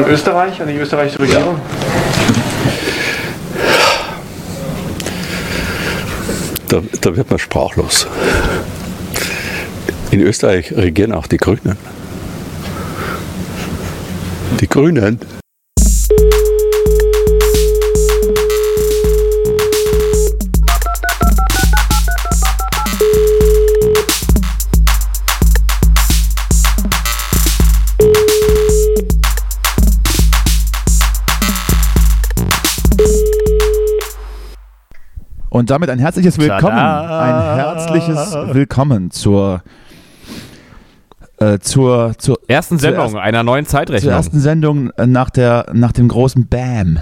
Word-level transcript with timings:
an 0.00 0.10
Österreich, 0.10 0.60
an 0.60 0.68
die 0.68 0.76
österreichische 0.76 1.20
Regierung? 1.20 1.60
Da, 6.68 6.82
da 7.00 7.16
wird 7.16 7.28
man 7.28 7.38
sprachlos. 7.38 8.06
In 10.10 10.20
Österreich 10.20 10.72
regieren 10.72 11.12
auch 11.12 11.26
die 11.26 11.36
Grünen. 11.36 11.76
Die 14.60 14.68
Grünen. 14.68 15.20
Und 35.50 35.68
damit 35.70 35.90
ein 35.90 35.98
herzliches 35.98 36.38
Willkommen. 36.38 36.78
Ein 36.78 37.56
herzliches 37.56 38.32
Willkommen 38.54 39.10
zur, 39.10 39.62
äh, 41.38 41.58
zur, 41.58 42.14
zur 42.18 42.38
Ersten 42.46 42.78
zur 42.78 42.90
Sendung 42.90 43.02
ersten- 43.06 43.18
einer 43.18 43.42
neuen 43.42 43.66
zur 43.66 43.72
Zeitrechnung. 43.80 44.12
ersten 44.12 44.38
Sendung 44.38 44.90
äh, 44.90 45.08
nach, 45.08 45.28
der, 45.28 45.66
nach 45.72 45.90
dem 45.90 46.06
großen 46.06 46.46
Bam. 46.46 47.00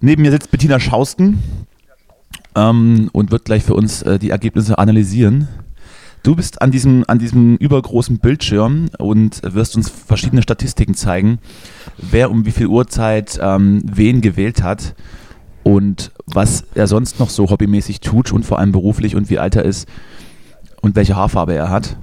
Neben 0.00 0.22
mir 0.22 0.32
sitzt 0.32 0.50
Bettina 0.50 0.80
Schausten 0.80 1.40
ähm, 2.56 3.10
und 3.12 3.30
wird 3.30 3.44
gleich 3.44 3.62
für 3.62 3.74
uns 3.74 4.02
äh, 4.02 4.18
die 4.18 4.30
Ergebnisse 4.30 4.78
analysieren. 4.78 5.46
Du 6.24 6.34
bist 6.34 6.60
an 6.60 6.72
diesem, 6.72 7.04
an 7.06 7.20
diesem 7.20 7.56
übergroßen 7.58 8.18
Bildschirm 8.18 8.88
und 8.98 9.40
wirst 9.44 9.76
uns 9.76 9.88
verschiedene 9.88 10.42
Statistiken 10.42 10.94
zeigen, 10.94 11.38
wer 11.96 12.28
um 12.28 12.44
wie 12.44 12.50
viel 12.50 12.66
Uhrzeit 12.66 13.38
ähm, 13.40 13.82
wen 13.86 14.20
gewählt 14.20 14.64
hat 14.64 14.96
und 15.62 16.10
was 16.26 16.64
er 16.74 16.86
sonst 16.86 17.18
noch 17.20 17.30
so 17.30 17.50
hobbymäßig 17.50 18.00
tut 18.00 18.32
und 18.32 18.44
vor 18.44 18.58
allem 18.58 18.72
beruflich 18.72 19.16
und 19.16 19.30
wie 19.30 19.38
alt 19.38 19.56
er 19.56 19.64
ist 19.64 19.88
und 20.80 20.96
welche 20.96 21.16
Haarfarbe 21.16 21.54
er 21.54 21.68
hat. 21.70 21.96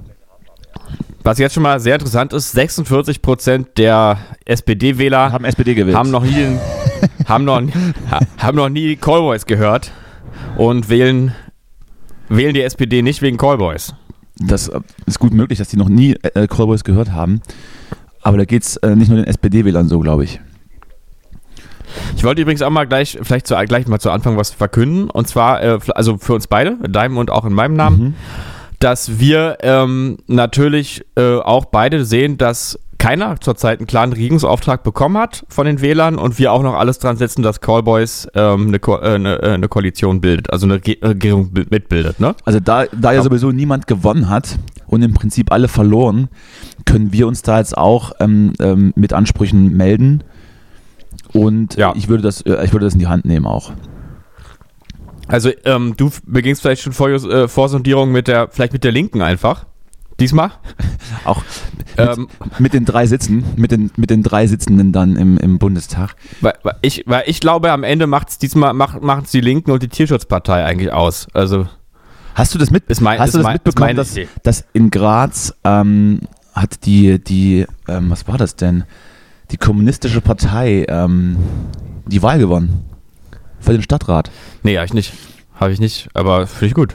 Was 1.24 1.38
jetzt 1.38 1.52
schon 1.54 1.62
mal 1.64 1.80
sehr 1.80 1.94
interessant 1.94 2.32
ist, 2.32 2.56
46% 2.56 3.66
der 3.76 4.18
SPD-Wähler 4.44 5.32
Haben 5.32 5.44
SPD 5.44 5.74
gewählt. 5.74 5.96
haben 5.96 6.10
noch 6.10 6.24
nie, 6.24 6.46
haben 7.26 7.44
noch, 7.44 7.60
ha- 8.10 8.20
haben 8.38 8.56
noch 8.56 8.68
nie 8.68 8.96
Callboys 8.96 9.44
gehört 9.44 9.90
und 10.56 10.88
wählen, 10.88 11.34
wählen 12.28 12.54
die 12.54 12.62
SPD 12.62 13.02
nicht 13.02 13.20
wegen 13.20 13.36
Callboys. 13.36 13.94
Das 14.40 14.68
äh, 14.68 14.80
ist 15.06 15.18
gut 15.18 15.34
möglich, 15.34 15.58
dass 15.58 15.68
die 15.68 15.76
noch 15.76 15.88
nie 15.88 16.12
äh, 16.22 16.46
Callboys 16.46 16.84
gehört 16.84 17.10
haben. 17.12 17.42
Aber 18.22 18.38
da 18.38 18.44
geht 18.44 18.62
es 18.62 18.76
äh, 18.78 18.94
nicht 18.96 19.08
nur 19.08 19.16
den 19.18 19.26
SPD-Wählern 19.26 19.88
so, 19.88 19.98
glaube 19.98 20.24
ich. 20.24 20.40
Ich 22.16 22.24
wollte 22.24 22.42
übrigens 22.42 22.62
auch 22.62 22.70
mal 22.70 22.84
gleich, 22.86 23.18
vielleicht 23.22 23.46
zu, 23.46 23.54
gleich 23.66 23.86
mal 23.86 23.98
zu 23.98 24.10
Anfang 24.10 24.36
was 24.36 24.50
verkünden. 24.50 25.10
Und 25.10 25.28
zwar, 25.28 25.62
äh, 25.62 25.78
also 25.94 26.16
für 26.18 26.34
uns 26.34 26.46
beide, 26.46 26.76
in 26.84 26.92
deinem 26.92 27.16
und 27.18 27.30
auch 27.30 27.44
in 27.44 27.52
meinem 27.52 27.74
Namen, 27.74 27.98
Mhm. 28.00 28.14
dass 28.80 29.18
wir 29.18 29.58
ähm, 29.62 30.18
natürlich 30.26 31.04
äh, 31.16 31.36
auch 31.38 31.64
beide 31.66 32.04
sehen, 32.04 32.38
dass 32.38 32.78
keiner 32.98 33.40
zurzeit 33.40 33.78
einen 33.78 33.86
klaren 33.86 34.12
Regierungsauftrag 34.12 34.82
bekommen 34.82 35.16
hat 35.18 35.44
von 35.48 35.66
den 35.66 35.80
Wählern 35.80 36.16
und 36.16 36.36
wir 36.40 36.50
auch 36.52 36.64
noch 36.64 36.74
alles 36.74 36.98
dran 36.98 37.16
setzen, 37.16 37.42
dass 37.44 37.60
Callboys 37.60 38.26
ähm, 38.34 38.66
eine, 38.68 38.80
Ko 38.80 38.96
äh, 38.96 39.14
eine, 39.14 39.40
äh, 39.40 39.50
eine 39.52 39.68
Koalition 39.68 40.20
bildet, 40.20 40.52
also 40.52 40.66
eine 40.66 40.80
Ge 40.80 40.98
Regierung 41.00 41.52
bi- 41.52 41.66
mitbildet. 41.70 42.18
Ne? 42.18 42.34
Also 42.44 42.58
da, 42.58 42.86
da 42.86 43.12
ja 43.12 43.22
sowieso 43.22 43.52
niemand 43.52 43.86
gewonnen 43.86 44.28
hat 44.28 44.58
und 44.88 45.02
im 45.02 45.14
Prinzip 45.14 45.52
alle 45.52 45.68
verloren, 45.68 46.28
können 46.86 47.12
wir 47.12 47.28
uns 47.28 47.42
da 47.42 47.58
jetzt 47.58 47.78
auch 47.78 48.10
ähm, 48.18 48.52
ähm, 48.60 48.92
mit 48.96 49.12
Ansprüchen 49.12 49.76
melden. 49.76 50.24
Und 51.32 51.76
Ja. 51.76 51.92
ich, 51.96 52.08
würde 52.08 52.22
das, 52.22 52.40
äh, 52.42 52.64
ich 52.64 52.72
würde 52.72 52.86
das 52.86 52.94
in 52.94 53.00
die 53.00 53.06
Hand 53.06 53.24
nehmen 53.24 53.46
auch. 53.46 53.72
Also 55.26 55.50
ähm, 55.64 55.94
du 55.96 56.10
begingst 56.26 56.62
vielleicht 56.62 56.82
schon 56.82 56.92
Vor 56.92 57.08
äh, 57.10 57.48
Vorsondierung 57.48 58.12
mit 58.12 58.28
der, 58.28 58.48
vielleicht 58.48 58.72
mit 58.72 58.84
der 58.84 58.92
Linken 58.92 59.20
einfach. 59.20 59.66
Diesmal. 60.20 60.50
Auch 61.24 61.42
mit, 61.76 61.86
Ähm, 61.98 62.28
mit 62.58 62.72
den 62.72 62.84
drei 62.84 63.06
Sitzen, 63.06 63.44
mit 63.56 63.70
den, 63.70 63.90
mit 63.96 64.10
den 64.10 64.22
drei 64.24 64.46
Sitzenden 64.48 64.90
dann 64.92 65.14
im, 65.16 65.36
im 65.38 65.58
Bundestag. 65.60 66.16
weil, 66.40 66.54
weil, 66.64 66.74
ich, 66.82 67.04
weil 67.06 67.22
ich 67.26 67.38
glaube, 67.40 67.70
am 67.70 67.84
Ende 67.84 68.06
macht 68.08 68.30
es 68.30 68.38
diesmal 68.38 68.72
macht, 68.72 69.00
machen's 69.00 69.30
die 69.30 69.40
Linken 69.40 69.70
und 69.70 69.80
die 69.82 69.88
Tierschutzpartei 69.88 70.64
eigentlich 70.64 70.92
aus. 70.92 71.28
Also 71.34 71.68
Hast 72.34 72.52
du 72.54 72.58
das, 72.58 72.70
mit, 72.72 72.84
mein- 73.00 73.18
hast 73.20 73.34
du 73.34 73.38
das 73.38 73.44
mein- 73.44 73.52
mitbekommen, 73.54 73.94
dass, 73.96 74.16
dass 74.42 74.64
in 74.72 74.90
Graz 74.90 75.54
ähm, 75.62 76.20
hat 76.52 76.84
die, 76.84 77.22
die 77.22 77.66
ähm, 77.86 78.10
was 78.10 78.26
war 78.26 78.38
das 78.38 78.56
denn? 78.56 78.84
Die 79.50 79.56
kommunistische 79.56 80.20
Partei 80.20 80.84
ähm, 80.88 81.36
die 82.06 82.22
Wahl 82.22 82.38
gewonnen. 82.38 82.84
Für 83.60 83.72
den 83.72 83.82
Stadtrat. 83.82 84.30
nee, 84.62 84.76
habe 84.76 84.86
ich 84.86 84.94
nicht. 84.94 85.12
Habe 85.54 85.72
ich 85.72 85.80
nicht, 85.80 86.08
aber 86.14 86.46
finde 86.46 86.66
ich 86.66 86.74
gut. 86.74 86.94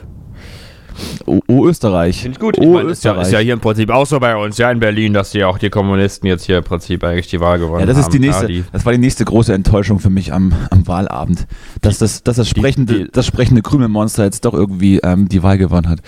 O, 1.26 1.40
o 1.48 1.66
Österreich. 1.66 2.22
Finde 2.22 2.36
ich 2.36 2.40
gut. 2.40 2.56
O 2.56 2.62
Ich 2.62 2.68
mein, 2.68 2.88
ist, 2.88 3.02
ja, 3.04 3.10
Österreich. 3.12 3.26
ist 3.26 3.32
ja 3.32 3.38
hier 3.40 3.52
im 3.54 3.60
Prinzip 3.60 3.90
auch 3.90 4.06
so 4.06 4.20
bei 4.20 4.36
uns, 4.36 4.56
ja 4.58 4.70
in 4.70 4.78
Berlin, 4.78 5.12
dass 5.12 5.32
die 5.32 5.42
auch 5.44 5.58
die 5.58 5.68
Kommunisten 5.68 6.26
jetzt 6.28 6.44
hier 6.46 6.58
im 6.58 6.64
Prinzip 6.64 7.02
eigentlich 7.04 7.26
die 7.26 7.40
Wahl 7.40 7.58
gewonnen 7.58 7.80
Ja, 7.80 7.86
das 7.86 7.96
haben. 7.96 8.02
ist 8.04 8.12
die 8.14 8.20
nächste, 8.20 8.42
Ja, 8.44 8.48
die, 8.48 8.64
das 8.72 8.86
war 8.86 8.92
die 8.92 8.98
nächste 9.00 9.24
große 9.24 9.52
Enttäuschung 9.52 9.98
für 9.98 10.08
mich 10.10 10.32
am, 10.32 10.52
am 10.70 10.86
Wahlabend, 10.86 11.46
dass 11.82 11.98
das, 11.98 12.22
dass 12.22 12.36
das 12.36 12.48
sprechende, 12.48 12.94
die- 13.06 13.10
das 13.12 13.26
sprechende 13.26 13.60
Krümelmonster 13.60 14.24
jetzt 14.24 14.44
doch 14.44 14.54
irgendwie 14.54 14.98
ähm, 15.00 15.28
die 15.28 15.42
Wahl 15.42 15.58
gewonnen 15.58 15.88
hat. 15.88 15.98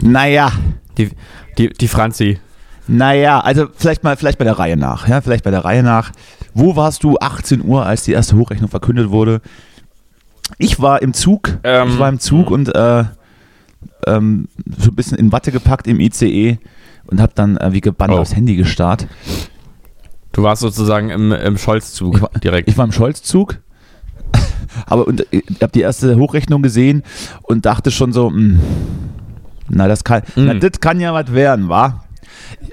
Naja, 0.00 0.52
die, 0.96 1.10
die, 1.58 1.68
die 1.70 1.88
Franzi. 1.88 2.38
Naja, 2.90 3.40
also 3.40 3.66
vielleicht 3.74 4.02
mal, 4.04 4.16
vielleicht 4.16 4.38
bei 4.38 4.44
der 4.44 4.58
Reihe 4.58 4.76
nach, 4.76 5.06
ja, 5.08 5.20
vielleicht 5.20 5.44
bei 5.44 5.50
der 5.50 5.64
Reihe 5.64 5.82
nach. 5.82 6.10
Wo 6.54 6.74
warst 6.76 7.04
du 7.04 7.16
18 7.18 7.64
Uhr, 7.64 7.86
als 7.86 8.02
die 8.04 8.12
erste 8.12 8.36
Hochrechnung 8.36 8.68
verkündet 8.68 9.10
wurde? 9.10 9.40
Ich 10.58 10.80
war 10.80 11.00
im 11.00 11.12
Zug, 11.14 11.58
Ähm, 11.62 11.88
ich 11.90 11.98
war 11.98 12.08
im 12.08 12.18
Zug 12.18 12.50
und 12.50 12.74
äh, 12.74 13.04
ähm, 14.06 14.48
so 14.78 14.90
ein 14.90 14.94
bisschen 14.96 15.18
in 15.18 15.30
Watte 15.32 15.52
gepackt 15.52 15.86
im 15.86 16.00
ICE 16.00 16.58
und 17.06 17.20
habe 17.20 17.32
dann 17.34 17.56
äh, 17.56 17.72
wie 17.72 17.80
gebannt 17.80 18.12
Oh. 18.12 18.18
aufs 18.18 18.34
Handy 18.34 18.56
gestarrt. 18.56 19.06
Du 20.32 20.42
warst 20.42 20.62
sozusagen 20.62 21.10
im, 21.10 21.32
im 21.32 21.56
Scholz-Zug 21.58 22.16
Ich 22.16 22.22
war- 22.22 22.30
direkt. 22.42 22.68
Ich 22.68 22.76
war 22.78 22.84
im 22.84 22.92
Scholz-Zug, 22.92 23.58
aber 24.86 25.06
und, 25.06 25.26
ich 25.30 25.44
habe 25.62 25.72
die 25.72 25.80
erste 25.82 26.16
Hochrechnung 26.16 26.62
gesehen 26.62 27.02
und 27.42 27.64
dachte 27.66 27.90
schon 27.90 28.12
so, 28.12 28.30
mh, 28.30 28.58
na 29.68 29.86
das 29.88 30.02
kann, 30.04 30.22
na, 30.34 30.54
Mm. 30.54 30.60
das 30.60 30.80
kann 30.80 30.98
ja 31.00 31.14
was 31.14 31.32
werden, 31.32 31.68
wa? 31.68 32.04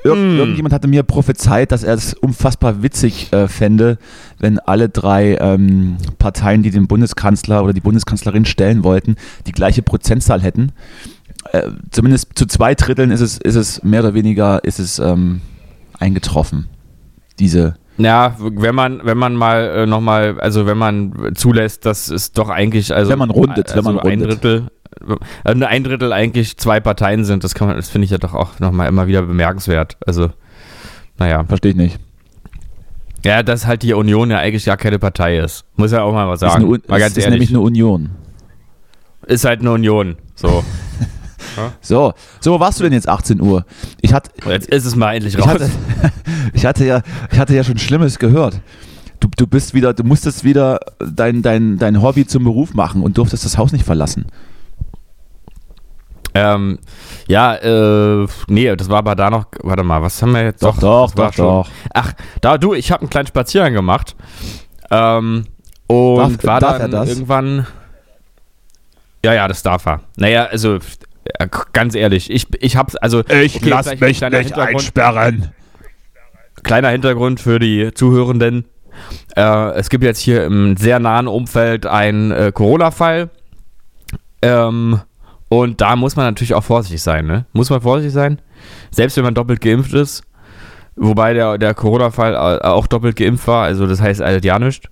Ir 0.04 0.16
Mm. 0.16 0.38
Irgendjemand 0.38 0.74
hatte 0.74 0.88
mir 0.88 1.04
prophezeit, 1.04 1.72
dass 1.72 1.84
er 1.84 1.94
es 1.94 2.14
unfassbar 2.14 2.82
witzig 2.84 3.32
äh, 3.34 3.48
fände, 3.48 3.98
wenn 4.40 4.60
alle 4.60 4.90
drei 4.90 5.38
ähm, 5.40 5.98
Parteien, 6.18 6.64
die 6.64 6.72
den 6.72 6.88
Bundeskanzler 6.88 7.64
oder 7.64 7.74
die 7.74 7.82
Bundeskanzlerin 7.82 8.46
stellen 8.46 8.84
wollten, 8.84 9.16
die 9.46 9.52
gleiche 9.52 9.82
Prozentzahl 9.82 10.42
hätten. 10.42 10.72
Äh, 11.52 11.70
zumindest 11.92 12.38
zu 12.38 12.46
zwei 12.46 12.76
Dritteln 12.76 13.12
ist 13.12 13.22
es, 13.22 13.38
ist 13.38 13.56
es 13.56 13.84
mehr 13.84 14.02
oder 14.02 14.14
weniger 14.14 14.64
ist 14.64 14.80
es 14.80 15.00
ähm, 15.00 15.42
eingetroffen. 16.00 16.68
Diese 17.40 17.76
ja, 17.98 18.36
wenn 18.40 18.76
man, 18.76 19.02
wenn 19.04 19.18
man 19.18 19.36
mal 19.36 19.70
äh, 19.70 19.86
nochmal, 19.86 20.40
also 20.40 20.66
wenn 20.66 20.78
man 20.78 21.34
zulässt, 21.36 21.86
dass 21.86 22.10
es 22.10 22.32
doch 22.32 22.50
eigentlich, 22.50 22.94
also 22.94 23.12
Wenn 23.12 23.20
man 23.20 23.30
rundet, 23.32 23.76
wenn 23.76 23.84
man 23.84 24.00
ein 24.00 24.22
rundet. 24.22 24.30
Drittel, 24.44 24.68
äh, 25.44 25.66
ein 25.66 25.84
Drittel 25.84 26.14
eigentlich 26.14 26.58
zwei 26.58 26.80
Parteien 26.80 27.26
sind, 27.26 27.44
das 27.44 27.54
kann 27.56 27.68
man, 27.68 27.78
das 27.78 27.90
finde 27.90 28.06
ich 28.06 28.12
ja 28.12 28.18
doch 28.18 28.34
auch 28.34 28.60
nochmal 28.60 28.88
immer 28.88 29.08
wieder 29.08 29.22
bemerkenswert. 29.24 29.98
Also, 30.06 30.30
naja. 31.18 31.44
verstehe 31.46 31.72
ich 31.72 31.78
nicht. 31.78 32.00
Ja, 33.26 33.42
dass 33.44 33.66
halt 33.66 33.82
die 33.84 33.94
Union 33.94 34.30
ja 34.30 34.38
eigentlich 34.38 34.66
gar 34.66 34.78
keine 34.78 35.00
Partei 35.00 35.40
ist. 35.40 35.66
Muss 35.76 35.92
ja 35.92 36.04
auch 36.04 36.14
mal 36.14 36.28
was 36.28 36.42
Ist, 36.42 36.50
sagen. 36.52 36.64
eine, 36.64 36.74
Un- 36.74 36.82
mal 36.88 37.00
ist 37.02 37.18
ehrlich. 37.18 37.30
nämlich 37.30 37.50
eine 37.50 37.60
Union. 37.62 38.10
ist 39.26 39.44
halt 39.44 39.62
eine 39.62 39.72
Union. 39.72 40.18
So. 40.36 40.64
So, 41.82 42.14
so 42.40 42.52
wo 42.54 42.60
warst 42.60 42.80
du 42.80 42.84
denn 42.84 42.94
jetzt 42.94 43.08
18 43.10 43.42
Uhr? 43.42 43.66
Ich 44.02 44.14
hatte, 44.14 44.32
Jetzt 44.48 44.68
ist 44.70 44.86
es 44.86 44.96
mal 44.96 45.14
endlich 45.14 45.36
ich 45.36 45.40
raus. 45.42 45.48
hatte, 45.50 45.70
ich 46.54 46.66
hatte 46.66 46.86
ja, 46.86 47.02
ich 47.32 47.40
hatte 47.40 47.56
ja 47.56 47.64
schon 47.64 47.78
Schlimmes 47.78 48.20
gehört. 48.20 48.60
Du, 49.20 49.28
du 49.36 49.48
bist 49.48 49.74
wieder, 49.74 49.94
du 49.94 50.04
musstest 50.04 50.44
wieder 50.44 50.80
dein, 51.00 51.42
dein, 51.42 51.78
dein 51.78 52.02
Hobby 52.02 52.28
zum 52.28 52.44
Beruf 52.44 52.74
machen 52.74 53.02
und 53.02 53.18
durftest 53.18 53.46
das 53.46 53.58
Haus 53.58 53.72
nicht 53.72 53.86
verlassen. 53.86 54.28
Ähm, 56.34 56.78
ja, 57.28 57.56
äh, 57.56 58.28
nee, 58.48 58.76
das 58.76 58.90
war 58.90 59.00
aber 59.00 59.16
da 59.16 59.30
noch, 59.32 59.46
warte 59.64 59.84
mal, 59.84 60.02
was 60.04 60.22
haben 60.22 60.34
wir 60.34 60.44
jetzt? 60.44 60.62
Doch, 60.62 60.78
doch, 60.78 61.16
war 61.18 61.32
doch, 61.32 61.36
doch. 61.36 61.70
Ach, 61.94 62.14
da, 62.42 62.58
du, 62.60 62.74
ich 62.76 62.92
habe 62.92 63.02
einen 63.02 63.10
kleinen 63.10 63.26
Spaziergang 63.28 63.74
gemacht. 63.74 64.16
Ähm, 64.92 65.46
und 65.88 66.18
Darf- 66.18 66.44
war 66.44 66.60
darf 66.60 66.72
dann 66.78 66.82
er 66.94 67.00
das? 67.00 67.10
irgendwann. 67.10 67.66
Ja, 69.26 69.34
ja, 69.34 69.48
das 69.48 69.64
darf 69.64 69.86
er. 69.88 70.02
Naja, 70.18 70.46
also, 70.46 70.78
ganz 71.74 71.96
ehrlich, 71.96 72.30
ich, 72.30 72.48
ich 72.62 72.76
hab's, 72.76 72.96
also. 72.96 73.20
okay, 73.20 73.50
vielleicht 73.50 73.90
ein 73.90 73.98
kleiner 73.98 74.40
Hintergrund- 74.40 74.76
einsperren. 74.76 75.52
Kleiner 76.64 76.90
Hintergrund 76.90 77.40
für 77.40 77.60
die 77.60 77.94
Zuhörenden. 77.94 78.66
Äh, 79.36 79.72
es 79.74 79.90
gibt 79.90 80.04
jetzt 80.04 80.20
hier 80.20 80.44
im 80.44 80.76
sehr 80.76 81.00
nahen 81.00 81.28
Umfeld 81.28 81.86
einen 81.86 82.32
äh, 82.32 82.52
Corona-Fall. 82.52 83.30
Ähm, 84.42 85.00
und 85.50 85.82
da 85.82 85.96
muss 85.96 86.16
man 86.16 86.26
natürlich 86.26 86.54
auch 86.54 86.64
vorsichtig 86.64 87.02
sein, 87.02 87.26
ne? 87.26 87.46
Muss 87.54 87.70
man 87.70 87.82
vorsichtig 87.82 88.14
sein. 88.14 88.42
Selbst 88.92 89.16
wenn 89.18 89.24
man 89.24 89.36
doppelt 89.36 89.62
geimpft 89.62 89.94
ist. 89.94 90.24
Wobei 90.96 91.34
der, 91.34 91.58
der 91.60 91.74
Corona-Fall 91.76 92.34
äh, 92.34 92.66
auch 92.68 92.88
doppelt 92.88 93.16
geimpft 93.16 93.48
war, 93.48 93.66
also 93.66 93.86
das 93.86 94.02
heißt 94.02 94.20
halt 94.20 94.44
ja 94.44 94.58
nichts. 94.58 94.88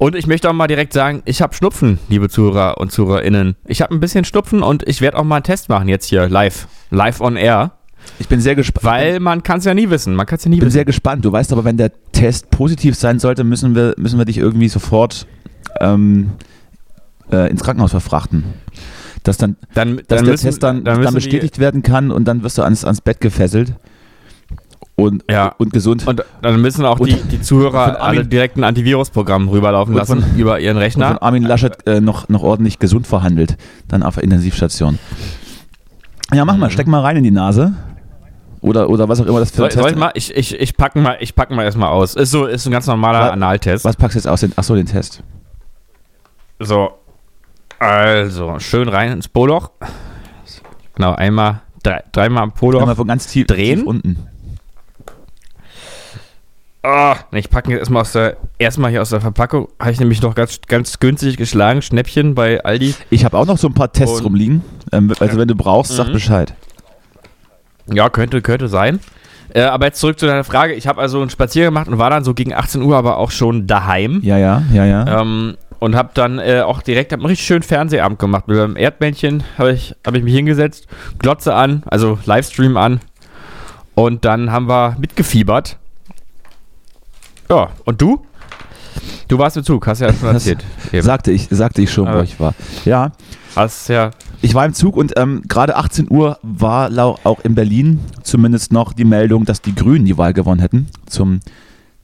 Und 0.00 0.16
ich 0.16 0.26
möchte 0.26 0.48
auch 0.48 0.54
mal 0.54 0.66
direkt 0.66 0.94
sagen, 0.94 1.20
ich 1.26 1.42
habe 1.42 1.54
Schnupfen, 1.54 1.98
liebe 2.08 2.30
Zuhörer 2.30 2.78
und 2.78 2.90
ZuhörerInnen. 2.90 3.54
Ich 3.66 3.82
habe 3.82 3.94
ein 3.94 4.00
bisschen 4.00 4.24
Schnupfen 4.24 4.62
und 4.62 4.82
ich 4.88 5.02
werde 5.02 5.18
auch 5.18 5.24
mal 5.24 5.36
einen 5.36 5.42
Test 5.42 5.68
machen 5.68 5.88
jetzt 5.88 6.06
hier 6.06 6.26
live. 6.26 6.68
Live 6.88 7.20
on 7.20 7.36
air. 7.36 7.72
Ich 8.18 8.26
bin 8.26 8.40
sehr 8.40 8.54
gespannt. 8.54 8.82
Weil 8.82 9.20
man 9.20 9.42
kann 9.42 9.58
es 9.58 9.66
ja 9.66 9.74
nie 9.74 9.90
wissen. 9.90 10.14
Man 10.14 10.24
kann 10.24 10.38
es 10.38 10.44
ja 10.44 10.48
nie 10.48 10.56
Ich 10.56 10.60
bin 10.60 10.68
wissen. 10.68 10.72
sehr 10.72 10.84
gespannt. 10.86 11.26
Du 11.26 11.30
weißt 11.30 11.52
aber, 11.52 11.66
wenn 11.66 11.76
der 11.76 11.92
Test 12.12 12.50
positiv 12.50 12.94
sein 12.94 13.18
sollte, 13.18 13.44
müssen 13.44 13.74
wir, 13.74 13.92
müssen 13.98 14.16
wir 14.16 14.24
dich 14.24 14.38
irgendwie 14.38 14.68
sofort 14.68 15.26
ähm, 15.80 16.30
äh, 17.30 17.50
ins 17.50 17.62
Krankenhaus 17.62 17.90
verfrachten. 17.90 18.44
Dass 19.22 19.36
dann, 19.36 19.56
Dann, 19.74 19.98
dass 19.98 20.06
dann 20.06 20.24
der 20.24 20.32
müssen, 20.32 20.46
Test 20.46 20.62
dann, 20.62 20.82
dann, 20.82 21.00
müssen 21.00 21.14
bestätigt 21.14 21.58
werden 21.58 21.82
kann 21.82 22.10
und 22.10 22.24
dann 22.24 22.42
wirst 22.42 22.56
du 22.56 22.62
ans, 22.62 22.86
ans 22.86 23.02
Bett 23.02 23.20
gefesselt 23.20 23.74
und, 25.00 25.24
Ja. 25.30 25.54
und 25.58 25.72
gesund. 25.72 26.06
Und 26.06 26.24
dann 26.42 26.60
müssen 26.60 26.84
auch 26.84 26.98
die, 27.00 27.14
die 27.14 27.40
Zuhörer 27.40 28.00
alle 28.00 28.24
direkt 28.24 28.56
ein 28.56 28.64
Antivirusprogramm 28.64 29.48
rüberlaufen 29.48 29.94
lassen 29.94 30.22
von- 30.22 30.36
über 30.38 30.60
ihren 30.60 30.76
und 30.76 30.82
von 30.92 31.02
Rechner. 31.02 31.22
Armin 31.22 31.42
Laschet 31.42 31.86
äh, 31.86 32.00
noch, 32.00 32.28
noch 32.28 32.42
ordentlich 32.42 32.78
gesund 32.78 33.06
verhandelt. 33.06 33.56
Dann 33.88 34.02
auf 34.02 34.14
der 34.14 34.24
Intensivstation. 34.24 34.98
Ja, 36.32 36.44
mach 36.44 36.56
mal, 36.56 36.70
steck 36.70 36.86
mal 36.86 37.00
rein 37.00 37.16
in 37.16 37.24
die 37.24 37.30
Nase. 37.30 37.74
Oder, 38.62 38.90
oder 38.90 39.08
was 39.08 39.20
auch 39.20 39.26
immer 39.26 39.40
das 39.40 39.50
für 39.52 39.64
ein 39.64 39.70
Test 39.70 39.88
ich 39.88 39.96
mal? 39.96 40.10
Ich, 40.14 40.36
ich, 40.36 40.54
ich 40.60 40.76
packe 40.76 40.98
mal, 41.00 41.16
ich 41.20 41.34
pack 41.34 41.50
mal 41.50 41.64
erstmal 41.64 41.88
aus. 41.88 42.14
Ist 42.14 42.30
so, 42.30 42.44
ist 42.46 42.66
ein 42.66 42.70
ganz 42.72 42.86
normaler 42.86 43.20
Was- 43.22 43.30
Analtest. 43.32 43.84
Was 43.86 43.96
packst 43.96 44.16
du 44.16 44.18
jetzt 44.18 44.26
aus? 44.28 44.40
Den, 44.40 44.52
achso, 44.56 44.74
den 44.74 44.86
Test. 44.86 45.22
So. 46.58 46.90
Also, 47.78 48.58
schön 48.58 48.88
rein 48.90 49.12
ins 49.12 49.28
Poloch. 49.28 49.70
Genau, 50.94 51.14
einmal, 51.14 51.62
drei, 51.82 52.02
dreimal 52.12 52.42
am 52.42 52.52
Poloch. 52.52 52.80
Einmal 52.80 52.96
von 52.96 53.08
ganz 53.08 53.26
tief, 53.26 53.46
drehen. 53.46 53.78
tief 53.78 53.86
unten. 53.86 54.16
Ah, 56.82 57.16
ich 57.32 57.50
packe 57.50 57.70
jetzt 57.70 57.80
erstmal 57.80 58.02
aus 58.02 58.12
der, 58.12 58.38
erstmal 58.58 58.90
hier 58.90 59.02
aus 59.02 59.10
der 59.10 59.20
Verpackung. 59.20 59.68
Habe 59.78 59.90
ich 59.92 60.00
nämlich 60.00 60.22
noch 60.22 60.34
ganz, 60.34 60.60
ganz 60.66 60.98
günstig 60.98 61.36
geschlagen. 61.36 61.82
Schnäppchen 61.82 62.34
bei 62.34 62.64
Aldi. 62.64 62.94
Ich 63.10 63.24
habe 63.26 63.36
auch 63.36 63.44
noch 63.46 63.58
so 63.58 63.68
ein 63.68 63.74
paar 63.74 63.92
Tests 63.92 64.18
Und- 64.20 64.24
rumliegen. 64.26 64.62
Ähm, 64.92 65.12
also 65.20 65.36
wenn 65.36 65.48
du 65.48 65.54
brauchst, 65.54 65.94
sag 65.94 66.08
Mhm. 66.08 66.12
Bescheid. 66.14 66.54
Ja, 67.92 68.08
könnte, 68.08 68.40
könnte 68.40 68.68
sein. 68.68 69.00
Äh, 69.52 69.62
aber 69.62 69.86
jetzt 69.86 70.00
zurück 70.00 70.18
zu 70.18 70.26
deiner 70.26 70.44
Frage. 70.44 70.72
Ich 70.74 70.86
habe 70.86 71.00
also 71.00 71.20
einen 71.20 71.28
Spaziergang 71.28 71.74
gemacht 71.74 71.88
und 71.88 71.98
war 71.98 72.08
dann 72.08 72.24
so 72.24 72.32
gegen 72.34 72.54
18 72.54 72.80
Uhr 72.82 72.96
aber 72.96 73.18
auch 73.18 73.30
schon 73.30 73.66
daheim. 73.66 74.20
Ja, 74.22 74.38
ja, 74.38 74.62
ja, 74.72 74.84
ja. 74.86 75.20
Ähm, 75.20 75.56
und 75.80 75.96
habe 75.96 76.10
dann 76.14 76.38
äh, 76.38 76.60
auch 76.60 76.82
direkt 76.82 77.12
hab 77.12 77.18
einen 77.20 77.26
richtig 77.26 77.46
schönen 77.46 77.62
Fernsehabend 77.62 78.18
gemacht. 78.18 78.48
Mit 78.48 78.58
einem 78.58 78.76
Erdmännchen 78.76 79.42
habe 79.58 79.72
ich, 79.72 79.94
hab 80.06 80.14
ich 80.14 80.22
mich 80.22 80.34
hingesetzt, 80.34 80.86
Glotze 81.18 81.52
an, 81.54 81.82
also 81.86 82.18
Livestream 82.24 82.76
an. 82.76 83.00
Und 83.94 84.24
dann 84.24 84.50
haben 84.52 84.68
wir 84.68 84.96
mitgefiebert. 85.00 85.76
Ja, 87.50 87.70
und 87.84 88.00
du? 88.00 88.24
Du 89.28 89.38
warst 89.38 89.56
im 89.56 89.64
Zug, 89.64 89.86
hast 89.86 90.00
ja 90.00 90.12
schon 90.12 90.28
erzählt. 90.34 90.64
Eben. 90.92 91.02
sagte 91.02 91.30
ich, 91.32 91.48
sagte 91.50 91.82
ich 91.82 91.90
schon, 91.92 92.06
wo 92.12 92.20
ich 92.20 92.38
war. 92.40 92.54
Ja, 92.84 93.12
Hast 93.56 93.88
ja. 93.88 94.10
ich 94.40 94.54
war 94.54 94.64
im 94.64 94.74
Zug 94.74 94.96
und 94.96 95.14
ähm, 95.16 95.42
gerade 95.48 95.76
18 95.76 96.08
Uhr 96.10 96.38
war 96.42 96.90
auch 97.24 97.40
in 97.40 97.54
Berlin 97.54 98.00
zumindest 98.22 98.72
noch 98.72 98.92
die 98.92 99.04
Meldung, 99.04 99.44
dass 99.44 99.60
die 99.60 99.74
Grünen 99.74 100.04
die 100.04 100.16
Wahl 100.16 100.32
gewonnen 100.32 100.60
hätten 100.60 100.88
zum, 101.06 101.40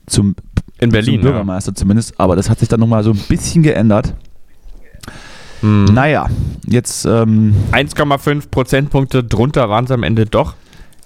zum, 0.05 0.35
In 0.79 0.89
Berlin. 0.89 1.15
zum 1.15 1.21
Bürgermeister 1.23 1.73
zumindest. 1.73 2.19
Aber 2.19 2.35
das 2.35 2.49
hat 2.49 2.59
sich 2.59 2.67
dann 2.67 2.79
nochmal 2.81 3.03
so 3.03 3.11
ein 3.11 3.17
bisschen 3.29 3.63
geändert. 3.63 4.07
Ja. 4.81 5.11
Hm. 5.61 5.85
Naja, 5.85 6.27
jetzt, 6.67 7.05
ähm, 7.05 7.55
1,5 7.71 8.49
Prozentpunkte 8.51 9.23
drunter 9.23 9.69
waren 9.69 9.85
es 9.85 9.91
am 9.91 10.03
Ende 10.03 10.25
doch. 10.25 10.55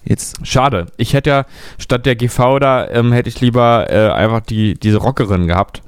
Jetzt 0.03 0.45
Schade. 0.45 0.87
Ich 0.97 1.13
hätte 1.13 1.29
ja 1.29 1.45
statt 1.77 2.05
der 2.05 2.15
GV 2.15 2.59
da, 2.59 2.87
ähm, 2.89 3.11
hätte 3.11 3.29
ich 3.29 3.39
lieber 3.41 3.87
äh, 3.91 4.11
einfach 4.11 4.41
die, 4.41 4.75
diese 4.75 4.97
Rockerin 4.97 5.47
gehabt. 5.47 5.81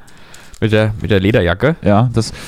Mit 0.61 0.71
der, 0.71 0.93
mit 1.01 1.11
der 1.11 1.19
Lederjacke. 1.19 1.75
Ja, 1.81 2.09
das. 2.13 2.31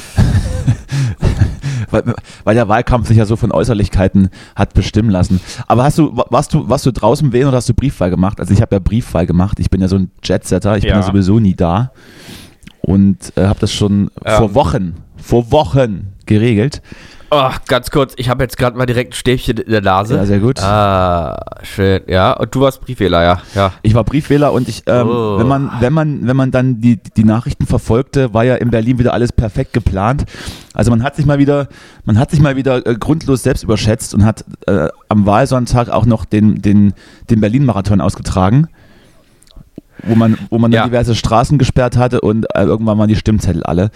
weil, 1.92 2.04
weil 2.44 2.56
der 2.56 2.68
Wahlkampf 2.68 3.08
sich 3.08 3.18
ja 3.18 3.26
so 3.26 3.36
von 3.36 3.52
Äußerlichkeiten 3.52 4.30
hat 4.56 4.74
bestimmen 4.74 5.10
lassen. 5.10 5.40
Aber 5.68 5.84
hast 5.84 5.98
du, 5.98 6.16
wa- 6.16 6.26
warst 6.30 6.54
du, 6.54 6.68
warst 6.70 6.86
du 6.86 6.92
draußen 6.92 7.32
wählen 7.34 7.48
oder 7.48 7.58
hast 7.58 7.70
du 7.70 7.74
Briefwahl 7.74 8.10
gemacht? 8.10 8.40
Also 8.40 8.54
ich 8.54 8.62
habe 8.62 8.76
ja 8.76 8.80
Briefwahl 8.80 9.26
gemacht. 9.26 9.60
Ich 9.60 9.70
bin 9.70 9.82
ja 9.82 9.88
so 9.88 9.98
ein 9.98 10.12
Jetsetter. 10.24 10.78
Ich 10.78 10.84
bin 10.84 10.92
Ja. 10.92 10.98
ja 10.98 11.04
sowieso 11.04 11.40
nie 11.40 11.56
da. 11.56 11.92
Und 12.82 13.34
äh, 13.36 13.46
habe 13.48 13.60
das 13.60 13.74
schon 13.74 14.12
Ähm. 14.24 14.38
vor 14.38 14.56
Wochen, 14.56 14.96
vor 15.18 15.52
Wochen 15.52 16.14
geregelt. 16.26 16.82
Oh, 17.38 17.50
ganz 17.68 17.92
kurz, 17.92 18.14
ich 18.16 18.30
habe 18.30 18.44
jetzt 18.44 18.58
gerade 18.58 18.78
mal 18.78 18.86
direkt 18.86 19.12
ein 19.12 19.16
Stäbchen 19.18 19.58
in 19.58 19.70
der 19.72 19.82
Nase. 19.82 20.16
Ja, 20.16 20.26
sehr 20.26 20.40
gut. 20.40 20.60
Ah, 20.62 21.38
schön. 21.64 22.02
Ja, 22.08 22.32
und 22.32 22.56
du 22.56 22.62
warst 22.62 22.80
Briefwähler, 22.80 23.24
ja. 23.24 23.42
ja. 23.56 23.74
Ich 23.82 23.94
war 23.94 24.06
Briefwähler 24.06 24.54
und 24.54 24.70
ich, 24.70 24.84
ähm, 24.88 25.08
Oh. 25.10 25.38
wenn 25.38 25.48
man, 25.48 25.70
wenn 25.82 25.92
man, 25.92 26.28
wenn 26.28 26.38
man 26.38 26.52
dann 26.52 26.80
die, 26.80 26.98
die 26.98 27.26
Nachrichten 27.26 27.66
verfolgte, 27.66 28.34
war 28.34 28.46
ja 28.46 28.56
in 28.56 28.70
Berlin 28.70 29.00
wieder 29.00 29.14
alles 29.14 29.34
perfekt 29.34 29.74
geplant. 29.74 30.24
Also 30.74 30.92
man 30.92 31.04
hat 31.04 31.18
sich 31.18 31.26
mal 31.26 31.38
wieder, 31.40 31.68
man 32.06 32.18
hat 32.18 32.32
sich 32.32 32.40
mal 32.40 32.56
wieder 32.56 32.86
äh, 32.88 32.96
grundlos 32.96 33.44
selbst 33.44 33.64
überschätzt 33.64 34.14
und 34.14 34.24
hat 34.24 34.46
äh, 34.68 34.88
am 35.10 35.26
Wahlsonntag 35.26 35.90
auch 35.90 36.06
noch 36.06 36.24
den, 36.24 36.62
den, 36.62 36.94
den 37.30 37.42
Berlin-Marathon 37.42 38.00
ausgetragen. 38.00 38.68
Wo 40.04 40.16
man, 40.16 40.38
wo 40.50 40.58
man 40.60 40.72
dann 40.72 40.80
Ja. 40.84 40.86
diverse 40.86 41.16
Straßen 41.16 41.58
gesperrt 41.58 41.98
hatte 41.98 42.22
und 42.22 42.46
äh, 42.54 42.64
irgendwann 42.64 42.98
waren 42.98 43.08
die 43.08 43.16
Stimmzettel 43.16 43.64
alle. 43.64 43.92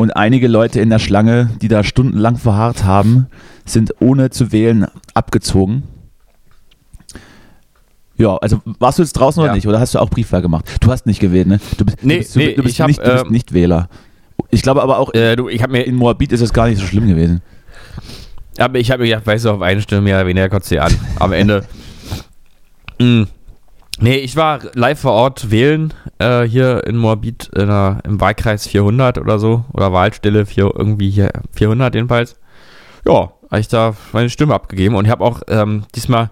Und 0.00 0.16
einige 0.16 0.48
Leute 0.48 0.80
in 0.80 0.88
der 0.88 0.98
Schlange, 0.98 1.50
die 1.60 1.68
da 1.68 1.84
stundenlang 1.84 2.36
verharrt 2.38 2.84
haben, 2.84 3.26
sind 3.66 3.94
ohne 4.00 4.30
zu 4.30 4.50
wählen 4.50 4.86
abgezogen. 5.14 5.82
Ja, 8.16 8.36
also 8.36 8.60
warst 8.78 8.98
du 8.98 9.02
jetzt 9.02 9.12
draußen 9.12 9.40
oder 9.42 9.50
Ja. 9.52 9.54
nicht? 9.54 9.66
Oder 9.68 9.78
hast 9.80 9.94
du 9.94 9.98
auch 9.98 10.08
Briefwahl 10.10 10.42
gemacht? 10.42 10.64
Du 10.80 10.90
hast 10.90 11.06
nicht 11.06 11.20
gewählt, 11.20 11.46
ne? 11.48 11.60
Du 11.78 11.84
bist, 11.84 11.98
Nee, 12.02 12.14
du 12.14 12.18
bist, 12.20 12.34
du, 12.34 12.38
nee, 12.38 12.54
du 12.54 12.62
bist, 12.62 12.74
ich 12.74 12.80
hab, 12.80 12.88
nicht, 12.88 13.00
du 13.04 13.10
bist 13.12 13.24
ähm, 13.26 13.32
nicht 13.32 13.52
Wähler. 13.52 13.88
Ich 14.50 14.62
glaube 14.62 14.82
aber 14.82 14.98
auch 14.98 15.12
Äh, 15.14 15.36
du, 15.36 15.48
ich 15.48 15.62
habe 15.62 15.72
mir, 15.72 15.82
in 15.82 15.94
Moabit 15.96 16.32
ist 16.32 16.40
es 16.40 16.52
gar 16.52 16.68
nicht 16.68 16.78
so 16.80 16.86
schlimm 16.86 17.06
gewesen. 17.06 17.42
aber 18.58 18.78
ich 18.78 18.90
habe 18.90 19.02
mir 19.02 19.08
gedacht, 19.10 19.26
weißt 19.26 19.44
du, 19.44 19.50
auf 19.50 19.60
eine 19.62 19.80
Stimme 19.82 20.00
mehr 20.02 20.16
oder 20.16 20.26
weniger 20.26 20.48
kotzt 20.48 20.68
sie 20.70 20.80
an. 20.80 20.94
Am 21.18 21.32
Ende. 21.32 21.64
Mm. 22.98 23.24
Nee, 24.02 24.16
ich 24.16 24.34
war 24.34 24.60
live 24.74 25.00
vor 25.00 25.12
Ort 25.12 25.50
wählen, 25.50 25.92
äh, 26.18 26.42
hier 26.42 26.86
in 26.86 26.96
Moabit, 26.96 27.50
in 27.54 27.66
der, 27.66 28.00
im 28.04 28.18
Wahlkreis 28.20 28.66
400 28.66 29.18
oder 29.18 29.38
so, 29.38 29.64
oder 29.72 29.92
Wahlstelle 29.92 30.46
4, 30.46 30.72
irgendwie 30.74 31.10
hier 31.10 31.30
400 31.52 31.94
jedenfalls. 31.94 32.36
Ja, 33.06 33.32
habe 33.50 33.60
ich 33.60 33.68
da 33.68 33.94
meine 34.12 34.30
Stimme 34.30 34.54
abgegeben 34.54 34.94
und 34.94 35.04
ich 35.04 35.10
habe 35.10 35.24
auch 35.24 35.42
ähm, 35.48 35.84
diesmal 35.94 36.30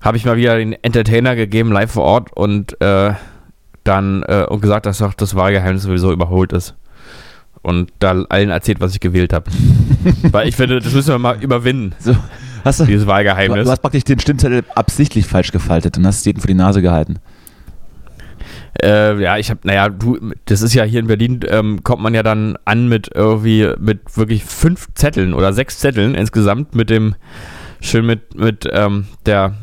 habe 0.00 0.16
ich 0.16 0.24
mal 0.24 0.36
wieder 0.36 0.56
den 0.56 0.72
Entertainer 0.72 1.36
gegeben, 1.36 1.72
live 1.72 1.90
vor 1.92 2.04
Ort 2.04 2.32
und 2.34 2.80
äh, 2.80 3.12
dann 3.84 4.22
äh, 4.22 4.46
und 4.48 4.60
gesagt, 4.60 4.86
dass 4.86 4.98
doch 4.98 5.14
das 5.14 5.34
Wahlgeheimnis 5.34 5.82
sowieso 5.82 6.12
überholt 6.12 6.52
ist. 6.52 6.74
Und 7.62 7.92
da 7.98 8.12
allen 8.28 8.50
erzählt, 8.50 8.80
was 8.80 8.94
ich 8.94 9.00
gewählt 9.00 9.32
habe. 9.32 9.50
Weil 10.30 10.48
ich 10.48 10.54
finde, 10.54 10.78
das 10.78 10.94
müssen 10.94 11.08
wir 11.12 11.18
mal 11.18 11.42
überwinden, 11.42 11.94
So, 11.98 12.14
hast 12.66 12.80
du, 12.80 12.84
dieses 12.84 13.04
du, 13.04 13.10
Wahlgeheimnis. 13.10 13.64
du 13.64 13.70
hast 13.70 13.80
praktisch 13.80 14.04
den 14.04 14.18
Stimmzettel 14.20 14.64
absichtlich 14.74 15.26
falsch 15.26 15.52
gefaltet 15.52 15.96
und 15.96 16.06
hast 16.06 16.18
es 16.18 16.24
jedem 16.24 16.40
vor 16.40 16.48
die 16.48 16.54
Nase 16.54 16.82
gehalten. 16.82 17.16
Äh, 18.82 19.20
ja, 19.22 19.38
ich 19.38 19.48
habe, 19.50 19.60
naja, 19.64 19.88
du, 19.88 20.18
das 20.44 20.60
ist 20.60 20.74
ja 20.74 20.84
hier 20.84 21.00
in 21.00 21.06
Berlin, 21.06 21.40
ähm, 21.48 21.82
kommt 21.82 22.02
man 22.02 22.12
ja 22.14 22.22
dann 22.22 22.58
an 22.66 22.88
mit 22.88 23.10
irgendwie, 23.14 23.72
mit 23.78 24.16
wirklich 24.18 24.44
fünf 24.44 24.88
Zetteln 24.94 25.32
oder 25.32 25.54
sechs 25.54 25.78
Zetteln 25.78 26.14
insgesamt 26.14 26.74
mit 26.74 26.90
dem, 26.90 27.14
schön 27.80 28.04
mit, 28.04 28.34
mit 28.38 28.68
ähm, 28.70 29.06
der 29.24 29.54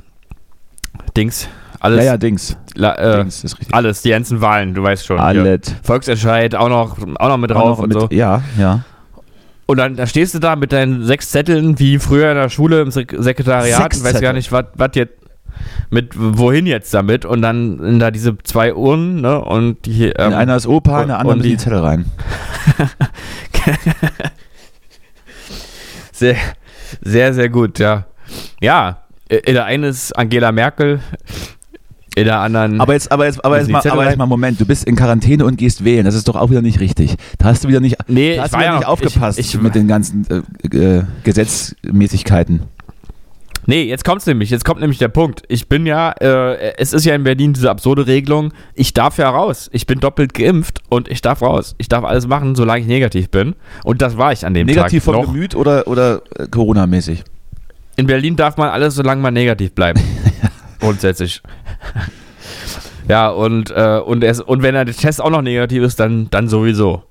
Dings, 1.15 1.48
alles, 1.79 2.00
ja, 2.00 2.13
ja, 2.13 2.17
Dings. 2.17 2.57
la, 2.74 2.95
äh, 2.95 3.17
Dings 3.19 3.43
ist 3.43 3.60
richtig. 3.60 3.75
alles, 3.75 4.01
die 4.01 4.10
ganzen 4.10 4.41
Wahlen, 4.41 4.74
du 4.74 4.81
weißt 4.81 5.05
schon. 5.05 5.19
Alles. 5.19 5.60
Volksentscheid 5.83 6.55
auch 6.55 6.69
noch, 6.69 6.98
auch 7.19 7.27
noch 7.27 7.38
mit 7.38 7.51
drauf 7.51 7.62
Auch 7.62 7.69
noch 7.69 7.79
und 7.79 7.89
mit- 7.89 8.00
so. 8.00 8.07
Ja, 8.10 8.41
ja. 8.57 8.83
Und 9.65 9.77
dann 9.77 9.96
da 9.96 10.05
stehst 10.08 10.36
du 10.36 10.39
da 10.39 10.55
mit 10.55 10.72
deinen 10.74 11.05
sechs 11.05 11.29
Zetteln, 11.29 11.79
wie 11.79 11.98
früher 12.00 12.29
in 12.32 12.36
der 12.38 12.50
Schule 12.50 12.82
im 12.82 12.91
Sek 12.91 13.15
Sekretariat, 13.17 13.82
Sechs 13.82 13.98
und 13.98 14.03
weißt 14.03 14.13
Zettel? 14.15 14.22
gar 14.22 14.34
nicht, 14.34 14.51
was 14.51 14.89
jetzt, 14.96 15.13
mit 15.89 16.13
wohin 16.17 16.65
jetzt 16.65 16.93
damit 16.93 17.24
und 17.25 17.41
dann 17.41 17.77
sind 17.79 18.00
da 18.00 18.12
diese 18.12 18.38
zwei 18.39 18.74
Urnen, 18.74 19.22
ne, 19.22 19.39
und 19.39 19.86
die, 19.86 20.08
ähm, 20.08 20.27
in 20.32 20.34
einer 20.34 20.55
ist 20.58 20.67
Opa, 20.67 21.03
in 21.03 21.08
der 21.10 21.20
anderen 21.20 21.41
die 21.41 21.50
die- 21.51 21.58
Zettel 21.58 21.79
rein. 21.79 22.05
Sehr, 26.12 26.36
sehr, 27.01 27.34
sehr 27.34 27.50
gut, 27.50 27.79
ja. 27.79 28.05
Ja, 28.62 29.00
in 29.29 29.53
der 29.55 29.65
einen 29.65 29.84
ist 29.86 30.12
Angela 30.17 30.51
Merkel, 30.51 31.00
in 32.15 32.25
der 32.25 32.39
anderen. 32.39 32.79
Aber 32.79 32.93
jetzt, 32.93 33.12
aber 33.12 33.25
jetzt, 33.25 33.43
aber 33.43 33.60
jetzt 33.60 33.70
mal, 33.70 33.82
aber 33.88 34.05
jetzt 34.05 34.17
mal 34.17 34.25
Moment, 34.25 34.60
du 34.60 34.65
bist 34.65 34.86
in 34.86 34.96
Quarantäne 34.96 35.46
und 35.46 35.58
gehst 35.58 35.84
wählen. 35.84 36.05
Das 36.05 36.15
ist 36.15 36.27
doch 36.27 36.36
auch 36.36 36.50
wieder 36.50 36.62
nicht 36.62 36.79
richtig. 36.79 37.15
Da 37.38 37.46
hast 37.46 37.63
du 37.63 37.67
wieder 37.70 37.79
nicht, 37.79 37.98
nee, 38.08 38.36
da 38.36 38.43
hast 38.43 38.53
du 38.53 38.58
wieder 38.58 38.67
ja 38.67 38.77
nicht 38.77 38.88
aufgepasst 38.88 39.39
Ich, 39.39 39.53
ich, 39.53 39.62
mit 39.62 39.75
den 39.75 39.88
ganzen 39.88 40.25
äh, 40.29 40.77
äh, 40.77 41.03
Gesetzmäßigkeiten. 41.24 42.63
nee, 43.65 43.84
jetzt 43.84 44.05
kommt's 44.05 44.25
nämlich, 44.27 44.50
jetzt 44.51 44.63
kommt 44.63 44.82
nämlich 44.82 45.00
der 45.00 45.08
Punkt. 45.08 45.43
Ich 45.48 45.67
bin 45.67 45.86
ja, 45.86 46.12
äh, 46.12 46.75
es 46.77 46.93
ist 46.93 47.05
ja 47.05 47.15
in 47.15 47.24
Berlin 47.24 47.53
diese 47.53 47.72
absurde 47.72 48.05
Regelung, 48.05 48.53
ich 48.75 48.93
darf 48.93 49.17
ja 49.17 49.29
raus. 49.29 49.70
Ich 49.74 49.88
bin 49.88 50.00
doppelt 50.00 50.34
geimpft 50.36 50.82
und 50.89 51.10
ich 51.10 51.22
darf 51.22 51.41
raus. 51.41 51.74
Ich 51.79 51.89
darf 51.89 52.03
alles 52.03 52.27
machen, 52.27 52.55
solange 52.55 52.82
ich 52.82 52.88
negativ 52.88 53.29
bin. 53.29 53.55
Und 53.84 54.01
das 54.01 54.17
war 54.17 54.32
ich 54.32 54.46
an 54.46 54.53
dem 54.53 54.67
Negativ 54.67 55.05
Tag 55.05 55.13
vom 55.13 55.22
noch. 55.22 55.34
Gemüt 55.34 55.55
oder, 55.55 55.88
oder 55.88 56.22
äh, 56.38 56.48
Corona-mäßig? 56.48 57.24
In 57.96 58.08
Berlin 58.08 58.36
darf 58.36 58.58
man 58.58 58.70
alles, 58.70 58.96
solange 58.96 59.22
man 59.22 59.34
negativ 59.34 59.74
bleibt. 59.74 60.00
Grundsätzlich. 60.83 61.41
ja, 63.07 63.29
und, 63.29 63.71
äh, 63.71 63.99
und, 64.05 64.23
es, 64.23 64.39
und 64.41 64.61
wenn 64.63 64.73
der 64.75 64.85
Test 64.85 65.21
auch 65.21 65.29
noch 65.29 65.41
negativ 65.41 65.83
ist, 65.83 65.99
dann, 65.99 66.29
dann 66.29 66.47
sowieso. 66.47 67.03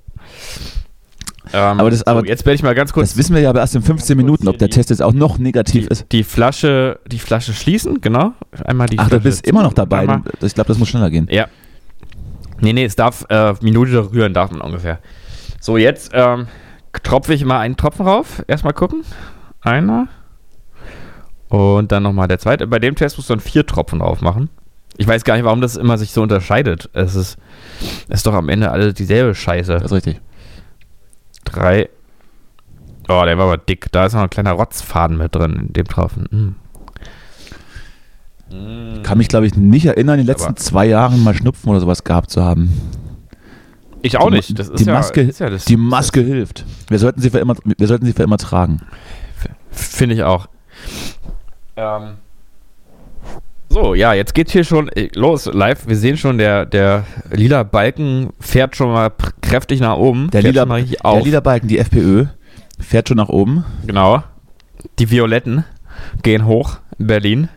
Ähm, 1.55 1.81
Aber 1.81 1.91
das- 1.91 2.07
aber- 2.07 2.21
so, 2.21 2.27
jetzt 2.27 2.47
werde 2.47 2.55
ich 2.55 2.63
mal 2.63 2.75
ganz 2.75 2.93
kurz 2.93 3.11
Das 3.11 3.19
wissen 3.19 3.35
wir 3.35 3.43
ja 3.43 3.51
aber 3.51 3.61
erst 3.61 3.75
in 3.75 3.83
15 3.83 4.17
Minuten, 4.17 4.49
ob 4.49 4.59
der 4.59 4.71
Test 4.71 4.91
jetzt 4.91 5.03
auch 5.03 5.13
noch 5.13 5.39
negativ 5.39 5.87
ist. 5.89 6.07
die 6.13 6.23
Flasche, 6.25 6.99
die 7.07 7.19
Flasche 7.19 7.53
schließen, 7.53 8.01
genau. 8.01 8.33
Einmal 8.65 8.89
die 8.89 8.99
Ach, 8.99 9.05
du 9.05 9.09
Flasche 9.11 9.23
bist 9.25 9.47
immer 9.47 9.63
noch 9.63 9.73
dabei. 9.75 10.01
Einmal- 10.01 10.23
Ich 10.41 10.55
glaube, 10.55 10.69
das 10.69 10.79
muss 10.79 10.89
schneller 10.89 11.11
gehen. 11.11 11.27
Ja. 11.31 11.47
Nee, 12.61 12.73
nee, 12.73 12.85
es 12.85 12.95
darf, 12.97 13.27
äh, 13.29 13.55
Minute 13.61 14.13
rühren 14.13 14.33
darf 14.35 14.51
man 14.51 14.61
ungefähr. 14.61 14.99
So, 15.61 15.77
jetzt 15.77 16.13
ähm, 16.15 16.47
tropfe 17.03 17.35
ich 17.35 17.45
mal 17.45 17.59
einen 17.59 17.77
Tropfen 17.77 18.07
rauf. 18.07 18.43
Erstmal 18.47 18.73
gucken. 18.73 19.03
Einer. 19.61 20.09
Und 21.53 21.93
dann 21.93 22.03
nochmal 22.03 22.29
der 22.29 22.39
zweite. 22.39 22.67
Bei 22.67 22.79
dem 22.79 22.95
Test 22.95 23.19
musst 23.19 23.29
du 23.29 23.35
dann 23.35 23.41
vier 23.41 23.67
Tropfen 23.67 23.99
drauf 23.99 24.21
machen. 24.23 24.49
Ich 24.97 25.07
weiß 25.07 25.25
gar 25.25 25.35
nicht, 25.35 25.45
warum 25.45 25.61
das 25.61 25.77
immer 25.77 25.99
sich 25.99 26.13
so 26.13 26.23
unterscheidet. 26.23 26.89
Es 26.95 27.15
ist, 27.15 27.37
es 28.09 28.19
ist 28.21 28.27
doch 28.27 28.35
am 28.35 28.49
Ende 28.49 28.71
alle 28.71 28.93
dieselbe 28.95 29.35
Scheiße. 29.35 29.73
Das 29.75 29.85
ist 29.85 29.93
richtig. 29.93 30.21
Drei. 31.45 31.89
Oh, 33.09 33.23
der 33.25 33.37
war 33.37 33.47
aber 33.47 33.59
dick. 33.59 33.91
Da 33.93 34.07
ist 34.07 34.15
noch 34.15 34.23
ein 34.23 34.31
kleiner 34.31 34.53
Rotzfaden 34.53 35.19
mit 35.19 35.35
drin 35.35 35.67
in 35.69 35.73
dem 35.73 35.87
Tropfen. 35.87 36.57
Mm. 38.51 39.03
Kann 39.03 39.19
mich, 39.19 39.29
glaube 39.29 39.47
ich, 39.47 39.55
nicht 39.55 39.87
erinnern, 39.87 40.19
in 40.19 40.25
den 40.25 40.29
letzten 40.29 40.49
Aber- 40.49 40.57
zwei 40.57 40.87
Jahren 40.87 41.23
mal 41.23 41.35
Schnupfen 41.35 41.71
oder 41.71 41.81
sowas 41.81 42.05
gehabt 42.05 42.31
zu 42.31 42.43
haben. 42.43 42.73
Ich 44.03 44.19
auch 44.19 44.29
Die- 44.31 44.37
nicht. 44.37 44.59
Das 44.59 44.69
ist 44.69 44.79
die 44.81 44.85
ja, 44.85 44.93
Maske- 44.95 45.23
ist 45.23 45.41
ja 45.41 45.49
das, 45.51 45.65
Die 45.65 45.77
Maske 45.77 46.21
hilft. 46.23 46.65
Wir 46.89 46.99
sollten 46.99 47.21
sie 47.21 47.31
für 47.31 47.39
immer, 47.39 47.55
wir 47.65 47.87
sollten 47.87 48.05
sie 48.07 48.13
für 48.13 48.23
immer 48.23 48.39
tragen. 48.39 48.81
Finde 49.71 50.15
ich 50.15 50.23
auch. 50.23 50.49
Ähm. 51.83 52.15
So, 53.69 53.95
ja, 53.95 54.13
jetzt 54.13 54.35
geht 54.35 54.51
hier 54.51 54.65
schon 54.65 54.89
äh, 54.91 55.09
los, 55.15 55.47
live. 55.47 55.87
Wir 55.87 55.97
sehen 55.97 56.19
schon, 56.19 56.37
der, 56.37 56.67
der 56.67 57.05
lila 57.31 57.63
Balken 57.63 58.31
fährt 58.39 58.77
schon 58.77 58.93
mal 58.93 59.11
kräftig 59.41 59.81
nach 59.81 59.97
oben. 59.97 60.31
Der 60.31 60.43
lila, 60.43 60.67
der 60.67 61.21
lila 61.23 61.41
Balken, 61.41 61.69
die 61.69 61.79
FPÖ, 61.79 62.27
fährt 62.79 63.09
schon 63.09 63.17
nach 63.17 63.31
oben. 63.31 63.65
Genau. 63.87 64.23
Die 64.99 65.11
Violetten 65.11 65.65
gehen 66.23 66.45
hoch 66.45 66.79
in 66.99 67.07
Berlin. 67.07 67.49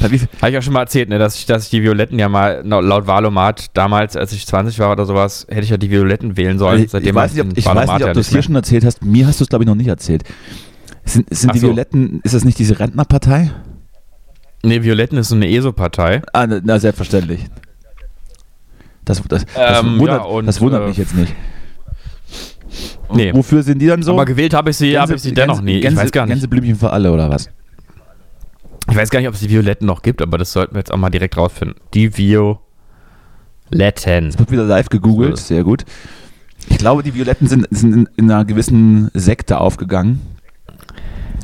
Habe 0.00 0.16
ich 0.16 0.58
auch 0.58 0.62
schon 0.62 0.72
mal 0.72 0.80
erzählt, 0.80 1.08
ne, 1.08 1.18
dass 1.18 1.36
ich, 1.36 1.46
dass 1.46 1.64
ich 1.64 1.70
die 1.70 1.82
Violetten 1.82 2.18
ja 2.18 2.28
mal 2.28 2.62
laut 2.64 3.06
Wahlomat 3.06 3.66
damals, 3.74 4.16
als 4.16 4.32
ich 4.32 4.46
20 4.46 4.78
war 4.80 4.90
oder 4.90 5.06
sowas, 5.06 5.46
hätte 5.48 5.62
ich 5.62 5.70
ja 5.70 5.76
die 5.76 5.90
Violetten 5.90 6.36
wählen 6.36 6.58
sollen. 6.58 6.82
ich, 6.82 6.92
ich 6.92 7.14
weiß 7.14 7.34
nicht, 7.34 7.44
ob, 7.44 7.56
ich 7.56 7.64
weiß 7.64 7.92
nicht, 7.92 8.04
ob 8.04 8.12
du 8.12 8.20
es 8.20 8.30
hier 8.30 8.42
schon 8.42 8.56
erzählt 8.56 8.84
hast. 8.84 9.04
Mir 9.04 9.26
hast 9.26 9.40
du 9.40 9.44
es, 9.44 9.48
glaube 9.48 9.64
ich, 9.64 9.68
noch 9.68 9.74
nicht 9.76 9.88
erzählt. 9.88 10.24
Sind, 11.06 11.32
sind 11.34 11.54
die 11.54 11.60
so. 11.60 11.68
Violetten, 11.68 12.20
ist 12.24 12.34
das 12.34 12.44
nicht 12.44 12.58
diese 12.58 12.78
Rentnerpartei? 12.78 13.52
Nee, 14.62 14.82
Violetten 14.82 15.16
ist 15.18 15.28
so 15.28 15.36
eine 15.36 15.48
ESO-Partei. 15.48 16.22
Ah, 16.32 16.46
na, 16.46 16.60
na 16.62 16.78
selbstverständlich. 16.78 17.46
Das, 19.04 19.22
das, 19.28 19.46
das 19.54 19.82
Ähm, 19.84 20.00
wundert, 20.00 20.22
ja, 20.22 20.26
und, 20.26 20.46
das 20.46 20.60
wundert 20.60 20.82
äh, 20.82 20.88
mich 20.88 20.96
jetzt 20.96 21.14
nicht. 21.14 21.32
Nee. 23.14 23.32
Wofür 23.32 23.62
sind 23.62 23.78
die 23.78 23.86
dann 23.86 24.02
so? 24.02 24.12
Aber 24.12 24.24
gewählt 24.24 24.52
habe 24.52 24.70
ich 24.70 24.76
sie, 24.76 24.98
habe 24.98 25.14
ich 25.14 25.22
sie 25.22 25.32
dennoch 25.32 25.60
nie. 25.60 25.80
Gänse, 25.80 25.96
ich 25.96 26.04
weiß 26.04 26.12
gar 26.12 26.26
nicht. 26.26 26.34
Gänseblümchen 26.34 26.74
für 26.74 26.90
alle 26.90 27.12
oder 27.12 27.30
was? 27.30 27.48
Ich 28.90 28.96
weiß 28.96 29.10
gar 29.10 29.20
nicht, 29.20 29.28
ob 29.28 29.34
es 29.34 29.40
die 29.40 29.50
Violetten 29.50 29.86
noch 29.86 30.02
gibt, 30.02 30.20
aber 30.22 30.38
das 30.38 30.52
sollten 30.52 30.74
wir 30.74 30.80
jetzt 30.80 30.92
auch 30.92 30.96
mal 30.96 31.10
direkt 31.10 31.36
rausfinden. 31.36 31.76
Die 31.94 32.16
Violetten. 32.16 32.58
Wird 33.70 34.50
wieder 34.50 34.64
live 34.64 34.88
gegoogelt, 34.88 35.38
sehr 35.38 35.62
gut. 35.62 35.84
Ich 36.68 36.78
glaube, 36.78 37.04
die 37.04 37.14
Violetten 37.14 37.46
sind, 37.46 37.68
sind 37.70 37.92
in, 37.92 38.08
in 38.16 38.30
einer 38.30 38.44
gewissen 38.44 39.10
Sekte 39.14 39.60
aufgegangen, 39.60 40.20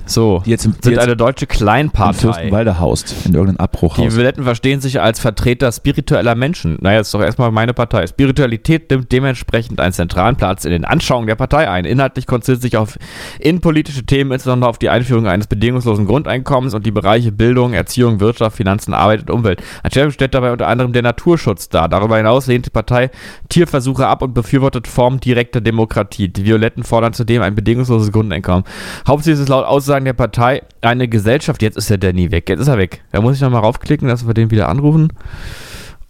So, 0.06 0.42
die 0.44 0.50
jetzt 0.50 0.64
im, 0.64 0.72
die 0.72 0.78
sind 0.82 0.92
jetzt 0.94 1.02
eine 1.02 1.16
deutsche 1.16 1.46
Kleinpartei. 1.46 2.20
Fürstenwalde 2.20 2.78
haust, 2.78 3.14
in 3.24 3.34
irgendeinem 3.34 3.56
Die 3.56 3.60
Abbruchhaus. 3.60 4.16
Violetten 4.16 4.44
verstehen 4.44 4.80
sich 4.80 5.00
als 5.00 5.20
Vertreter 5.20 5.70
spiritueller 5.72 6.34
Menschen. 6.34 6.78
Naja, 6.80 7.00
ist 7.00 7.12
doch 7.14 7.20
erstmal 7.20 7.50
meine 7.50 7.74
Partei. 7.74 8.06
Spiritualität 8.06 8.90
nimmt 8.90 9.12
dementsprechend 9.12 9.80
einen 9.80 9.92
zentralen 9.92 10.36
Platz 10.36 10.64
in 10.64 10.70
den 10.70 10.84
Anschauungen 10.84 11.26
der 11.26 11.36
Partei 11.36 11.68
ein. 11.68 11.84
Inhaltlich 11.84 12.26
konzentriert 12.26 12.62
sich 12.62 12.76
auf 12.76 12.98
innenpolitische 13.38 14.04
Themen, 14.04 14.32
insbesondere 14.32 14.68
auf 14.70 14.78
die 14.78 14.88
Einführung 14.88 15.26
eines 15.26 15.46
bedingungslosen 15.46 16.06
Grundeinkommens 16.06 16.74
und 16.74 16.84
die 16.86 16.90
Bereiche 16.90 17.32
Bildung, 17.32 17.72
Erziehung, 17.72 18.20
Wirtschaft, 18.20 18.56
Finanzen, 18.56 18.94
Arbeit 18.94 19.22
und 19.22 19.30
Umwelt. 19.30 19.62
An 19.82 19.90
Schwerpunkt 19.90 20.14
stellt 20.14 20.34
dabei 20.34 20.52
unter 20.52 20.68
anderem 20.68 20.92
der 20.92 21.02
Naturschutz 21.02 21.68
dar. 21.68 21.88
Darüber 21.88 22.16
hinaus 22.16 22.46
lehnt 22.46 22.66
die 22.66 22.70
Partei 22.70 23.10
Tierversuche 23.48 24.06
ab 24.06 24.22
und 24.22 24.34
befürwortet 24.34 24.86
Formen 24.86 25.20
direkter 25.20 25.60
Demokratie. 25.60 26.28
Die 26.28 26.44
Violetten 26.44 26.82
fordern 26.84 27.12
zudem 27.12 27.42
ein 27.42 27.54
bedingungsloses 27.54 28.12
Grundeinkommen. 28.12 28.64
Hauptsächlich 29.06 29.34
ist 29.34 29.44
es 29.44 29.48
laut 29.48 29.64
Aussagen 29.92 30.06
der 30.06 30.14
Partei 30.14 30.62
eine 30.80 31.06
Gesellschaft. 31.06 31.60
Jetzt 31.60 31.76
ist 31.76 31.90
der 31.90 31.98
Danny 31.98 32.30
weg. 32.30 32.48
Jetzt 32.48 32.60
ist 32.60 32.68
er 32.68 32.78
weg. 32.78 33.04
Da 33.12 33.20
muss 33.20 33.36
ich 33.36 33.42
nochmal 33.42 33.60
raufklicken, 33.60 34.08
dass 34.08 34.26
wir 34.26 34.32
den 34.32 34.50
wieder 34.50 34.70
anrufen. 34.70 35.12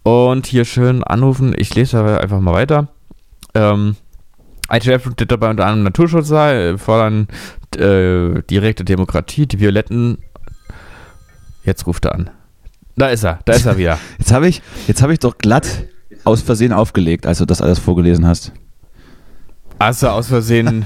Und 0.03 0.47
hier 0.47 0.63
schön 0.63 1.03
anrufen. 1.03 1.53
Ich 1.57 1.75
lese 1.75 2.01
einfach 2.17 2.39
mal 2.39 2.53
weiter. 2.53 2.87
Ähm, 3.53 3.97
Schwerpunkt 4.71 5.19
steht 5.19 5.31
dabei 5.33 5.49
unter 5.49 5.65
anderem 5.65 5.83
Naturschutz 5.83 6.29
dar, 6.29 6.53
äh, 6.53 6.77
fordern 6.77 7.27
äh, 7.75 8.41
direkte 8.49 8.85
Demokratie. 8.85 9.47
Die 9.47 9.59
Violetten. 9.59 10.19
Jetzt 11.65 11.85
ruft 11.85 12.05
er 12.05 12.15
an. 12.15 12.29
Da 12.95 13.07
ist 13.07 13.25
er, 13.25 13.39
da 13.43 13.51
ist 13.51 13.65
er 13.65 13.77
wieder. 13.77 13.99
Jetzt 14.17 14.31
habe 14.31 14.47
ich, 14.47 14.61
jetzt 14.87 15.01
habe 15.01 15.11
ich 15.11 15.19
doch 15.19 15.37
glatt 15.37 15.67
aus 16.23 16.41
Versehen 16.41 16.71
aufgelegt, 16.71 17.25
als 17.25 17.39
du 17.39 17.45
das 17.45 17.61
alles 17.61 17.79
vorgelesen 17.79 18.25
hast. 18.25 18.53
Hast 19.79 20.03
du 20.03 20.07
aus 20.07 20.27
Versehen. 20.27 20.85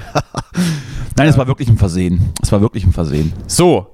Nein, 1.17 1.27
es 1.27 1.37
war 1.37 1.47
wirklich 1.47 1.69
ein 1.69 1.77
Versehen. 1.77 2.33
Es 2.41 2.51
war 2.51 2.61
wirklich 2.61 2.85
ein 2.85 2.93
Versehen. 2.93 3.33
So. 3.47 3.87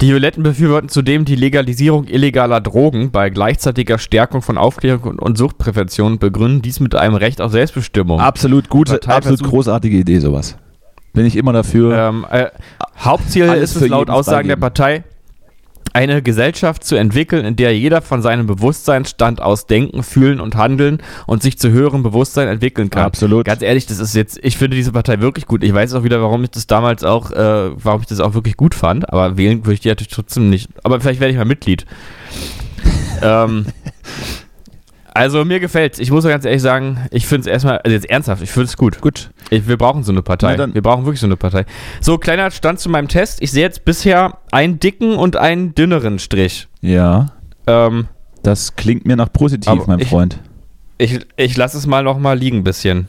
Die 0.00 0.08
Violetten 0.08 0.42
befürworten 0.42 0.88
zudem 0.88 1.24
die 1.24 1.36
Legalisierung 1.36 2.04
illegaler 2.08 2.60
Drogen 2.60 3.12
bei 3.12 3.30
gleichzeitiger 3.30 3.96
Stärkung 3.98 4.42
von 4.42 4.58
Aufklärung 4.58 5.18
und- 5.20 5.38
Suchtprävention 5.38 6.14
und 6.14 6.20
begründen 6.20 6.62
dies 6.62 6.80
mit 6.80 6.96
einem 6.96 7.14
Recht 7.14 7.40
auf 7.40 7.52
Selbstbestimmung. 7.52 8.18
Absolut 8.20 8.68
gute, 8.68 9.00
absolut 9.08 9.44
großartige 9.44 9.96
Idee, 9.96 10.18
sowas. 10.18 10.56
Bin 11.12 11.24
ich 11.26 11.36
immer 11.36 11.52
dafür. 11.52 11.96
Ähm, 11.96 12.26
äh, 12.28 12.46
Hauptziel 12.98 13.44
ist 13.44 13.76
es 13.76 13.88
laut 13.88 14.10
Aussagen 14.10 14.48
der 14.48 14.58
freigeben. 14.58 14.60
Partei, 14.60 15.04
eine 15.94 16.22
Gesellschaft 16.22 16.84
zu 16.84 16.96
entwickeln, 16.96 17.44
in 17.44 17.54
der 17.56 17.76
jeder 17.76 18.02
von 18.02 18.20
seinem 18.20 18.46
Bewusstseinsstand 18.46 19.40
aus 19.40 19.66
denken, 19.66 20.02
fühlen 20.02 20.40
und 20.40 20.56
handeln 20.56 20.98
und 21.26 21.42
sich 21.42 21.56
zu 21.56 21.70
höherem 21.70 22.02
Bewusstsein 22.02 22.48
entwickeln 22.48 22.90
kann. 22.90 23.04
Absolut. 23.04 23.46
Ganz 23.46 23.62
ehrlich, 23.62 23.86
das 23.86 24.00
ist 24.00 24.14
jetzt, 24.14 24.38
ich 24.42 24.58
finde 24.58 24.76
diese 24.76 24.90
Partei 24.90 25.20
wirklich 25.20 25.46
gut. 25.46 25.62
Ich 25.62 25.72
weiß 25.72 25.94
auch 25.94 26.02
wieder, 26.02 26.20
warum 26.20 26.42
ich 26.42 26.50
das 26.50 26.66
damals 26.66 27.04
auch, 27.04 27.30
äh, 27.30 27.70
warum 27.76 28.00
ich 28.00 28.08
das 28.08 28.18
auch 28.18 28.34
wirklich 28.34 28.56
gut 28.56 28.74
fand, 28.74 29.08
aber 29.10 29.36
wählen 29.36 29.64
würde 29.64 29.74
ich 29.74 29.80
die 29.80 29.88
natürlich 29.88 30.12
trotzdem 30.12 30.50
nicht. 30.50 30.68
Aber 30.82 31.00
vielleicht 31.00 31.20
werde 31.20 31.30
ich 31.30 31.38
mal 31.38 31.44
Mitglied. 31.44 31.86
ähm, 33.22 33.66
also 35.14 35.44
mir 35.44 35.60
gefällt's. 35.60 35.98
Ich 35.98 36.10
muss 36.10 36.24
ganz 36.24 36.44
ehrlich 36.44 36.60
sagen, 36.62 36.98
ich 37.10 37.26
finde 37.26 37.42
es 37.42 37.46
erstmal, 37.46 37.78
also 37.78 37.94
jetzt 37.94 38.10
ernsthaft, 38.10 38.42
ich 38.42 38.50
finde 38.50 38.66
es 38.66 38.76
gut. 38.76 39.00
Gut. 39.00 39.30
Ich, 39.50 39.66
wir 39.68 39.76
brauchen 39.78 40.02
so 40.02 40.12
eine 40.12 40.22
Partei. 40.22 40.58
Wir 40.72 40.82
brauchen 40.82 41.04
wirklich 41.06 41.20
so 41.20 41.26
eine 41.26 41.36
Partei. 41.36 41.64
So, 42.00 42.18
kleiner 42.18 42.50
Stand 42.50 42.80
zu 42.80 42.88
meinem 42.88 43.08
Test. 43.08 43.40
Ich 43.40 43.50
sehe 43.52 43.62
jetzt 43.62 43.84
bisher 43.84 44.38
einen 44.52 44.80
dicken 44.80 45.14
und 45.16 45.36
einen 45.36 45.74
dünneren 45.74 46.18
Strich. 46.18 46.68
Ja, 46.80 47.28
Ähm, 47.66 48.08
das 48.42 48.76
klingt 48.76 49.06
mir 49.06 49.16
nach 49.16 49.32
positiv, 49.32 49.86
mein 49.86 50.00
ich- 50.00 50.08
Freund. 50.08 50.38
ich 50.98 51.20
ich 51.36 51.56
lasse 51.56 51.78
es 51.78 51.86
mal 51.86 52.02
noch 52.02 52.18
mal 52.18 52.38
liegen 52.38 52.58
ein 52.58 52.64
bisschen. 52.64 53.08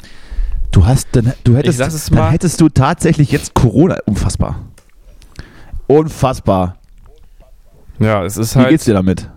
Du 0.71 0.85
hast, 0.85 1.07
dann, 1.13 1.33
du 1.43 1.55
hättest, 1.57 1.79
es 1.81 2.05
dann 2.07 2.15
mal. 2.19 2.31
hättest 2.31 2.59
du 2.61 2.69
tatsächlich 2.69 3.31
jetzt 3.31 3.53
Corona. 3.53 3.97
Unfassbar. 4.05 4.57
Unfassbar. 5.87 6.77
Ja, 7.99 8.23
es 8.25 8.37
ist 8.37 8.55
Wie 8.55 8.59
halt. 8.59 8.69
geht's 8.69 8.85
dir 8.85 8.93
damit? 8.93 9.29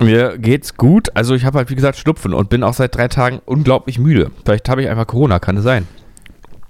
Mir 0.00 0.36
geht's 0.38 0.76
gut. 0.76 1.08
Also 1.14 1.34
ich 1.34 1.44
habe 1.44 1.58
halt 1.58 1.70
wie 1.70 1.74
gesagt 1.74 1.96
Schnupfen 1.98 2.34
und 2.34 2.48
bin 2.50 2.62
auch 2.62 2.74
seit 2.74 2.94
drei 2.94 3.08
Tagen 3.08 3.40
unglaublich 3.46 3.98
müde. 3.98 4.30
Vielleicht 4.44 4.68
habe 4.68 4.82
ich 4.82 4.88
einfach 4.88 5.06
Corona, 5.06 5.38
kann 5.38 5.56
es 5.56 5.64
sein. 5.64 5.86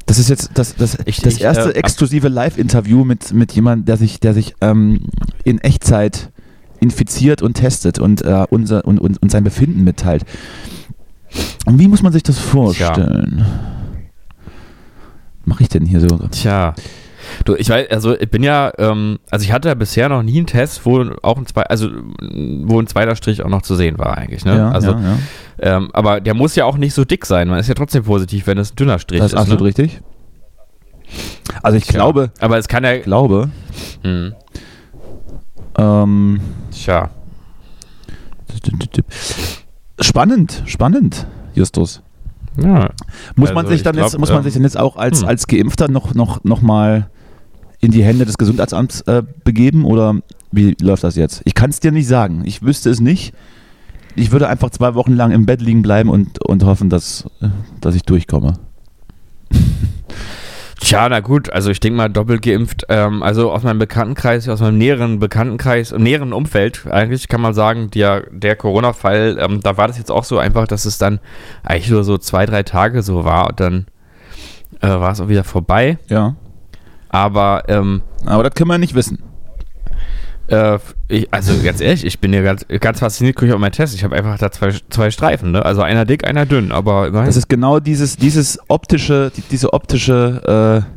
Das 0.06 0.18
ist 0.20 0.28
jetzt 0.28 0.50
das, 0.54 0.76
das, 0.76 0.96
Ich- 1.06 1.20
das 1.20 1.34
ich, 1.34 1.40
erste 1.42 1.74
äh, 1.74 1.78
exklusive 1.78 2.28
Live-Interview 2.28 3.04
mit, 3.04 3.32
mit 3.32 3.52
jemandem, 3.52 3.86
der 3.86 3.96
sich, 3.96 4.20
der 4.20 4.34
sich 4.34 4.54
ähm, 4.60 5.06
in 5.42 5.58
Echtzeit 5.58 6.30
infiziert 6.78 7.42
und 7.42 7.54
testet 7.54 7.98
und, 7.98 8.22
äh, 8.22 8.44
unser, 8.50 8.84
und, 8.84 9.00
und, 9.00 9.20
und 9.20 9.30
sein 9.32 9.42
Befinden 9.42 9.82
mitteilt. 9.82 10.22
Und 11.64 11.80
wie 11.80 11.88
muss 11.88 12.02
man 12.02 12.12
sich 12.12 12.22
das 12.22 12.38
vorstellen? 12.38 13.44
Mache 15.44 15.62
ich 15.64 15.68
denn 15.68 15.84
hier 15.86 16.00
so? 16.00 16.06
Tja. 16.30 16.74
Du, 17.44 17.54
ich 17.54 17.68
weiß, 17.68 17.90
also 17.90 18.18
ich 18.18 18.30
bin 18.30 18.42
ja, 18.42 18.72
ähm, 18.78 19.18
also 19.30 19.44
ich 19.44 19.52
hatte 19.52 19.68
ja 19.68 19.74
bisher 19.74 20.08
noch 20.08 20.22
nie 20.22 20.36
einen 20.38 20.46
Test, 20.46 20.84
wo 20.86 21.04
auch 21.22 21.36
ein 21.38 21.46
zwei, 21.46 21.62
also 21.62 21.88
wo 22.20 22.80
ein 22.80 22.86
zweiter 22.86 23.16
Strich 23.16 23.42
auch 23.42 23.48
noch 23.48 23.62
zu 23.62 23.74
sehen 23.74 23.98
war 23.98 24.16
eigentlich. 24.18 24.44
Ne? 24.44 24.56
Ja, 24.56 24.70
also, 24.70 24.92
ja, 24.92 25.00
ja. 25.00 25.18
Ähm, 25.76 25.90
aber 25.92 26.20
der 26.20 26.34
muss 26.34 26.54
ja 26.56 26.64
auch 26.64 26.76
nicht 26.76 26.94
so 26.94 27.04
dick 27.04 27.26
sein. 27.26 27.48
Man 27.48 27.58
ist 27.58 27.68
ja 27.68 27.74
trotzdem 27.74 28.04
positiv, 28.04 28.46
wenn 28.46 28.58
es 28.58 28.72
ein 28.72 28.76
dünner 28.76 28.98
Strich 28.98 29.20
Das 29.20 29.28
ist 29.28 29.32
ist. 29.34 29.38
absolut 29.40 29.60
ne? 29.60 29.66
richtig. 29.68 30.00
Also 31.62 31.78
ich 31.78 31.84
Tja. 31.84 31.94
glaube, 31.94 32.30
Aber 32.40 32.58
es 32.58 32.68
kann 32.68 32.84
ja. 32.84 32.98
glaube, 32.98 33.50
Hm, 34.02 34.34
ähm, 35.78 36.40
tja. 36.72 37.10
spannend, 40.00 40.62
spannend, 40.66 41.26
Justus. 41.54 42.02
Ja. 42.58 42.90
Muss 43.34 43.50
man 43.50 43.58
Also 43.58 43.68
sich 43.70 43.78
ich 43.78 43.82
dann 43.82 43.94
glaub, 43.96 44.06
jetzt, 44.06 44.18
muss 44.18 44.30
man 44.30 44.38
ähm, 44.38 44.44
sich 44.44 44.54
dann 44.54 44.62
jetzt 44.62 44.78
auch 44.78 44.96
als, 44.96 45.20
hm. 45.20 45.28
als 45.28 45.46
Geimpfter 45.46 45.88
noch, 45.88 46.14
noch, 46.14 46.42
noch 46.44 46.62
mal 46.62 47.10
in 47.86 47.92
die 47.92 48.02
Hände 48.02 48.24
des 48.24 48.36
Gesundheitsamts 48.36 49.02
äh, 49.02 49.22
begeben 49.44 49.84
oder 49.84 50.16
Wie 50.50 50.76
läuft 50.80 51.04
das 51.04 51.14
jetzt? 51.16 51.42
Ich 51.44 51.54
kann 51.54 51.70
es 51.70 51.80
dir 51.80 51.92
nicht 51.92 52.08
sagen. 52.08 52.42
Ich 52.44 52.62
wüsste 52.62 52.90
es 52.90 53.00
nicht. 53.00 53.32
Ich 54.16 54.32
würde 54.32 54.48
einfach 54.48 54.70
zwei 54.70 54.94
Wochen 54.94 55.12
lang 55.12 55.30
im 55.30 55.46
Bett 55.46 55.60
liegen 55.60 55.82
bleiben 55.82 56.08
und, 56.10 56.44
und 56.44 56.64
hoffen, 56.64 56.90
dass, 56.90 57.26
äh, 57.40 57.48
dass 57.80 57.94
ich 57.94 58.02
durchkomme. 58.02 58.54
Tja, 60.80 61.08
na 61.08 61.20
gut, 61.20 61.52
also 61.52 61.70
ich 61.70 61.80
denke 61.80 61.96
mal 61.96 62.08
doppelt 62.08 62.42
geimpft, 62.42 62.84
ähm, 62.88 63.22
also 63.22 63.50
aus 63.50 63.62
meinem 63.62 63.78
Bekanntenkreis, 63.78 64.48
aus 64.48 64.60
meinem 64.60 64.78
näheren 64.78 65.18
Bekanntenkreis, 65.18 65.92
im 65.92 66.02
näheren 66.02 66.32
Umfeld, 66.32 66.86
eigentlich 66.90 67.28
kann 67.28 67.40
man 67.40 67.54
sagen, 67.54 67.90
der, 67.90 68.24
der 68.30 68.56
Corona-Fall, 68.56 69.38
ähm, 69.40 69.60
da 69.62 69.76
war 69.76 69.88
das 69.88 69.98
jetzt 69.98 70.10
auch 70.10 70.24
so 70.24 70.38
einfach, 70.38 70.66
dass 70.66 70.84
es 70.84 70.98
dann 70.98 71.18
eigentlich 71.62 71.90
nur 71.90 72.04
so 72.04 72.18
zwei, 72.18 72.46
drei 72.46 72.62
Tage 72.62 73.02
so 73.02 73.24
war 73.24 73.48
und 73.48 73.60
dann 73.60 73.86
äh, 74.80 74.88
war 74.88 75.12
es 75.12 75.20
auch 75.20 75.28
wieder 75.28 75.44
vorbei. 75.44 75.98
Ja. 76.08 76.36
Aber 77.16 77.62
ähm, 77.68 78.02
Aber 78.26 78.42
das 78.42 78.52
können 78.54 78.68
wir 78.68 78.76
nicht 78.76 78.94
wissen. 78.94 79.22
Äh, 80.48 80.78
ich, 81.08 81.32
also 81.32 81.54
ganz 81.64 81.80
ehrlich, 81.80 82.04
ich 82.04 82.20
bin 82.20 82.32
ja 82.32 82.42
ganz, 82.42 82.66
ganz 82.80 83.00
fasziniert, 83.00 83.36
gucke 83.36 83.46
ich 83.46 83.52
auf 83.54 83.58
meinen 83.58 83.72
Test. 83.72 83.94
Ich 83.94 84.04
habe 84.04 84.14
einfach 84.14 84.36
da 84.38 84.52
zwei, 84.52 84.72
zwei 84.90 85.10
Streifen, 85.10 85.50
ne? 85.50 85.64
Also 85.64 85.80
einer 85.80 86.04
dick, 86.04 86.26
einer 86.26 86.44
dünn, 86.44 86.72
aber 86.72 87.08
immerhin. 87.08 87.26
Das 87.26 87.36
ist 87.36 87.48
genau 87.48 87.80
dieses, 87.80 88.16
dieses 88.16 88.58
optische, 88.68 89.32
die, 89.34 89.40
diese 89.40 89.72
optische 89.72 90.84
äh, 90.86 90.95